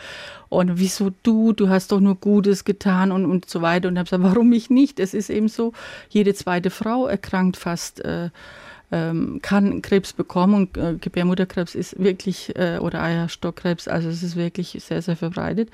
und 0.51 0.79
wieso 0.79 1.13
du, 1.23 1.53
du 1.53 1.69
hast 1.69 1.93
doch 1.93 2.01
nur 2.01 2.15
Gutes 2.15 2.65
getan 2.65 3.13
und, 3.13 3.25
und 3.25 3.49
so 3.49 3.61
weiter. 3.61 3.87
Und 3.87 3.97
habe 3.97 4.03
gesagt, 4.03 4.21
warum 4.21 4.51
ich 4.51 4.69
nicht? 4.69 4.99
Es 4.99 5.13
ist 5.13 5.29
eben 5.29 5.47
so, 5.47 5.71
jede 6.09 6.33
zweite 6.33 6.69
Frau 6.69 7.07
erkrankt 7.07 7.55
fast. 7.55 8.03
Äh, 8.03 8.31
kann 9.41 9.82
Krebs 9.82 10.12
bekommen 10.12 10.54
und 10.54 10.77
äh, 10.77 10.95
Gebärmutterkrebs 10.99 11.75
ist 11.75 11.97
wirklich 11.97 12.56
äh, 12.58 12.77
oder 12.80 13.01
Eierstockkrebs, 13.01 13.88
also 13.88 14.10
es 14.10 14.21
ist 14.21 14.36
wirklich 14.36 14.77
sehr, 14.80 15.01
sehr 15.01 15.15
verbreitet. 15.15 15.69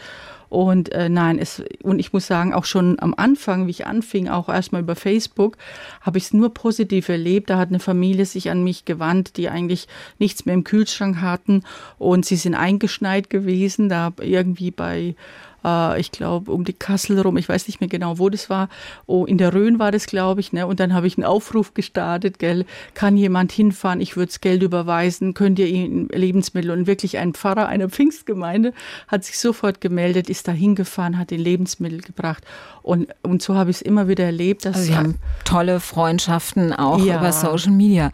Und 0.50 0.92
äh, 0.94 1.10
nein, 1.10 1.40
es, 1.40 1.62
und 1.84 2.00
ich 2.00 2.14
muss 2.14 2.28
sagen, 2.28 2.54
auch 2.54 2.64
schon 2.64 3.00
am 3.00 3.14
Anfang, 3.16 3.68
wie 3.68 3.72
ich 3.72 3.86
anfing, 3.86 4.30
auch 4.30 4.48
erstmal 4.48 4.82
über 4.82 4.96
Facebook, 4.96 5.58
habe 6.02 6.18
ich 6.18 6.26
es 6.26 6.34
nur 6.34 6.54
positiv 6.54 7.10
erlebt. 7.10 7.50
Da 7.50 7.58
hat 7.58 7.70
eine 7.70 7.80
Familie 7.80 8.26
sich 8.26 8.50
an 8.50 8.64
mich 8.64 8.86
gewandt, 8.86 9.36
die 9.36 9.50
eigentlich 9.50 9.88
nichts 10.20 10.46
mehr 10.46 10.56
im 10.56 10.64
Kühlschrank 10.64 11.20
hatten 11.20 11.64
und 11.98 12.26
sie 12.26 12.38
sind 12.38 12.56
eingeschneit 12.56 13.30
gewesen, 13.30 13.90
da 13.90 14.14
irgendwie 14.22 14.72
bei 14.72 15.16
äh, 15.64 16.00
ich 16.00 16.12
glaube, 16.12 16.52
um 16.52 16.64
die 16.64 16.74
Kassel 16.74 17.20
rum, 17.20 17.38
ich 17.38 17.50
weiß 17.50 17.68
nicht 17.68 17.80
mehr 17.80 17.90
genau, 17.90 18.20
wo 18.20 18.30
das 18.30 18.50
war. 18.50 18.70
Oh, 19.06 19.26
in 19.26 19.38
der 19.38 19.54
Rhön 19.54 19.80
war 19.80 19.92
das, 19.92 20.06
glaube 20.06 20.42
ich. 20.42 20.54
Ne? 20.54 20.68
Und 20.68 20.80
dann 20.80 20.94
habe 20.94 21.08
ich 21.08 21.18
einen 21.18 21.26
Aufruf 21.26 21.74
gestartet, 21.74 22.40
gell, 22.40 22.66
kann 22.94 23.18
jemand 23.18 23.52
hinfahren, 23.52 24.02
ich 24.02 24.16
würde 24.16 24.28
das 24.28 24.42
Geld 24.42 24.64
überweisen, 24.64 25.34
könnt 25.34 25.60
ihr 25.60 25.68
ihnen 25.68 26.10
Lebensmittel? 26.10 26.72
Und 26.72 26.88
wirklich 26.88 27.18
ein 27.18 27.34
Pfarrer 27.34 27.68
einer 27.68 27.90
Pfingstgemeinde 27.90 28.74
hat 29.08 29.24
sich 29.24 29.40
sofort 29.40 29.82
gemeldet, 29.82 30.30
ist 30.30 30.48
da 30.48 30.52
hingefahren, 30.52 31.18
hat 31.18 31.32
den 31.32 31.40
Lebensmittel 31.40 32.02
gebracht. 32.02 32.44
Und, 32.82 33.10
und 33.22 33.42
so 33.42 33.56
habe 33.56 33.70
ich 33.70 33.78
es 33.78 33.82
immer 33.82 34.08
wieder 34.08 34.24
erlebt. 34.24 34.66
Dass 34.66 34.78
also 34.78 34.88
Sie 34.88 34.96
haben 34.96 35.16
tolle 35.44 35.80
Freundschaften 35.80 36.72
auch 36.72 37.04
ja. 37.04 37.18
über 37.18 37.34
Social 37.34 37.72
Media 37.72 38.12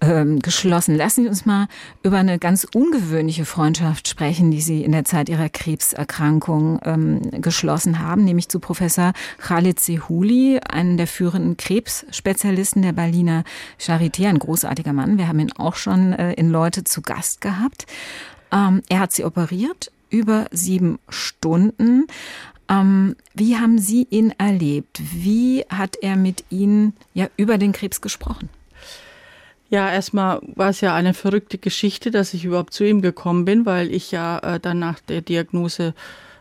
äh, 0.00 0.24
geschlossen. 0.36 0.96
Lassen 0.96 1.24
Sie 1.24 1.28
uns 1.28 1.44
mal 1.44 1.68
über 2.02 2.16
eine 2.16 2.38
ganz 2.38 2.66
ungewöhnliche 2.74 3.44
Freundschaft 3.44 4.08
sprechen, 4.08 4.50
die 4.50 4.62
Sie 4.62 4.82
in 4.82 4.92
der 4.92 5.04
Zeit 5.04 5.28
Ihrer 5.28 5.50
Krebserkrankung 5.50 6.59
ähm, 6.84 7.20
geschlossen 7.40 8.00
haben, 8.00 8.24
nämlich 8.24 8.48
zu 8.48 8.60
Professor 8.60 9.12
Khalid 9.38 9.80
Sehuli, 9.80 10.60
einem 10.60 10.96
der 10.96 11.06
führenden 11.06 11.56
Krebsspezialisten 11.56 12.82
der 12.82 12.92
Berliner 12.92 13.44
Charité, 13.78 14.28
ein 14.28 14.38
großartiger 14.38 14.92
Mann. 14.92 15.18
Wir 15.18 15.28
haben 15.28 15.40
ihn 15.40 15.52
auch 15.52 15.76
schon 15.76 16.12
äh, 16.12 16.32
in 16.34 16.50
Leute 16.50 16.84
zu 16.84 17.02
Gast 17.02 17.40
gehabt. 17.40 17.86
Ähm, 18.52 18.82
er 18.88 19.00
hat 19.00 19.12
sie 19.12 19.24
operiert 19.24 19.90
über 20.10 20.46
sieben 20.50 20.98
Stunden. 21.08 22.06
Ähm, 22.68 23.16
wie 23.34 23.56
haben 23.56 23.78
Sie 23.78 24.06
ihn 24.10 24.32
erlebt? 24.38 25.00
Wie 25.12 25.64
hat 25.68 25.96
er 25.96 26.16
mit 26.16 26.44
Ihnen 26.50 26.94
ja 27.14 27.28
über 27.36 27.58
den 27.58 27.72
Krebs 27.72 28.00
gesprochen? 28.00 28.48
Ja, 29.70 29.88
erstmal 29.88 30.40
war 30.56 30.70
es 30.70 30.80
ja 30.80 30.94
eine 30.94 31.14
verrückte 31.14 31.56
Geschichte, 31.56 32.10
dass 32.10 32.34
ich 32.34 32.44
überhaupt 32.44 32.72
zu 32.72 32.84
ihm 32.84 33.02
gekommen 33.02 33.44
bin, 33.44 33.66
weil 33.66 33.92
ich 33.94 34.10
ja 34.10 34.38
äh, 34.38 34.60
dann 34.60 34.80
nach 34.80 34.98
der 34.98 35.20
Diagnose 35.20 35.94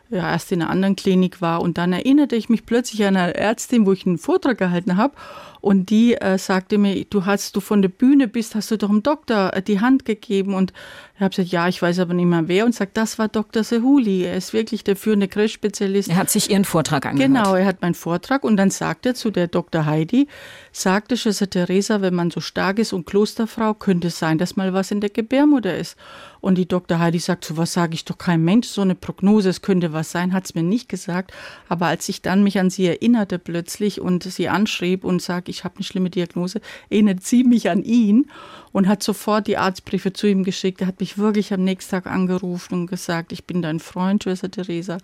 ja 0.09 0.29
erst 0.31 0.51
in 0.51 0.61
einer 0.61 0.71
anderen 0.71 0.95
Klinik 0.95 1.41
war. 1.41 1.61
Und 1.61 1.77
dann 1.77 1.93
erinnerte 1.93 2.35
ich 2.35 2.49
mich 2.49 2.65
plötzlich 2.65 3.03
an 3.05 3.15
eine 3.15 3.35
Ärztin, 3.35 3.85
wo 3.85 3.93
ich 3.93 4.05
einen 4.05 4.17
Vortrag 4.17 4.57
gehalten 4.57 4.97
habe 4.97 5.13
und 5.61 5.89
die 5.89 6.15
äh, 6.15 6.37
sagte 6.37 6.77
mir, 6.77 7.05
du 7.05 7.25
hast 7.25 7.55
du 7.55 7.59
von 7.59 7.81
der 7.81 7.89
Bühne 7.89 8.27
bist, 8.27 8.55
hast 8.55 8.71
du 8.71 8.77
doch 8.77 8.87
dem 8.87 9.03
Doktor 9.03 9.53
äh, 9.53 9.61
die 9.61 9.79
Hand 9.79 10.05
gegeben 10.05 10.53
und 10.53 10.73
ich 11.19 11.21
habe 11.21 11.31
gesagt, 11.31 11.49
ja, 11.49 11.67
ich 11.67 11.81
weiß 11.81 11.99
aber 11.99 12.13
nicht 12.13 12.27
mehr 12.27 12.47
wer 12.47 12.65
und 12.65 12.73
sagt, 12.73 12.95
das 12.95 13.19
war 13.19 13.27
Dr. 13.27 13.65
Sehuli. 13.65 14.23
Er 14.23 14.37
ist 14.37 14.53
wirklich 14.53 14.85
der 14.85 14.95
führende 14.95 15.27
Krebsspezialist. 15.27 16.07
Er 16.07 16.15
hat 16.15 16.29
sich 16.29 16.49
Ihren 16.49 16.63
Vortrag 16.63 17.05
angehört. 17.05 17.33
Genau, 17.33 17.55
er 17.55 17.65
hat 17.65 17.81
meinen 17.81 17.93
Vortrag 17.93 18.45
und 18.45 18.55
dann 18.55 18.71
sagt 18.71 19.05
er 19.05 19.15
zu 19.15 19.29
der 19.29 19.47
Dr. 19.47 19.85
Heidi, 19.85 20.29
sagte 20.71 21.17
Schwester 21.17 21.49
Theresa, 21.49 21.99
wenn 21.99 22.15
man 22.15 22.31
so 22.31 22.39
stark 22.39 22.79
ist 22.79 22.93
und 22.93 23.05
Klosterfrau, 23.05 23.73
könnte 23.73 24.07
es 24.07 24.17
sein, 24.17 24.37
dass 24.37 24.55
mal 24.55 24.73
was 24.73 24.91
in 24.91 25.01
der 25.01 25.09
Gebärmutter 25.09 25.75
ist. 25.75 25.97
Und 26.39 26.57
die 26.57 26.69
Dr. 26.69 26.99
Heidi 26.99 27.19
sagt, 27.19 27.43
so 27.43 27.57
was 27.57 27.73
sage 27.73 27.95
ich 27.95 28.05
doch 28.05 28.17
kein 28.17 28.41
Mensch, 28.45 28.67
so 28.67 28.81
eine 28.81 28.95
Prognose, 28.95 29.49
es 29.49 29.61
könnte 29.61 29.91
was 29.91 30.11
sein, 30.11 30.31
hat 30.31 30.45
es 30.45 30.55
mir 30.55 30.63
nicht 30.63 30.87
gesagt. 30.87 31.33
Aber 31.67 31.87
als 31.87 32.07
ich 32.07 32.21
dann 32.21 32.43
mich 32.43 32.59
an 32.59 32.69
sie 32.69 32.85
erinnerte 32.85 33.39
plötzlich 33.39 33.99
und 33.99 34.23
sie 34.23 34.47
anschrieb 34.47 35.03
und 35.03 35.21
sagte, 35.21 35.48
ich 35.49 35.63
habe 35.63 35.75
eine 35.75 35.83
schlimme 35.83 36.09
Diagnose, 36.09 36.61
erinnert 36.89 37.23
sie 37.23 37.43
mich 37.43 37.69
an 37.69 37.83
ihn 37.83 38.29
und 38.71 38.87
hat 38.87 39.03
sofort 39.03 39.47
die 39.47 39.57
Arztbriefe 39.57 40.13
zu 40.13 40.27
ihm 40.27 40.43
geschickt. 40.43 40.81
Er 40.81 40.87
hat 40.87 40.99
mich 40.99 41.17
wirklich 41.17 41.53
am 41.53 41.63
nächsten 41.63 41.91
Tag 41.91 42.07
angerufen 42.07 42.75
und 42.75 42.87
gesagt, 42.87 43.31
ich 43.31 43.45
bin 43.45 43.61
dein 43.61 43.79
Freund, 43.79 44.23
Schwester 44.23 44.51
Theresa. 44.51 44.99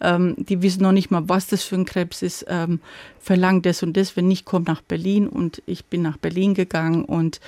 Ähm, 0.00 0.36
die 0.38 0.62
wissen 0.62 0.82
noch 0.82 0.92
nicht 0.92 1.10
mal, 1.10 1.28
was 1.28 1.48
das 1.48 1.62
für 1.62 1.74
ein 1.74 1.84
Krebs 1.84 2.22
ist. 2.22 2.46
Ähm, 2.48 2.80
verlangt 3.18 3.66
das 3.66 3.82
und 3.82 3.96
das, 3.96 4.16
wenn 4.16 4.28
nicht, 4.28 4.44
kommt 4.44 4.68
nach 4.68 4.82
Berlin. 4.82 5.28
Und 5.28 5.62
ich 5.66 5.84
bin 5.84 6.02
nach 6.02 6.16
Berlin 6.16 6.54
gegangen 6.54 7.04
und 7.04 7.40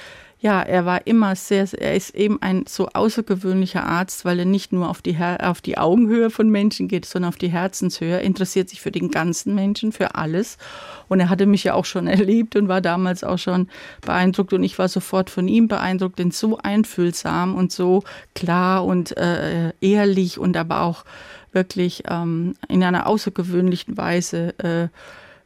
ja, 0.42 0.60
er 0.60 0.84
war 0.84 1.06
immer 1.06 1.36
sehr, 1.36 1.68
er 1.72 1.94
ist 1.94 2.16
eben 2.16 2.42
ein 2.42 2.64
so 2.66 2.88
außergewöhnlicher 2.88 3.86
Arzt, 3.86 4.24
weil 4.24 4.40
er 4.40 4.44
nicht 4.44 4.72
nur 4.72 4.90
auf 4.90 5.00
die, 5.00 5.16
auf 5.16 5.60
die 5.60 5.78
Augenhöhe 5.78 6.30
von 6.30 6.50
Menschen 6.50 6.88
geht, 6.88 7.06
sondern 7.06 7.28
auf 7.28 7.36
die 7.36 7.52
Herzenshöhe, 7.52 8.14
er 8.14 8.22
interessiert 8.22 8.68
sich 8.68 8.80
für 8.80 8.90
den 8.90 9.12
ganzen 9.12 9.54
Menschen, 9.54 9.92
für 9.92 10.16
alles. 10.16 10.58
Und 11.06 11.20
er 11.20 11.28
hatte 11.28 11.46
mich 11.46 11.62
ja 11.62 11.74
auch 11.74 11.84
schon 11.84 12.06
erlebt 12.08 12.56
und 12.56 12.66
war 12.66 12.80
damals 12.80 13.22
auch 13.22 13.38
schon 13.38 13.68
beeindruckt 14.00 14.52
und 14.52 14.64
ich 14.64 14.80
war 14.80 14.88
sofort 14.88 15.30
von 15.30 15.46
ihm 15.46 15.68
beeindruckt, 15.68 16.18
denn 16.18 16.32
so 16.32 16.58
einfühlsam 16.58 17.54
und 17.54 17.70
so 17.70 18.02
klar 18.34 18.84
und 18.84 19.16
äh, 19.16 19.72
ehrlich 19.80 20.40
und 20.40 20.56
aber 20.56 20.80
auch 20.80 21.04
wirklich 21.52 22.02
ähm, 22.10 22.54
in 22.66 22.82
einer 22.82 23.06
außergewöhnlichen 23.06 23.96
Weise 23.96 24.58
äh, 24.58 24.88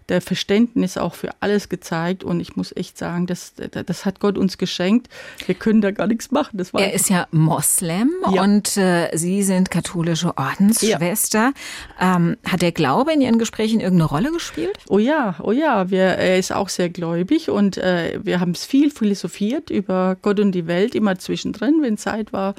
der 0.09 0.21
Verständnis 0.21 0.97
auch 0.97 1.15
für 1.15 1.31
alles 1.41 1.69
gezeigt 1.69 2.25
und 2.25 2.41
ich 2.41 2.57
muss 2.57 2.75
echt 2.77 2.97
sagen, 2.97 3.27
das, 3.27 3.55
das 3.55 4.05
hat 4.05 4.21
Gott 4.21 4.39
uns 4.39 4.59
geschenkt. 4.59 5.09
Wir 5.47 5.55
können 5.55 5.81
da 5.81 5.91
gar 5.91 6.07
nichts 6.07 6.31
machen. 6.31 6.59
Das 6.59 6.73
war 6.73 6.81
er 6.81 6.93
ist 6.93 7.11
ja 7.11 7.27
Moslem 7.31 8.11
ja. 8.33 8.43
und 8.43 8.77
äh, 8.77 9.11
Sie 9.15 9.43
sind 9.43 9.71
katholische 9.71 10.37
Ordensschwester. 10.37 11.53
Ja. 12.01 12.17
Ähm, 12.17 12.37
hat 12.45 12.63
der 12.63 12.73
Glaube 12.73 13.13
in 13.13 13.21
Ihren 13.21 13.39
Gesprächen 13.39 13.81
irgendeine 13.81 14.09
Rolle 14.09 14.33
gespielt? 14.33 14.79
Oh 14.89 14.99
ja, 14.99 15.37
oh 15.43 15.53
ja. 15.53 15.91
Wir, 15.91 16.05
er 16.05 16.39
ist 16.39 16.53
auch 16.53 16.69
sehr 16.69 16.89
gläubig 16.89 17.51
und 17.51 17.77
äh, 17.77 18.21
wir 18.23 18.41
haben 18.41 18.53
es 18.53 18.65
viel 18.65 18.91
philosophiert 18.91 19.71
über 19.71 20.17
Gott 20.21 20.41
und 20.41 20.53
die 20.53 20.67
Welt, 20.67 20.95
immer 20.95 21.19
zwischendrin, 21.19 21.83
wenn 21.83 21.99
Zeit 21.99 22.33
war. 22.33 22.55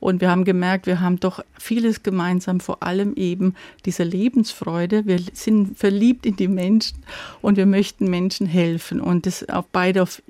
Und 0.00 0.20
wir 0.20 0.30
haben 0.30 0.44
gemerkt, 0.44 0.86
wir 0.86 1.00
haben 1.00 1.20
doch 1.20 1.44
vieles 1.58 2.02
gemeinsam, 2.02 2.60
vor 2.60 2.82
allem 2.82 3.14
eben 3.14 3.54
diese 3.84 4.02
Lebensfreude. 4.02 5.06
Wir 5.06 5.20
sind 5.34 5.78
verliebt 5.78 6.26
in 6.26 6.36
die 6.36 6.48
Menschen 6.48 6.98
und 7.42 7.56
wir 7.56 7.66
möchten 7.66 8.08
Menschen 8.08 8.46
helfen. 8.46 9.00
Und 9.00 9.26
das 9.26 9.48
auf 9.48 9.66
beide, 9.70 10.02
auf 10.02 10.22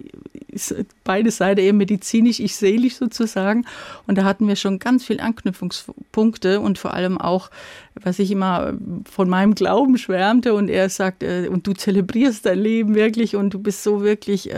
beide 1.05 1.31
Seiten, 1.31 1.61
eher 1.61 1.73
medizinisch, 1.73 2.41
ich 2.41 2.57
seelisch 2.57 2.97
sozusagen. 2.97 3.65
Und 4.07 4.19
da 4.19 4.25
hatten 4.25 4.49
wir 4.49 4.57
schon 4.57 4.81
ganz 4.81 5.05
viele 5.05 5.23
Anknüpfungspunkte 5.23 6.61
und 6.61 6.79
vor 6.79 6.95
allem 6.95 7.19
auch, 7.19 7.51
was 7.95 8.19
ich 8.19 8.31
immer 8.31 8.75
von 9.09 9.29
meinem 9.29 9.55
Glauben 9.55 9.99
schwärmte. 9.99 10.55
Und 10.55 10.69
er 10.69 10.89
sagt, 10.89 11.23
äh, 11.23 11.49
und 11.49 11.67
du 11.67 11.73
zelebrierst 11.73 12.45
dein 12.47 12.59
Leben 12.59 12.95
wirklich 12.95 13.37
und 13.37 13.55
du 13.55 13.61
bist 13.61 13.83
so 13.83 14.03
wirklich, 14.03 14.53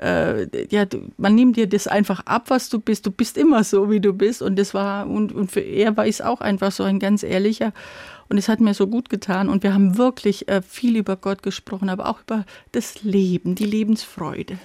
äh, 0.00 0.46
ja, 0.70 0.86
man 1.18 1.34
nimmt 1.34 1.56
dir 1.56 1.68
das 1.68 1.86
einfach 1.86 2.20
ab, 2.26 2.44
was 2.48 2.68
du 2.70 2.80
bist. 2.80 3.06
Du 3.06 3.10
bist 3.10 3.36
immer 3.36 3.64
so, 3.64 3.90
wie 3.90 4.00
du 4.00 4.12
bist. 4.12 4.40
Und 4.40 4.58
das 4.58 4.72
war, 4.72 5.06
und, 5.06 5.32
und 5.32 5.52
für 5.52 5.60
er 5.60 5.96
war 5.96 6.06
es 6.06 6.20
auch 6.20 6.40
einfach 6.40 6.72
so 6.72 6.84
ein 6.84 6.98
ganz 6.98 7.22
ehrlicher. 7.22 7.72
Und 8.28 8.38
es 8.38 8.48
hat 8.48 8.60
mir 8.60 8.74
so 8.74 8.86
gut 8.86 9.10
getan. 9.10 9.48
Und 9.48 9.62
wir 9.62 9.74
haben 9.74 9.98
wirklich 9.98 10.48
äh, 10.48 10.62
viel 10.62 10.96
über 10.96 11.16
Gott 11.16 11.42
gesprochen, 11.42 11.90
aber 11.90 12.08
auch 12.08 12.22
über 12.22 12.46
das 12.72 13.02
Leben, 13.02 13.54
die 13.54 13.66
Lebensfreude. 13.66 14.58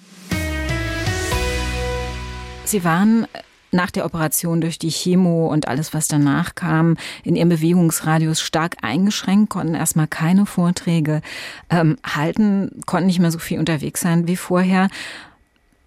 Sie 2.63 2.83
waren 2.83 3.27
nach 3.75 3.91
der 3.91 4.05
Operation 4.05 4.61
durch 4.61 4.79
die 4.79 4.89
Chemo 4.89 5.47
und 5.47 5.67
alles, 5.67 5.93
was 5.93 6.07
danach 6.07 6.55
kam, 6.55 6.97
in 7.23 7.35
ihrem 7.35 7.49
Bewegungsradius 7.49 8.41
stark 8.41 8.77
eingeschränkt, 8.81 9.49
konnten 9.49 9.75
erstmal 9.75 10.07
keine 10.07 10.45
Vorträge 10.45 11.21
ähm, 11.69 11.97
halten, 12.03 12.81
konnten 12.85 13.07
nicht 13.07 13.19
mehr 13.19 13.31
so 13.31 13.39
viel 13.39 13.59
unterwegs 13.59 14.01
sein 14.01 14.27
wie 14.27 14.37
vorher. 14.37 14.89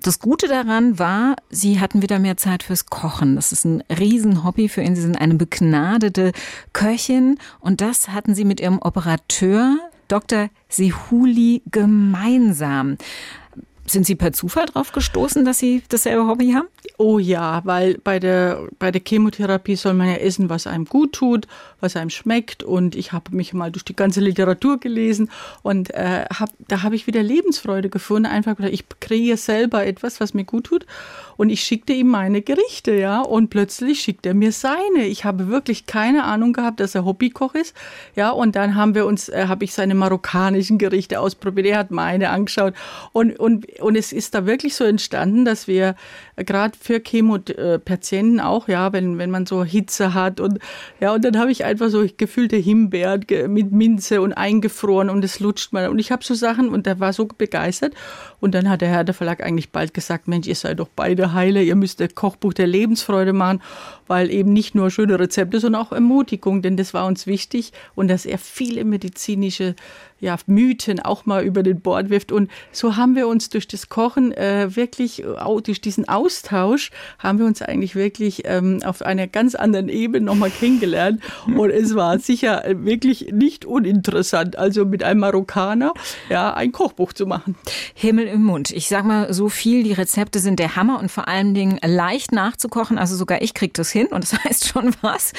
Das 0.00 0.20
Gute 0.20 0.46
daran 0.46 1.00
war, 1.00 1.34
sie 1.50 1.80
hatten 1.80 2.02
wieder 2.02 2.20
mehr 2.20 2.36
Zeit 2.36 2.62
fürs 2.62 2.86
Kochen. 2.86 3.34
Das 3.34 3.50
ist 3.50 3.64
ein 3.64 3.82
Riesenhobby 3.90 4.68
für 4.68 4.80
ihn. 4.80 4.94
Sie 4.94 5.02
sind 5.02 5.20
eine 5.20 5.34
begnadete 5.34 6.32
Köchin 6.72 7.38
und 7.58 7.80
das 7.80 8.08
hatten 8.10 8.34
sie 8.34 8.44
mit 8.44 8.60
ihrem 8.60 8.78
Operateur 8.80 9.76
Dr. 10.06 10.50
Sehuli 10.68 11.62
gemeinsam. 11.70 12.96
Sind 13.86 14.04
Sie 14.06 14.14
per 14.14 14.32
Zufall 14.32 14.66
drauf 14.66 14.92
gestoßen, 14.92 15.44
dass 15.44 15.58
Sie 15.58 15.82
dasselbe 15.88 16.26
Hobby 16.26 16.52
haben? 16.52 16.68
Oh 17.00 17.20
ja, 17.20 17.60
weil 17.64 17.98
bei 18.02 18.18
der, 18.18 18.66
bei 18.80 18.90
der 18.90 19.00
Chemotherapie 19.06 19.76
soll 19.76 19.94
man 19.94 20.08
ja 20.08 20.14
essen, 20.14 20.50
was 20.50 20.66
einem 20.66 20.84
gut 20.84 21.12
tut, 21.12 21.46
was 21.78 21.94
einem 21.94 22.10
schmeckt. 22.10 22.64
Und 22.64 22.96
ich 22.96 23.12
habe 23.12 23.36
mich 23.36 23.54
mal 23.54 23.70
durch 23.70 23.84
die 23.84 23.94
ganze 23.94 24.20
Literatur 24.20 24.80
gelesen 24.80 25.30
und 25.62 25.94
äh, 25.94 26.24
hab, 26.24 26.50
da 26.66 26.82
habe 26.82 26.96
ich 26.96 27.06
wieder 27.06 27.22
Lebensfreude 27.22 27.88
gefunden. 27.88 28.26
Einfach 28.26 28.58
ich 28.58 28.84
kreiere 28.98 29.36
selber 29.36 29.86
etwas, 29.86 30.18
was 30.18 30.34
mir 30.34 30.42
gut 30.42 30.64
tut. 30.64 30.86
Und 31.36 31.50
ich 31.50 31.62
schickte 31.62 31.92
ihm 31.92 32.08
meine 32.08 32.42
Gerichte, 32.42 32.96
ja. 32.96 33.20
Und 33.20 33.48
plötzlich 33.50 34.00
schickt 34.00 34.26
er 34.26 34.34
mir 34.34 34.50
seine. 34.50 35.06
Ich 35.06 35.24
habe 35.24 35.46
wirklich 35.46 35.86
keine 35.86 36.24
Ahnung 36.24 36.52
gehabt, 36.52 36.80
dass 36.80 36.96
er 36.96 37.04
Hobbykoch 37.04 37.54
ist. 37.54 37.76
Ja, 38.16 38.30
und 38.30 38.56
dann 38.56 38.74
haben 38.74 38.96
wir 38.96 39.06
uns, 39.06 39.28
äh, 39.28 39.46
habe 39.46 39.62
ich 39.62 39.72
seine 39.72 39.94
marokkanischen 39.94 40.78
Gerichte 40.78 41.20
ausprobiert. 41.20 41.68
Er 41.68 41.78
hat 41.78 41.92
meine 41.92 42.30
angeschaut. 42.30 42.74
Und, 43.12 43.38
und, 43.38 43.78
und 43.78 43.94
es 43.94 44.12
ist 44.12 44.34
da 44.34 44.46
wirklich 44.46 44.74
so 44.74 44.82
entstanden, 44.82 45.44
dass 45.44 45.68
wir 45.68 45.94
gerade 46.34 46.76
für 46.88 47.00
Chemopatienten 47.00 48.40
auch, 48.40 48.66
ja, 48.66 48.94
wenn, 48.94 49.18
wenn 49.18 49.30
man 49.30 49.44
so 49.44 49.62
Hitze 49.62 50.14
hat 50.14 50.40
und 50.40 50.58
ja, 51.00 51.12
und 51.12 51.22
dann 51.22 51.38
habe 51.38 51.52
ich 51.52 51.66
einfach 51.66 51.90
so 51.90 52.06
gefüllte 52.16 52.56
Himbeeren 52.56 53.26
mit 53.48 53.72
Minze 53.72 54.22
und 54.22 54.32
eingefroren 54.32 55.10
und 55.10 55.22
es 55.22 55.38
lutscht 55.38 55.74
mal. 55.74 55.90
Und 55.90 55.98
ich 55.98 56.10
habe 56.10 56.24
so 56.24 56.32
Sachen 56.32 56.70
und 56.70 56.86
der 56.86 56.98
war 56.98 57.12
so 57.12 57.26
begeistert. 57.26 57.92
Und 58.40 58.54
dann 58.54 58.70
hat 58.70 58.80
der 58.80 58.88
Herr 58.88 59.04
der 59.04 59.14
Verlag 59.14 59.42
eigentlich 59.42 59.70
bald 59.70 59.92
gesagt, 59.92 60.28
Mensch, 60.28 60.46
ihr 60.46 60.54
seid 60.54 60.80
doch 60.80 60.88
beide 60.96 61.34
heile, 61.34 61.62
ihr 61.62 61.76
müsst 61.76 62.00
ein 62.00 62.14
Kochbuch 62.14 62.54
der 62.54 62.66
Lebensfreude 62.66 63.34
machen, 63.34 63.60
weil 64.06 64.30
eben 64.30 64.54
nicht 64.54 64.74
nur 64.74 64.90
schöne 64.90 65.18
Rezepte, 65.18 65.60
sondern 65.60 65.82
auch 65.82 65.92
Ermutigung, 65.92 66.62
denn 66.62 66.78
das 66.78 66.94
war 66.94 67.04
uns 67.04 67.26
wichtig 67.26 67.72
und 67.96 68.08
dass 68.08 68.24
er 68.24 68.38
viele 68.38 68.86
medizinische 68.86 69.74
ja, 70.20 70.36
Mythen 70.46 71.00
auch 71.00 71.26
mal 71.26 71.44
über 71.44 71.62
den 71.62 71.80
Bord 71.80 72.10
wirft. 72.10 72.32
Und 72.32 72.50
so 72.72 72.96
haben 72.96 73.14
wir 73.14 73.28
uns 73.28 73.48
durch 73.50 73.68
das 73.68 73.88
Kochen 73.88 74.32
äh, 74.32 74.74
wirklich, 74.74 75.24
durch 75.64 75.80
diesen 75.80 76.08
Austausch, 76.08 76.90
haben 77.18 77.38
wir 77.38 77.46
uns 77.46 77.62
eigentlich 77.62 77.94
wirklich 77.94 78.42
ähm, 78.44 78.80
auf 78.84 79.02
einer 79.02 79.26
ganz 79.26 79.54
anderen 79.54 79.88
Ebene 79.88 80.24
nochmal 80.26 80.50
kennengelernt. 80.50 81.22
Und 81.46 81.70
es 81.70 81.94
war 81.94 82.18
sicher 82.18 82.64
wirklich 82.68 83.32
nicht 83.32 83.64
uninteressant, 83.64 84.56
also 84.56 84.84
mit 84.84 85.02
einem 85.02 85.20
Marokkaner 85.20 85.92
ja, 86.28 86.54
ein 86.54 86.72
Kochbuch 86.72 87.12
zu 87.12 87.26
machen. 87.26 87.56
Himmel 87.94 88.26
im 88.26 88.44
Mund. 88.44 88.70
Ich 88.70 88.88
sag 88.88 89.04
mal 89.04 89.32
so 89.32 89.48
viel, 89.48 89.82
die 89.82 89.92
Rezepte 89.92 90.38
sind 90.38 90.58
der 90.58 90.76
Hammer 90.76 90.98
und 90.98 91.10
vor 91.10 91.28
allen 91.28 91.54
Dingen 91.54 91.78
leicht 91.84 92.32
nachzukochen. 92.32 92.98
Also 92.98 93.16
sogar 93.16 93.42
ich 93.42 93.54
krieg 93.54 93.74
das 93.74 93.90
hin 93.90 94.08
und 94.08 94.24
das 94.24 94.32
heißt 94.44 94.68
schon 94.68 94.94
was. 95.00 95.32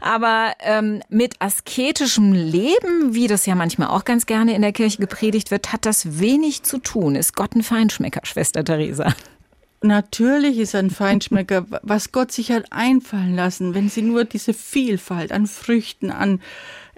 Aber 0.00 0.52
ähm, 0.60 1.02
mit 1.08 1.34
asketischem 1.40 2.32
Leben, 2.32 3.14
wie 3.14 3.26
das 3.26 3.46
ja 3.46 3.54
manchmal 3.54 3.88
auch 3.88 4.04
ganz 4.04 4.19
ganz 4.20 4.26
gerne 4.26 4.54
in 4.54 4.60
der 4.60 4.72
Kirche 4.72 4.98
gepredigt 4.98 5.50
wird, 5.50 5.72
hat 5.72 5.86
das 5.86 6.20
wenig 6.20 6.62
zu 6.62 6.76
tun. 6.76 7.16
Ist 7.16 7.34
Gott 7.36 7.54
ein 7.54 7.62
Feinschmecker, 7.62 8.20
Schwester 8.24 8.62
Theresa? 8.62 9.14
Natürlich 9.80 10.58
ist 10.58 10.74
ein 10.74 10.90
Feinschmecker, 10.90 11.64
was 11.82 12.12
Gott 12.12 12.30
sich 12.30 12.52
hat 12.52 12.66
einfallen 12.70 13.34
lassen, 13.34 13.72
wenn 13.72 13.88
sie 13.88 14.02
nur 14.02 14.26
diese 14.26 14.52
Vielfalt 14.52 15.32
an 15.32 15.46
Früchten, 15.46 16.10
an 16.10 16.42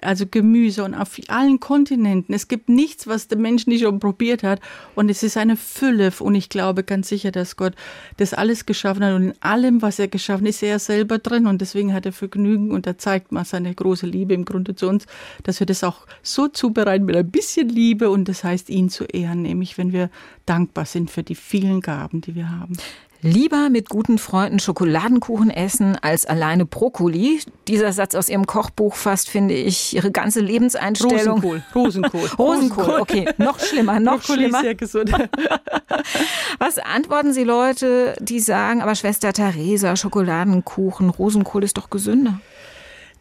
also 0.05 0.25
Gemüse 0.29 0.83
und 0.83 0.93
auf 0.93 1.19
allen 1.27 1.59
Kontinenten. 1.59 2.33
Es 2.33 2.47
gibt 2.47 2.69
nichts, 2.69 3.07
was 3.07 3.27
der 3.27 3.37
Mensch 3.37 3.67
nicht 3.67 3.83
schon 3.83 3.99
probiert 3.99 4.43
hat. 4.43 4.59
Und 4.95 5.09
es 5.09 5.23
ist 5.23 5.37
eine 5.37 5.57
Fülle. 5.57 6.11
Und 6.19 6.35
ich 6.35 6.49
glaube 6.49 6.83
ganz 6.83 7.09
sicher, 7.09 7.31
dass 7.31 7.55
Gott 7.55 7.73
das 8.17 8.33
alles 8.33 8.65
geschaffen 8.65 9.03
hat. 9.03 9.13
Und 9.13 9.23
in 9.23 9.33
allem, 9.41 9.81
was 9.81 9.99
er 9.99 10.07
geschaffen 10.07 10.45
hat, 10.45 10.49
ist 10.49 10.63
er 10.63 10.79
selber 10.79 11.19
drin. 11.19 11.47
Und 11.47 11.61
deswegen 11.61 11.93
hat 11.93 12.05
er 12.05 12.13
Vergnügen 12.13 12.71
und 12.71 12.87
er 12.87 12.97
zeigt 12.97 13.31
mal 13.31 13.45
seine 13.45 13.73
große 13.73 14.05
Liebe 14.05 14.33
im 14.33 14.45
Grunde 14.45 14.75
zu 14.75 14.87
uns, 14.87 15.05
dass 15.43 15.59
wir 15.59 15.67
das 15.67 15.83
auch 15.83 16.05
so 16.21 16.47
zubereiten 16.47 17.05
mit 17.05 17.15
ein 17.15 17.29
bisschen 17.29 17.69
Liebe. 17.69 18.09
Und 18.09 18.29
das 18.29 18.43
heißt, 18.43 18.69
ihn 18.69 18.89
zu 18.89 19.05
ehren, 19.05 19.41
nämlich 19.41 19.77
wenn 19.77 19.93
wir 19.93 20.09
dankbar 20.45 20.85
sind 20.85 21.11
für 21.11 21.23
die 21.23 21.35
vielen 21.35 21.81
Gaben, 21.81 22.21
die 22.21 22.35
wir 22.35 22.49
haben. 22.49 22.77
Lieber 23.25 23.69
mit 23.69 23.87
guten 23.87 24.17
Freunden 24.17 24.59
Schokoladenkuchen 24.59 25.49
essen 25.49 25.97
als 26.01 26.25
alleine 26.25 26.65
Brokkoli. 26.65 27.39
Dieser 27.69 27.93
Satz 27.93 28.15
aus 28.15 28.27
Ihrem 28.27 28.45
Kochbuch 28.45 28.95
fasst, 28.95 29.29
finde 29.29 29.53
ich, 29.53 29.95
Ihre 29.95 30.11
ganze 30.11 30.41
Lebenseinstellung. 30.41 31.39
Rosenkohl. 31.39 31.63
Rosenkohl. 31.73 32.27
Rosenkohl. 32.37 32.99
Okay, 32.99 33.29
noch 33.37 33.61
schlimmer, 33.61 34.01
noch 34.01 34.19
Brokkoli 34.19 34.39
schlimmer. 34.39 34.57
Ist 34.57 34.63
sehr 34.63 34.75
gesund. 34.75 35.11
Was 36.59 36.79
antworten 36.79 37.31
Sie 37.31 37.45
Leute, 37.45 38.13
die 38.19 38.41
sagen, 38.41 38.81
aber 38.81 38.93
Schwester 38.93 39.31
Theresa, 39.31 39.95
Schokoladenkuchen, 39.95 41.09
Rosenkohl 41.09 41.63
ist 41.63 41.77
doch 41.77 41.89
gesünder? 41.89 42.41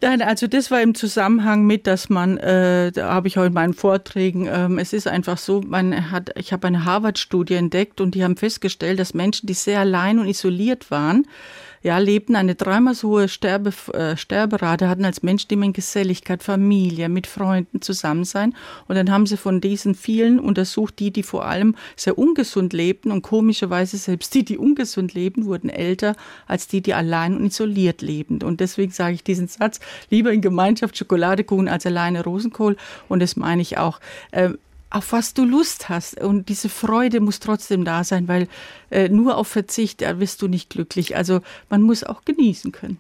Nein, 0.03 0.21
also 0.21 0.49
das 0.49 0.73
war 0.73 0.83
im 0.83 0.97
Zusammenhang 0.97 1.65
mit, 1.65 1.87
dass 1.87 2.09
man, 2.09 2.37
äh, 2.39 2.91
da 2.91 3.15
habe 3.15 3.29
ich 3.29 3.39
auch 3.39 3.45
in 3.45 3.53
meinen 3.53 3.73
Vorträgen, 3.73 4.49
ähm, 4.53 4.79
es 4.79 4.93
ist 4.93 5.07
einfach 5.07 5.39
so, 5.39 5.61
man 5.65 6.11
hat, 6.11 6.33
ich 6.37 6.53
habe 6.53 6.67
eine 6.67 6.85
Harvard-Studie 6.85 7.55
entdeckt 7.55 8.01
und 8.01 8.17
die 8.17 8.25
haben 8.25 8.37
festgestellt, 8.37 8.99
dass 8.99 9.15
Menschen, 9.15 9.47
die 9.47 9.55
sehr 9.55 9.79
allein 9.79 10.19
und 10.19 10.27
isoliert 10.27 10.91
waren, 10.91 11.29
ja, 11.83 11.99
lebten 11.99 12.37
eine 12.37 12.55
dreimal 12.55 12.95
so 12.95 13.11
hohe 13.11 13.29
Sterbe, 13.29 13.73
äh, 13.93 14.17
Sterberate, 14.17 14.89
hatten 14.89 15.05
als 15.05 15.23
Menschen 15.23 15.49
die 15.49 15.55
in 15.55 15.73
Geselligkeit, 15.73 16.43
Familie, 16.43 17.09
mit 17.09 17.27
Freunden 17.27 17.83
zusammen 17.83 18.25
sein. 18.25 18.55
Und 18.89 18.97
dann 18.97 19.11
haben 19.11 19.27
sie 19.27 19.37
von 19.37 19.61
diesen 19.61 19.95
vielen 19.95 20.39
untersucht, 20.39 20.99
die, 20.99 21.11
die 21.11 21.23
vor 21.23 21.45
allem 21.45 21.75
sehr 21.97 22.19
ungesund 22.19 22.73
lebten. 22.73 23.11
Und 23.11 23.23
komischerweise 23.23 23.97
selbst 23.97 24.35
die, 24.35 24.45
die 24.45 24.59
ungesund 24.59 25.15
leben, 25.15 25.47
wurden 25.47 25.69
älter 25.69 26.17
als 26.47 26.69
die, 26.69 26.81
die 26.81 26.95
allein 26.95 27.37
und 27.37 27.47
isoliert 27.47 28.03
lebten. 28.03 28.43
Und 28.43 28.61
deswegen 28.61 28.93
sage 28.93 29.15
ich 29.15 29.25
diesen 29.25 29.49
Satz, 29.49 29.81
lieber 30.11 30.33
in 30.33 30.41
Gemeinschaft 30.41 30.97
Schokoladekuchen 30.97 31.69
als 31.69 31.87
alleine 31.87 32.23
Rosenkohl. 32.23 32.77
Und 33.09 33.21
das 33.21 33.37
meine 33.37 33.63
ich 33.63 33.79
auch. 33.79 34.01
Äh, 34.31 34.51
auf 34.95 35.13
was 35.13 35.35
du 35.35 35.45
Lust 35.45 35.89
hast. 35.89 36.21
Und 36.21 36.49
diese 36.49 36.69
Freude 36.69 37.21
muss 37.21 37.41
trotzdem 37.41 37.85
da 37.85 38.05
sein, 38.05 38.29
weil 38.29 38.49
äh, 38.91 39.09
nur 39.09 39.37
auf 39.37 39.49
Verzicht 39.49 40.03
da 40.03 40.21
wirst 40.21 40.43
du 40.43 40.49
nicht 40.49 40.71
glücklich. 40.71 41.17
Also 41.17 41.41
man 41.71 41.83
muss 41.83 42.05
auch 42.05 42.25
genießen 42.25 42.73
können. 42.73 42.99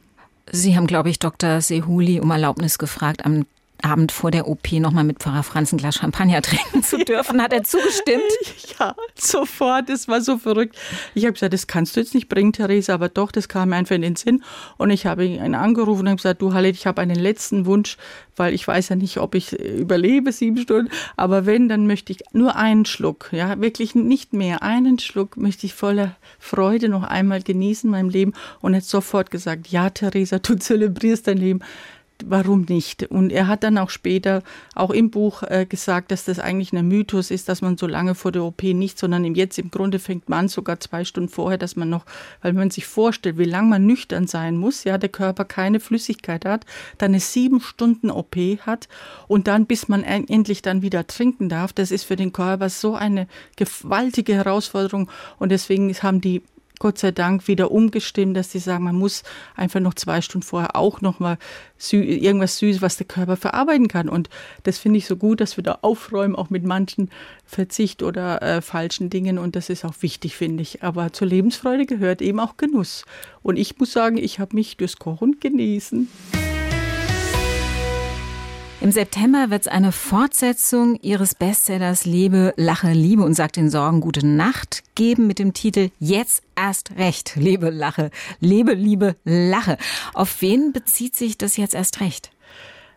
Sie 0.50 0.76
haben, 0.76 0.86
glaube 0.86 1.10
ich, 1.10 1.18
Dr. 1.18 1.60
Sehuli 1.60 2.20
um 2.20 2.30
Erlaubnis 2.30 2.78
gefragt, 2.78 3.24
am 3.24 3.46
Abend 3.82 4.12
vor 4.12 4.30
der 4.30 4.48
OP 4.48 4.72
nochmal 4.72 5.04
mit 5.04 5.18
Pfarrer 5.18 5.42
Franz 5.42 5.72
ein 5.72 5.78
Glas 5.78 5.96
Champagner 5.96 6.42
trinken 6.42 6.82
zu 6.82 6.98
dürfen. 6.98 7.40
Hat 7.42 7.52
er 7.52 7.64
zugestimmt? 7.64 8.22
Ja, 8.78 8.94
sofort. 9.14 9.88
Das 9.88 10.08
war 10.08 10.22
so 10.22 10.38
verrückt. 10.38 10.76
Ich 11.14 11.24
habe 11.24 11.34
gesagt, 11.34 11.52
das 11.52 11.66
kannst 11.66 11.94
du 11.94 12.00
jetzt 12.00 12.14
nicht 12.14 12.28
bringen, 12.28 12.52
Theresa, 12.52 12.94
aber 12.94 13.08
doch, 13.08 13.30
das 13.30 13.48
kam 13.48 13.68
mir 13.68 13.76
einfach 13.76 13.94
in 13.94 14.02
den 14.02 14.16
Sinn. 14.16 14.42
Und 14.78 14.90
ich 14.90 15.04
habe 15.04 15.24
ihn 15.24 15.54
angerufen 15.54 16.02
und 16.02 16.08
habe 16.08 16.16
gesagt, 16.16 16.40
du 16.40 16.54
Halle, 16.54 16.68
ich 16.68 16.86
habe 16.86 17.00
einen 17.02 17.16
letzten 17.16 17.66
Wunsch, 17.66 17.98
weil 18.36 18.54
ich 18.54 18.66
weiß 18.66 18.88
ja 18.88 18.96
nicht, 18.96 19.18
ob 19.18 19.34
ich 19.34 19.52
überlebe 19.52 20.32
sieben 20.32 20.58
Stunden. 20.58 20.90
Aber 21.16 21.44
wenn, 21.44 21.68
dann 21.68 21.86
möchte 21.86 22.12
ich 22.12 22.20
nur 22.32 22.56
einen 22.56 22.84
Schluck, 22.86 23.28
ja, 23.32 23.60
wirklich 23.60 23.94
nicht 23.94 24.32
mehr. 24.32 24.62
Einen 24.62 24.98
Schluck 24.98 25.36
möchte 25.36 25.66
ich 25.66 25.74
voller 25.74 26.16
Freude 26.38 26.88
noch 26.88 27.02
einmal 27.02 27.42
genießen 27.42 27.88
in 27.88 27.92
meinem 27.92 28.08
Leben. 28.08 28.32
Und 28.60 28.74
er 28.74 28.78
hat 28.78 28.84
sofort 28.84 29.30
gesagt, 29.30 29.68
ja, 29.68 29.90
Theresa, 29.90 30.38
du 30.38 30.54
zelebrierst 30.58 31.26
dein 31.26 31.38
Leben 31.38 31.60
warum 32.24 32.62
nicht? 32.68 33.04
Und 33.04 33.30
er 33.30 33.46
hat 33.46 33.62
dann 33.62 33.78
auch 33.78 33.90
später, 33.90 34.42
auch 34.74 34.90
im 34.90 35.10
Buch, 35.10 35.42
äh, 35.42 35.66
gesagt, 35.66 36.10
dass 36.10 36.24
das 36.24 36.38
eigentlich 36.38 36.72
ein 36.72 36.86
Mythos 36.86 37.30
ist, 37.30 37.48
dass 37.48 37.62
man 37.62 37.76
so 37.76 37.86
lange 37.86 38.14
vor 38.14 38.32
der 38.32 38.44
OP 38.44 38.62
nicht, 38.62 38.98
sondern 38.98 39.34
jetzt 39.34 39.58
im 39.58 39.70
Grunde 39.70 39.98
fängt 39.98 40.28
man 40.28 40.48
sogar 40.48 40.80
zwei 40.80 41.04
Stunden 41.04 41.28
vorher, 41.28 41.58
dass 41.58 41.76
man 41.76 41.90
noch, 41.90 42.04
weil 42.40 42.52
man 42.52 42.70
sich 42.70 42.86
vorstellt, 42.86 43.38
wie 43.38 43.44
lange 43.44 43.68
man 43.68 43.86
nüchtern 43.86 44.26
sein 44.26 44.56
muss, 44.56 44.84
ja, 44.84 44.98
der 44.98 45.08
Körper 45.08 45.44
keine 45.44 45.80
Flüssigkeit 45.80 46.44
hat, 46.44 46.64
dann 46.98 47.12
eine 47.12 47.20
sieben 47.20 47.60
Stunden 47.60 48.10
OP 48.10 48.36
hat 48.60 48.88
und 49.28 49.46
dann, 49.46 49.66
bis 49.66 49.88
man 49.88 50.04
endlich 50.04 50.62
dann 50.62 50.82
wieder 50.82 51.06
trinken 51.06 51.48
darf, 51.48 51.72
das 51.72 51.90
ist 51.90 52.04
für 52.04 52.16
den 52.16 52.32
Körper 52.32 52.68
so 52.68 52.94
eine 52.94 53.26
gewaltige 53.56 54.34
Herausforderung 54.34 55.10
und 55.38 55.50
deswegen 55.50 55.92
haben 55.94 56.20
die 56.20 56.42
Gott 56.82 56.98
sei 56.98 57.12
Dank 57.12 57.46
wieder 57.46 57.70
umgestimmt, 57.70 58.36
dass 58.36 58.50
sie 58.50 58.58
sagen, 58.58 58.82
man 58.82 58.96
muss 58.96 59.22
einfach 59.54 59.78
noch 59.78 59.94
zwei 59.94 60.20
Stunden 60.20 60.44
vorher 60.44 60.74
auch 60.74 61.00
noch 61.00 61.20
mal 61.20 61.38
sü 61.78 62.02
irgendwas 62.02 62.58
Süßes, 62.58 62.82
was 62.82 62.96
der 62.96 63.06
Körper 63.06 63.36
verarbeiten 63.36 63.86
kann. 63.86 64.08
Und 64.08 64.28
das 64.64 64.78
finde 64.78 64.98
ich 64.98 65.06
so 65.06 65.14
gut, 65.14 65.40
dass 65.40 65.56
wir 65.56 65.62
da 65.62 65.78
aufräumen, 65.82 66.34
auch 66.34 66.50
mit 66.50 66.64
manchen 66.64 67.08
Verzicht 67.46 68.02
oder 68.02 68.42
äh, 68.42 68.60
falschen 68.62 69.10
Dingen. 69.10 69.38
Und 69.38 69.54
das 69.54 69.70
ist 69.70 69.84
auch 69.84 69.94
wichtig, 70.00 70.34
finde 70.34 70.62
ich. 70.62 70.82
Aber 70.82 71.12
zur 71.12 71.28
Lebensfreude 71.28 71.86
gehört 71.86 72.20
eben 72.20 72.40
auch 72.40 72.56
Genuss. 72.56 73.04
Und 73.44 73.60
ich 73.60 73.78
muss 73.78 73.92
sagen, 73.92 74.16
ich 74.16 74.40
habe 74.40 74.56
mich 74.56 74.76
durchs 74.76 74.96
Kochen 74.96 75.38
genießen. 75.38 76.08
Im 78.82 78.90
September 78.90 79.48
wird 79.48 79.60
es 79.60 79.68
eine 79.68 79.92
Fortsetzung 79.92 80.98
Ihres 81.02 81.36
Bestsellers 81.36 82.04
Lebe, 82.04 82.52
Lache, 82.56 82.90
Liebe 82.90 83.22
und 83.22 83.34
sagt 83.34 83.54
den 83.54 83.70
Sorgen 83.70 84.00
gute 84.00 84.26
Nacht 84.26 84.82
geben 84.96 85.28
mit 85.28 85.38
dem 85.38 85.54
Titel 85.54 85.90
Jetzt 86.00 86.42
erst 86.56 86.96
recht. 86.96 87.36
Lebe, 87.36 87.70
Lache, 87.70 88.10
Lebe, 88.40 88.72
Liebe, 88.74 89.14
Lache. 89.22 89.78
Auf 90.14 90.42
wen 90.42 90.72
bezieht 90.72 91.14
sich 91.14 91.38
das 91.38 91.56
jetzt 91.56 91.76
erst 91.76 92.00
recht? 92.00 92.32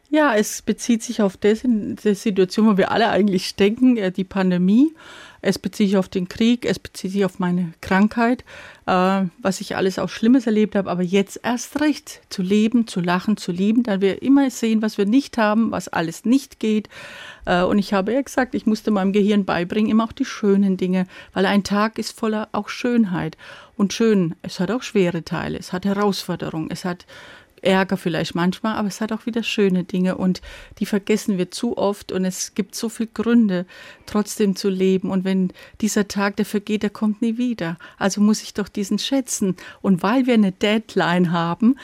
Ja, 0.09 0.33
es 0.33 0.63
bezieht 0.63 1.03
sich 1.03 1.21
auf 1.21 1.37
die 1.37 2.15
Situation, 2.15 2.65
wo 2.65 2.77
wir 2.77 2.89
alle 2.89 3.09
eigentlich 3.09 3.45
stecken, 3.45 3.97
äh, 3.97 4.11
die 4.11 4.23
Pandemie. 4.23 4.91
Es 5.45 5.59
bezieht 5.59 5.89
sich 5.89 5.97
auf 5.97 6.09
den 6.09 6.27
Krieg, 6.27 6.65
es 6.65 6.79
bezieht 6.79 7.11
sich 7.11 7.23
auf 7.23 7.37
meine 7.37 7.71
Krankheit, 7.79 8.43
äh, 8.87 9.25
was 9.37 9.61
ich 9.61 9.75
alles 9.75 9.99
auch 9.99 10.09
Schlimmes 10.09 10.47
erlebt 10.47 10.75
habe. 10.75 10.89
Aber 10.89 11.03
jetzt 11.03 11.39
erst 11.43 11.81
recht 11.81 12.21
zu 12.29 12.41
leben, 12.41 12.87
zu 12.87 12.99
lachen, 12.99 13.37
zu 13.37 13.51
lieben, 13.51 13.83
da 13.83 14.01
wir 14.01 14.23
immer 14.23 14.49
sehen, 14.49 14.81
was 14.81 14.97
wir 14.97 15.05
nicht 15.05 15.37
haben, 15.37 15.69
was 15.69 15.87
alles 15.87 16.25
nicht 16.25 16.59
geht. 16.59 16.89
Äh, 17.45 17.61
und 17.61 17.77
ich 17.77 17.93
habe 17.93 18.13
ja 18.13 18.21
gesagt, 18.23 18.55
ich 18.55 18.65
musste 18.65 18.89
meinem 18.89 19.13
Gehirn 19.13 19.45
beibringen, 19.45 19.91
immer 19.91 20.05
auch 20.05 20.13
die 20.13 20.25
schönen 20.25 20.77
Dinge, 20.77 21.05
weil 21.33 21.45
ein 21.45 21.63
Tag 21.63 21.99
ist 21.99 22.17
voller 22.17 22.49
auch 22.51 22.67
Schönheit. 22.67 23.37
Und 23.77 23.93
schön, 23.93 24.33
es 24.41 24.59
hat 24.59 24.71
auch 24.71 24.81
schwere 24.81 25.23
Teile, 25.23 25.59
es 25.59 25.73
hat 25.73 25.85
Herausforderungen, 25.85 26.71
es 26.71 26.85
hat 26.85 27.05
Ärger 27.65 27.97
vielleicht 27.97 28.35
manchmal, 28.35 28.75
aber 28.75 28.87
es 28.87 29.01
hat 29.01 29.11
auch 29.11 29.25
wieder 29.25 29.43
schöne 29.43 29.83
Dinge 29.83 30.17
und 30.17 30.41
die 30.79 30.85
vergessen 30.85 31.37
wir 31.37 31.51
zu 31.51 31.77
oft 31.77 32.11
und 32.11 32.25
es 32.25 32.53
gibt 32.55 32.75
so 32.75 32.89
viele 32.89 33.09
Gründe, 33.13 33.65
trotzdem 34.05 34.55
zu 34.55 34.69
leben. 34.69 35.09
Und 35.09 35.23
wenn 35.23 35.51
dieser 35.81 36.07
Tag, 36.07 36.37
der 36.37 36.45
vergeht, 36.45 36.83
der 36.83 36.89
kommt 36.89 37.21
nie 37.21 37.37
wieder. 37.37 37.77
Also 37.97 38.21
muss 38.21 38.43
ich 38.43 38.53
doch 38.53 38.67
diesen 38.67 38.99
schätzen. 38.99 39.55
Und 39.81 40.03
weil 40.03 40.25
wir 40.25 40.35
eine 40.35 40.51
Deadline 40.51 41.31
haben, 41.31 41.75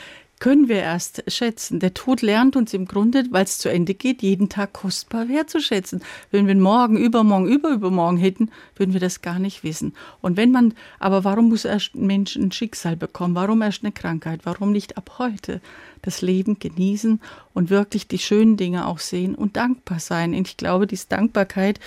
können 0.42 0.68
wir 0.68 0.80
erst 0.80 1.22
schätzen. 1.30 1.78
Der 1.78 1.94
Tod 1.94 2.20
lernt 2.20 2.56
uns 2.56 2.74
im 2.74 2.86
Grunde, 2.86 3.22
weil 3.30 3.44
es 3.44 3.58
zu 3.58 3.68
Ende 3.68 3.94
geht, 3.94 4.22
jeden 4.22 4.48
Tag 4.48 4.72
kostbar 4.72 5.28
wertzuschätzen. 5.28 6.02
Wenn 6.32 6.48
wir 6.48 6.56
morgen, 6.56 6.96
übermorgen, 6.96 7.46
überübermorgen 7.46 8.18
hätten, 8.18 8.50
würden 8.74 8.92
wir 8.92 8.98
das 8.98 9.22
gar 9.22 9.38
nicht 9.38 9.62
wissen. 9.62 9.94
Und 10.20 10.36
wenn 10.36 10.50
man, 10.50 10.74
aber 10.98 11.22
warum 11.22 11.48
muss 11.50 11.64
erst 11.64 11.94
ein 11.94 12.08
Mensch 12.08 12.34
ein 12.34 12.50
Schicksal 12.50 12.96
bekommen? 12.96 13.36
Warum 13.36 13.62
erst 13.62 13.84
eine 13.84 13.92
Krankheit? 13.92 14.40
Warum 14.42 14.72
nicht 14.72 14.96
ab 14.96 15.12
heute? 15.18 15.60
das 16.02 16.20
Leben 16.20 16.58
genießen 16.58 17.20
und 17.54 17.70
wirklich 17.70 18.08
die 18.08 18.18
schönen 18.18 18.56
Dinge 18.56 18.86
auch 18.86 18.98
sehen 18.98 19.34
und 19.34 19.56
dankbar 19.56 20.00
sein. 20.00 20.34
Und 20.34 20.48
ich 20.48 20.56
glaube, 20.56 20.86
diese 20.86 21.08
Dankbarkeit, 21.08 21.78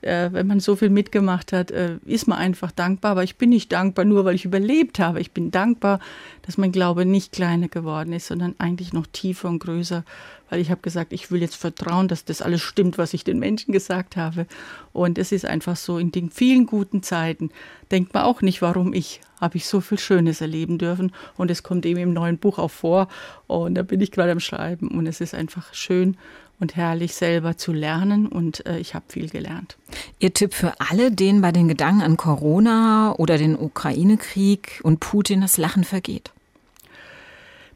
äh, 0.00 0.30
wenn 0.32 0.46
man 0.46 0.60
so 0.60 0.76
viel 0.76 0.90
mitgemacht 0.90 1.52
hat, 1.52 1.72
äh, 1.72 1.96
ist 2.06 2.28
man 2.28 2.38
einfach 2.38 2.70
dankbar. 2.70 3.12
Aber 3.12 3.24
ich 3.24 3.36
bin 3.36 3.50
nicht 3.50 3.72
dankbar 3.72 4.04
nur, 4.04 4.24
weil 4.24 4.36
ich 4.36 4.44
überlebt 4.44 5.00
habe. 5.00 5.20
Ich 5.20 5.32
bin 5.32 5.50
dankbar, 5.50 5.98
dass 6.42 6.56
mein 6.56 6.72
Glaube 6.72 7.04
nicht 7.04 7.32
kleiner 7.32 7.68
geworden 7.68 8.03
ist, 8.12 8.26
sondern 8.26 8.54
eigentlich 8.58 8.92
noch 8.92 9.06
tiefer 9.06 9.48
und 9.48 9.58
größer, 9.58 10.04
weil 10.50 10.60
ich 10.60 10.70
habe 10.70 10.80
gesagt, 10.82 11.12
ich 11.12 11.30
will 11.30 11.40
jetzt 11.40 11.56
vertrauen, 11.56 12.08
dass 12.08 12.24
das 12.24 12.42
alles 12.42 12.60
stimmt, 12.60 12.98
was 12.98 13.14
ich 13.14 13.24
den 13.24 13.38
Menschen 13.38 13.72
gesagt 13.72 14.16
habe. 14.16 14.46
Und 14.92 15.18
es 15.18 15.32
ist 15.32 15.44
einfach 15.44 15.76
so, 15.76 15.98
in 15.98 16.12
den 16.12 16.30
vielen 16.30 16.66
guten 16.66 17.02
Zeiten 17.02 17.50
denkt 17.90 18.14
man 18.14 18.24
auch 18.24 18.42
nicht, 18.42 18.62
warum 18.62 18.92
ich, 18.92 19.20
habe 19.40 19.56
ich 19.56 19.66
so 19.66 19.80
viel 19.80 19.98
Schönes 19.98 20.40
erleben 20.40 20.78
dürfen. 20.78 21.12
Und 21.36 21.50
es 21.50 21.62
kommt 21.62 21.86
eben 21.86 22.00
im 22.00 22.12
neuen 22.12 22.38
Buch 22.38 22.58
auch 22.58 22.70
vor. 22.70 23.08
Und 23.46 23.74
da 23.74 23.82
bin 23.82 24.00
ich 24.00 24.12
gerade 24.12 24.32
am 24.32 24.40
Schreiben. 24.40 24.88
Und 24.88 25.06
es 25.06 25.20
ist 25.20 25.34
einfach 25.34 25.72
schön 25.74 26.16
und 26.60 26.76
herrlich 26.76 27.14
selber 27.14 27.56
zu 27.56 27.72
lernen 27.72 28.26
und 28.26 28.64
äh, 28.66 28.78
ich 28.78 28.94
habe 28.94 29.04
viel 29.08 29.28
gelernt. 29.28 29.76
Ihr 30.18 30.32
Tipp 30.32 30.54
für 30.54 30.72
alle, 30.80 31.10
denen 31.10 31.40
bei 31.40 31.52
den 31.52 31.68
Gedanken 31.68 32.02
an 32.02 32.16
Corona 32.16 33.14
oder 33.16 33.38
den 33.38 33.58
Ukraine-Krieg 33.58 34.80
und 34.82 35.00
Putin 35.00 35.40
das 35.40 35.58
Lachen 35.58 35.84
vergeht? 35.84 36.32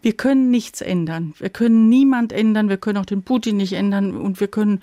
Wir 0.03 0.13
können 0.13 0.51
nichts 0.51 0.81
ändern. 0.81 1.35
Wir 1.39 1.51
können 1.51 1.89
niemand 1.89 2.33
ändern. 2.33 2.69
Wir 2.69 2.77
können 2.77 2.99
auch 2.99 3.07
den 3.07 3.23
Putin 3.23 3.57
nicht 3.57 3.73
ändern. 3.73 4.17
Und 4.17 4.41
wir 4.41 4.49
können, 4.49 4.83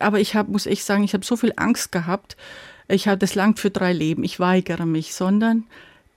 aber 0.00 0.20
ich 0.20 0.34
hab, 0.34 0.48
muss 0.48 0.66
echt 0.66 0.84
sagen, 0.84 1.04
ich 1.04 1.14
habe 1.14 1.24
so 1.24 1.36
viel 1.36 1.52
Angst 1.56 1.92
gehabt. 1.92 2.36
Ich 2.88 3.08
habe 3.08 3.18
das 3.18 3.34
langt 3.34 3.58
für 3.58 3.70
drei 3.70 3.92
Leben. 3.92 4.24
Ich 4.24 4.40
weigere 4.40 4.86
mich, 4.86 5.14
sondern 5.14 5.64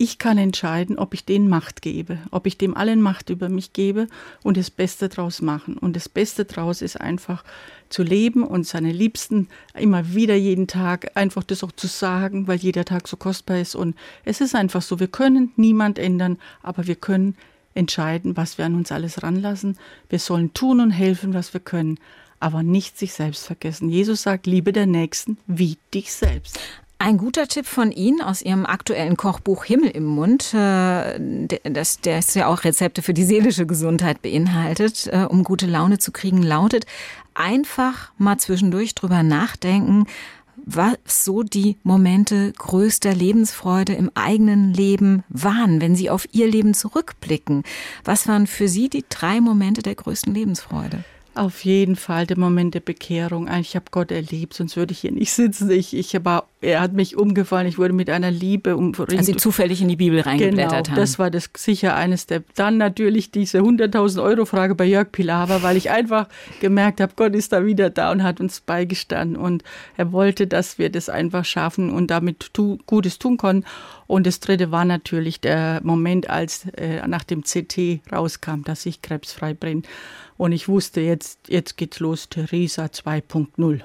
ich 0.02 0.18
kann 0.18 0.38
entscheiden, 0.38 0.98
ob 0.98 1.14
ich 1.14 1.26
denen 1.26 1.50
Macht 1.50 1.82
gebe, 1.82 2.20
ob 2.32 2.48
ich 2.48 2.58
dem 2.58 2.74
allen 2.78 3.02
Macht 3.02 3.30
über 3.30 3.50
mich 3.50 3.74
gebe 3.74 4.08
und 4.44 4.56
das 4.56 4.72
Beste 4.72 5.10
draus 5.10 5.42
machen. 5.42 5.78
Und 5.78 5.94
das 5.94 6.08
Beste 6.08 6.46
draus 6.46 6.82
ist 6.82 7.02
einfach 7.02 7.44
zu 7.90 8.04
leben 8.04 8.44
und 8.44 8.66
seine 8.66 8.94
Liebsten 8.94 9.50
immer 9.78 10.14
wieder 10.16 10.36
jeden 10.36 10.68
Tag 10.68 11.12
einfach 11.18 11.44
das 11.44 11.66
auch 11.66 11.74
zu 11.74 11.88
sagen, 11.88 12.48
weil 12.48 12.60
jeder 12.60 12.86
Tag 12.86 13.10
so 13.10 13.18
kostbar 13.18 13.60
ist. 13.60 13.76
Und 13.76 13.94
es 14.24 14.40
ist 14.40 14.56
einfach 14.56 14.82
so, 14.82 15.02
wir 15.02 15.10
können 15.10 15.52
niemand 15.58 16.00
ändern, 16.00 16.38
aber 16.64 16.88
wir 16.88 16.96
können 16.96 17.36
entscheiden, 17.80 18.38
was 18.38 18.58
wir 18.58 18.66
an 18.66 18.76
uns 18.76 18.92
alles 18.92 19.24
ranlassen. 19.24 19.78
Wir 20.10 20.20
sollen 20.20 20.54
tun 20.54 20.80
und 20.80 20.92
helfen, 20.92 21.34
was 21.34 21.54
wir 21.54 21.62
können, 21.62 21.98
aber 22.40 22.62
nicht 22.62 22.98
sich 22.98 23.14
selbst 23.14 23.46
vergessen. 23.48 23.90
Jesus 23.90 24.22
sagt, 24.22 24.46
liebe 24.46 24.72
der 24.72 24.86
Nächsten 24.86 25.38
wie 25.48 25.78
dich 25.94 26.14
selbst. 26.14 26.60
Ein 27.02 27.18
guter 27.18 27.48
Tipp 27.48 27.66
von 27.66 27.94
Ihnen 27.94 28.22
aus 28.22 28.42
Ihrem 28.42 28.66
aktuellen 28.66 29.16
Kochbuch 29.16 29.64
Himmel 29.64 29.92
im 29.92 30.04
Mund, 30.04 30.54
äh, 30.54 31.18
das, 31.64 32.02
das 32.02 32.34
ja 32.36 32.48
auch 32.48 32.66
Rezepte 32.66 33.02
für 33.02 33.14
die 33.14 33.24
seelische 33.24 33.66
Gesundheit 33.66 34.22
beinhaltet, 34.22 35.08
äh, 35.08 35.24
um 35.24 35.46
gute 35.46 35.66
Laune 35.66 36.00
zu 36.00 36.12
kriegen, 36.12 36.44
lautet, 36.44 36.86
einfach 37.34 38.12
mal 38.18 38.38
zwischendurch 38.38 38.96
drüber 38.96 39.24
nachdenken, 39.24 40.08
was 40.76 40.98
so 41.08 41.44
die 41.44 41.78
Momente 41.84 42.54
größter 42.58 43.14
Lebensfreude 43.14 43.94
im 43.94 44.12
eigenen 44.14 44.74
Leben 44.74 45.24
waren, 45.30 45.82
wenn 45.82 45.96
Sie 45.96 46.10
auf 46.10 46.28
Ihr 46.32 46.48
Leben 46.48 46.74
zurückblicken. 46.74 47.64
Was 48.04 48.28
waren 48.28 48.48
für 48.48 48.68
Sie 48.68 48.90
die 48.90 49.06
drei 49.10 49.42
Momente 49.42 49.82
der 49.82 49.96
größten 49.96 50.34
Lebensfreude? 50.34 51.04
Auf 51.40 51.64
jeden 51.64 51.96
Fall 51.96 52.26
der 52.26 52.38
Moment 52.38 52.74
der 52.74 52.82
Bekehrung. 52.82 53.50
Ich 53.62 53.78
habe 53.78 53.86
Gott 53.92 54.12
erlebt, 54.12 54.54
sonst 54.54 54.76
würde 54.76 54.92
ich 54.92 55.00
hier 55.00 55.14
nicht 55.14 55.32
sitzen. 55.32 55.72
Ich, 55.72 55.96
ich 55.96 56.14
war, 56.26 56.50
er 56.60 56.82
hat 56.82 56.92
mich 56.92 57.16
umgefallen. 57.16 57.66
Ich 57.66 57.78
wurde 57.78 57.94
mit 57.94 58.10
einer 58.10 58.30
Liebe 58.30 58.76
umringt. 58.76 59.18
Als 59.18 59.26
Sie 59.26 59.38
zufällig 59.38 59.82
in 59.82 59.88
die 59.88 59.96
Bibel 59.96 60.20
reingeblättert 60.20 60.88
genau, 60.88 60.90
haben. 60.90 60.96
Das 60.98 61.18
war 61.18 61.32
das 61.32 61.50
sicher 61.56 61.96
eines 61.96 62.26
der. 62.26 62.44
Dann 62.56 62.76
natürlich 62.76 63.32
diese 63.32 63.60
100.000 63.60 64.22
Euro 64.22 64.44
Frage 64.44 64.76
bei 64.76 64.84
Jörg 64.84 65.14
Pilawa, 65.14 65.64
weil 65.64 65.78
ich 65.78 65.90
einfach 65.92 66.28
gemerkt 66.60 67.00
habe, 67.00 67.14
Gott 67.16 67.34
ist 67.34 67.54
da 67.54 67.66
wieder 67.66 67.90
da 67.90 68.12
und 68.12 68.22
hat 68.22 68.42
uns 68.42 68.60
beigestanden 68.60 69.38
und 69.38 69.64
er 69.96 70.12
wollte, 70.12 70.46
dass 70.46 70.78
wir 70.78 70.90
das 70.90 71.08
einfach 71.08 71.46
schaffen 71.46 71.90
und 71.90 72.12
damit 72.12 72.54
tu, 72.54 72.80
Gutes 72.86 73.18
tun 73.18 73.38
konnten. 73.38 73.66
Und 74.10 74.26
das 74.26 74.40
dritte 74.40 74.72
war 74.72 74.86
natürlich 74.86 75.40
der 75.40 75.82
Moment, 75.84 76.32
als 76.32 76.66
äh, 76.76 77.08
nach 77.08 77.24
dem 77.24 77.44
CT 77.44 78.02
rauskam, 78.12 78.64
dass 78.66 78.88
ich 78.88 79.04
krebsfrei 79.04 79.54
bin. 79.54 79.84
Und 80.36 80.52
ich 80.52 80.68
wusste, 80.68 81.00
jetzt, 81.00 81.48
jetzt 81.48 81.78
geht's 81.78 82.00
los, 82.00 82.28
Theresa 82.28 82.86
2.0. 82.86 83.82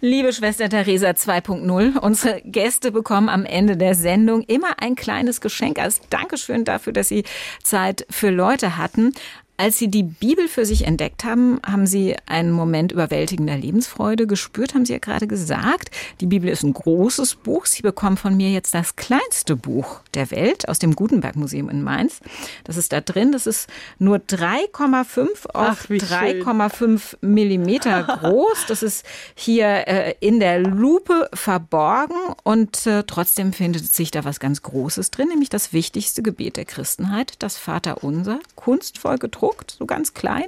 Liebe 0.00 0.32
Schwester 0.32 0.68
Theresa 0.68 1.08
2.0, 1.08 1.98
unsere 1.98 2.42
Gäste 2.42 2.92
bekommen 2.92 3.28
am 3.28 3.44
Ende 3.44 3.76
der 3.76 3.96
Sendung 3.96 4.42
immer 4.42 4.80
ein 4.80 4.94
kleines 4.94 5.40
Geschenk 5.40 5.80
als 5.80 6.00
Dankeschön 6.08 6.64
dafür, 6.64 6.92
dass 6.92 7.08
Sie 7.08 7.24
Zeit 7.64 8.06
für 8.08 8.30
Leute 8.30 8.76
hatten. 8.76 9.12
Als 9.60 9.76
Sie 9.76 9.88
die 9.88 10.04
Bibel 10.04 10.48
für 10.48 10.64
sich 10.64 10.86
entdeckt 10.86 11.22
haben, 11.22 11.60
haben 11.62 11.86
Sie 11.86 12.16
einen 12.24 12.50
Moment 12.50 12.92
überwältigender 12.92 13.58
Lebensfreude 13.58 14.26
gespürt, 14.26 14.72
haben 14.72 14.86
Sie 14.86 14.94
ja 14.94 14.98
gerade 14.98 15.26
gesagt. 15.26 15.90
Die 16.22 16.26
Bibel 16.26 16.48
ist 16.48 16.62
ein 16.62 16.72
großes 16.72 17.34
Buch. 17.34 17.66
Sie 17.66 17.82
bekommen 17.82 18.16
von 18.16 18.34
mir 18.34 18.50
jetzt 18.50 18.72
das 18.72 18.96
kleinste 18.96 19.56
Buch 19.56 20.00
der 20.14 20.30
Welt 20.30 20.66
aus 20.70 20.78
dem 20.78 20.96
Gutenberg 20.96 21.36
Museum 21.36 21.68
in 21.68 21.82
Mainz. 21.82 22.20
Das 22.64 22.78
ist 22.78 22.90
da 22.90 23.02
drin. 23.02 23.32
Das 23.32 23.46
ist 23.46 23.68
nur 23.98 24.16
3,5 24.16 25.50
auf 25.52 25.90
3,5 25.90 27.18
Millimeter 27.20 28.02
groß. 28.22 28.64
Das 28.66 28.82
ist 28.82 29.04
hier 29.34 29.86
äh, 29.86 30.14
in 30.20 30.40
der 30.40 30.60
Lupe 30.60 31.28
verborgen 31.34 32.16
und 32.44 32.86
äh, 32.86 33.04
trotzdem 33.06 33.52
findet 33.52 33.92
sich 33.92 34.10
da 34.10 34.24
was 34.24 34.40
ganz 34.40 34.62
Großes 34.62 35.10
drin, 35.10 35.28
nämlich 35.28 35.50
das 35.50 35.74
wichtigste 35.74 36.22
Gebet 36.22 36.56
der 36.56 36.64
Christenheit, 36.64 37.34
das 37.40 37.58
Vaterunser, 37.58 38.38
kunstvoll 38.56 39.18
gedruckt 39.18 39.49
gedruckt, 39.50 39.74
so 39.78 39.86
ganz 39.86 40.14
klein, 40.14 40.46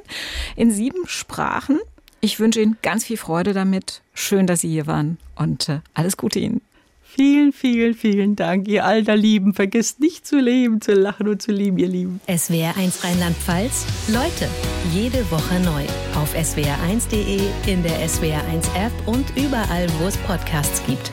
in 0.56 0.70
sieben 0.70 1.06
Sprachen. 1.06 1.80
Ich 2.20 2.38
wünsche 2.38 2.60
Ihnen 2.60 2.76
ganz 2.82 3.04
viel 3.04 3.16
Freude 3.16 3.52
damit. 3.52 4.02
Schön, 4.14 4.46
dass 4.46 4.60
Sie 4.60 4.68
hier 4.68 4.86
waren 4.86 5.18
und 5.36 5.68
äh, 5.68 5.80
alles 5.94 6.16
Gute 6.16 6.38
Ihnen. 6.38 6.60
Vielen, 7.04 7.52
vielen, 7.52 7.92
vielen 7.92 8.36
Dank, 8.36 8.66
ihr 8.68 8.86
alter 8.86 9.16
Lieben. 9.16 9.52
Vergesst 9.52 10.00
nicht 10.00 10.26
zu 10.26 10.38
leben, 10.38 10.80
zu 10.80 10.94
lachen 10.94 11.28
und 11.28 11.42
zu 11.42 11.52
lieben, 11.52 11.76
ihr 11.76 11.88
Lieben. 11.88 12.22
SWR1 12.26 13.04
Rheinland-Pfalz. 13.04 13.84
Leute, 14.08 14.48
jede 14.94 15.30
Woche 15.30 15.60
neu. 15.60 15.84
Auf 16.14 16.34
swr1.de, 16.34 17.40
in 17.66 17.82
der 17.82 18.08
SWR1-App 18.08 18.92
und 19.04 19.26
überall, 19.36 19.88
wo 20.00 20.06
es 20.06 20.16
Podcasts 20.18 20.82
gibt. 20.86 21.10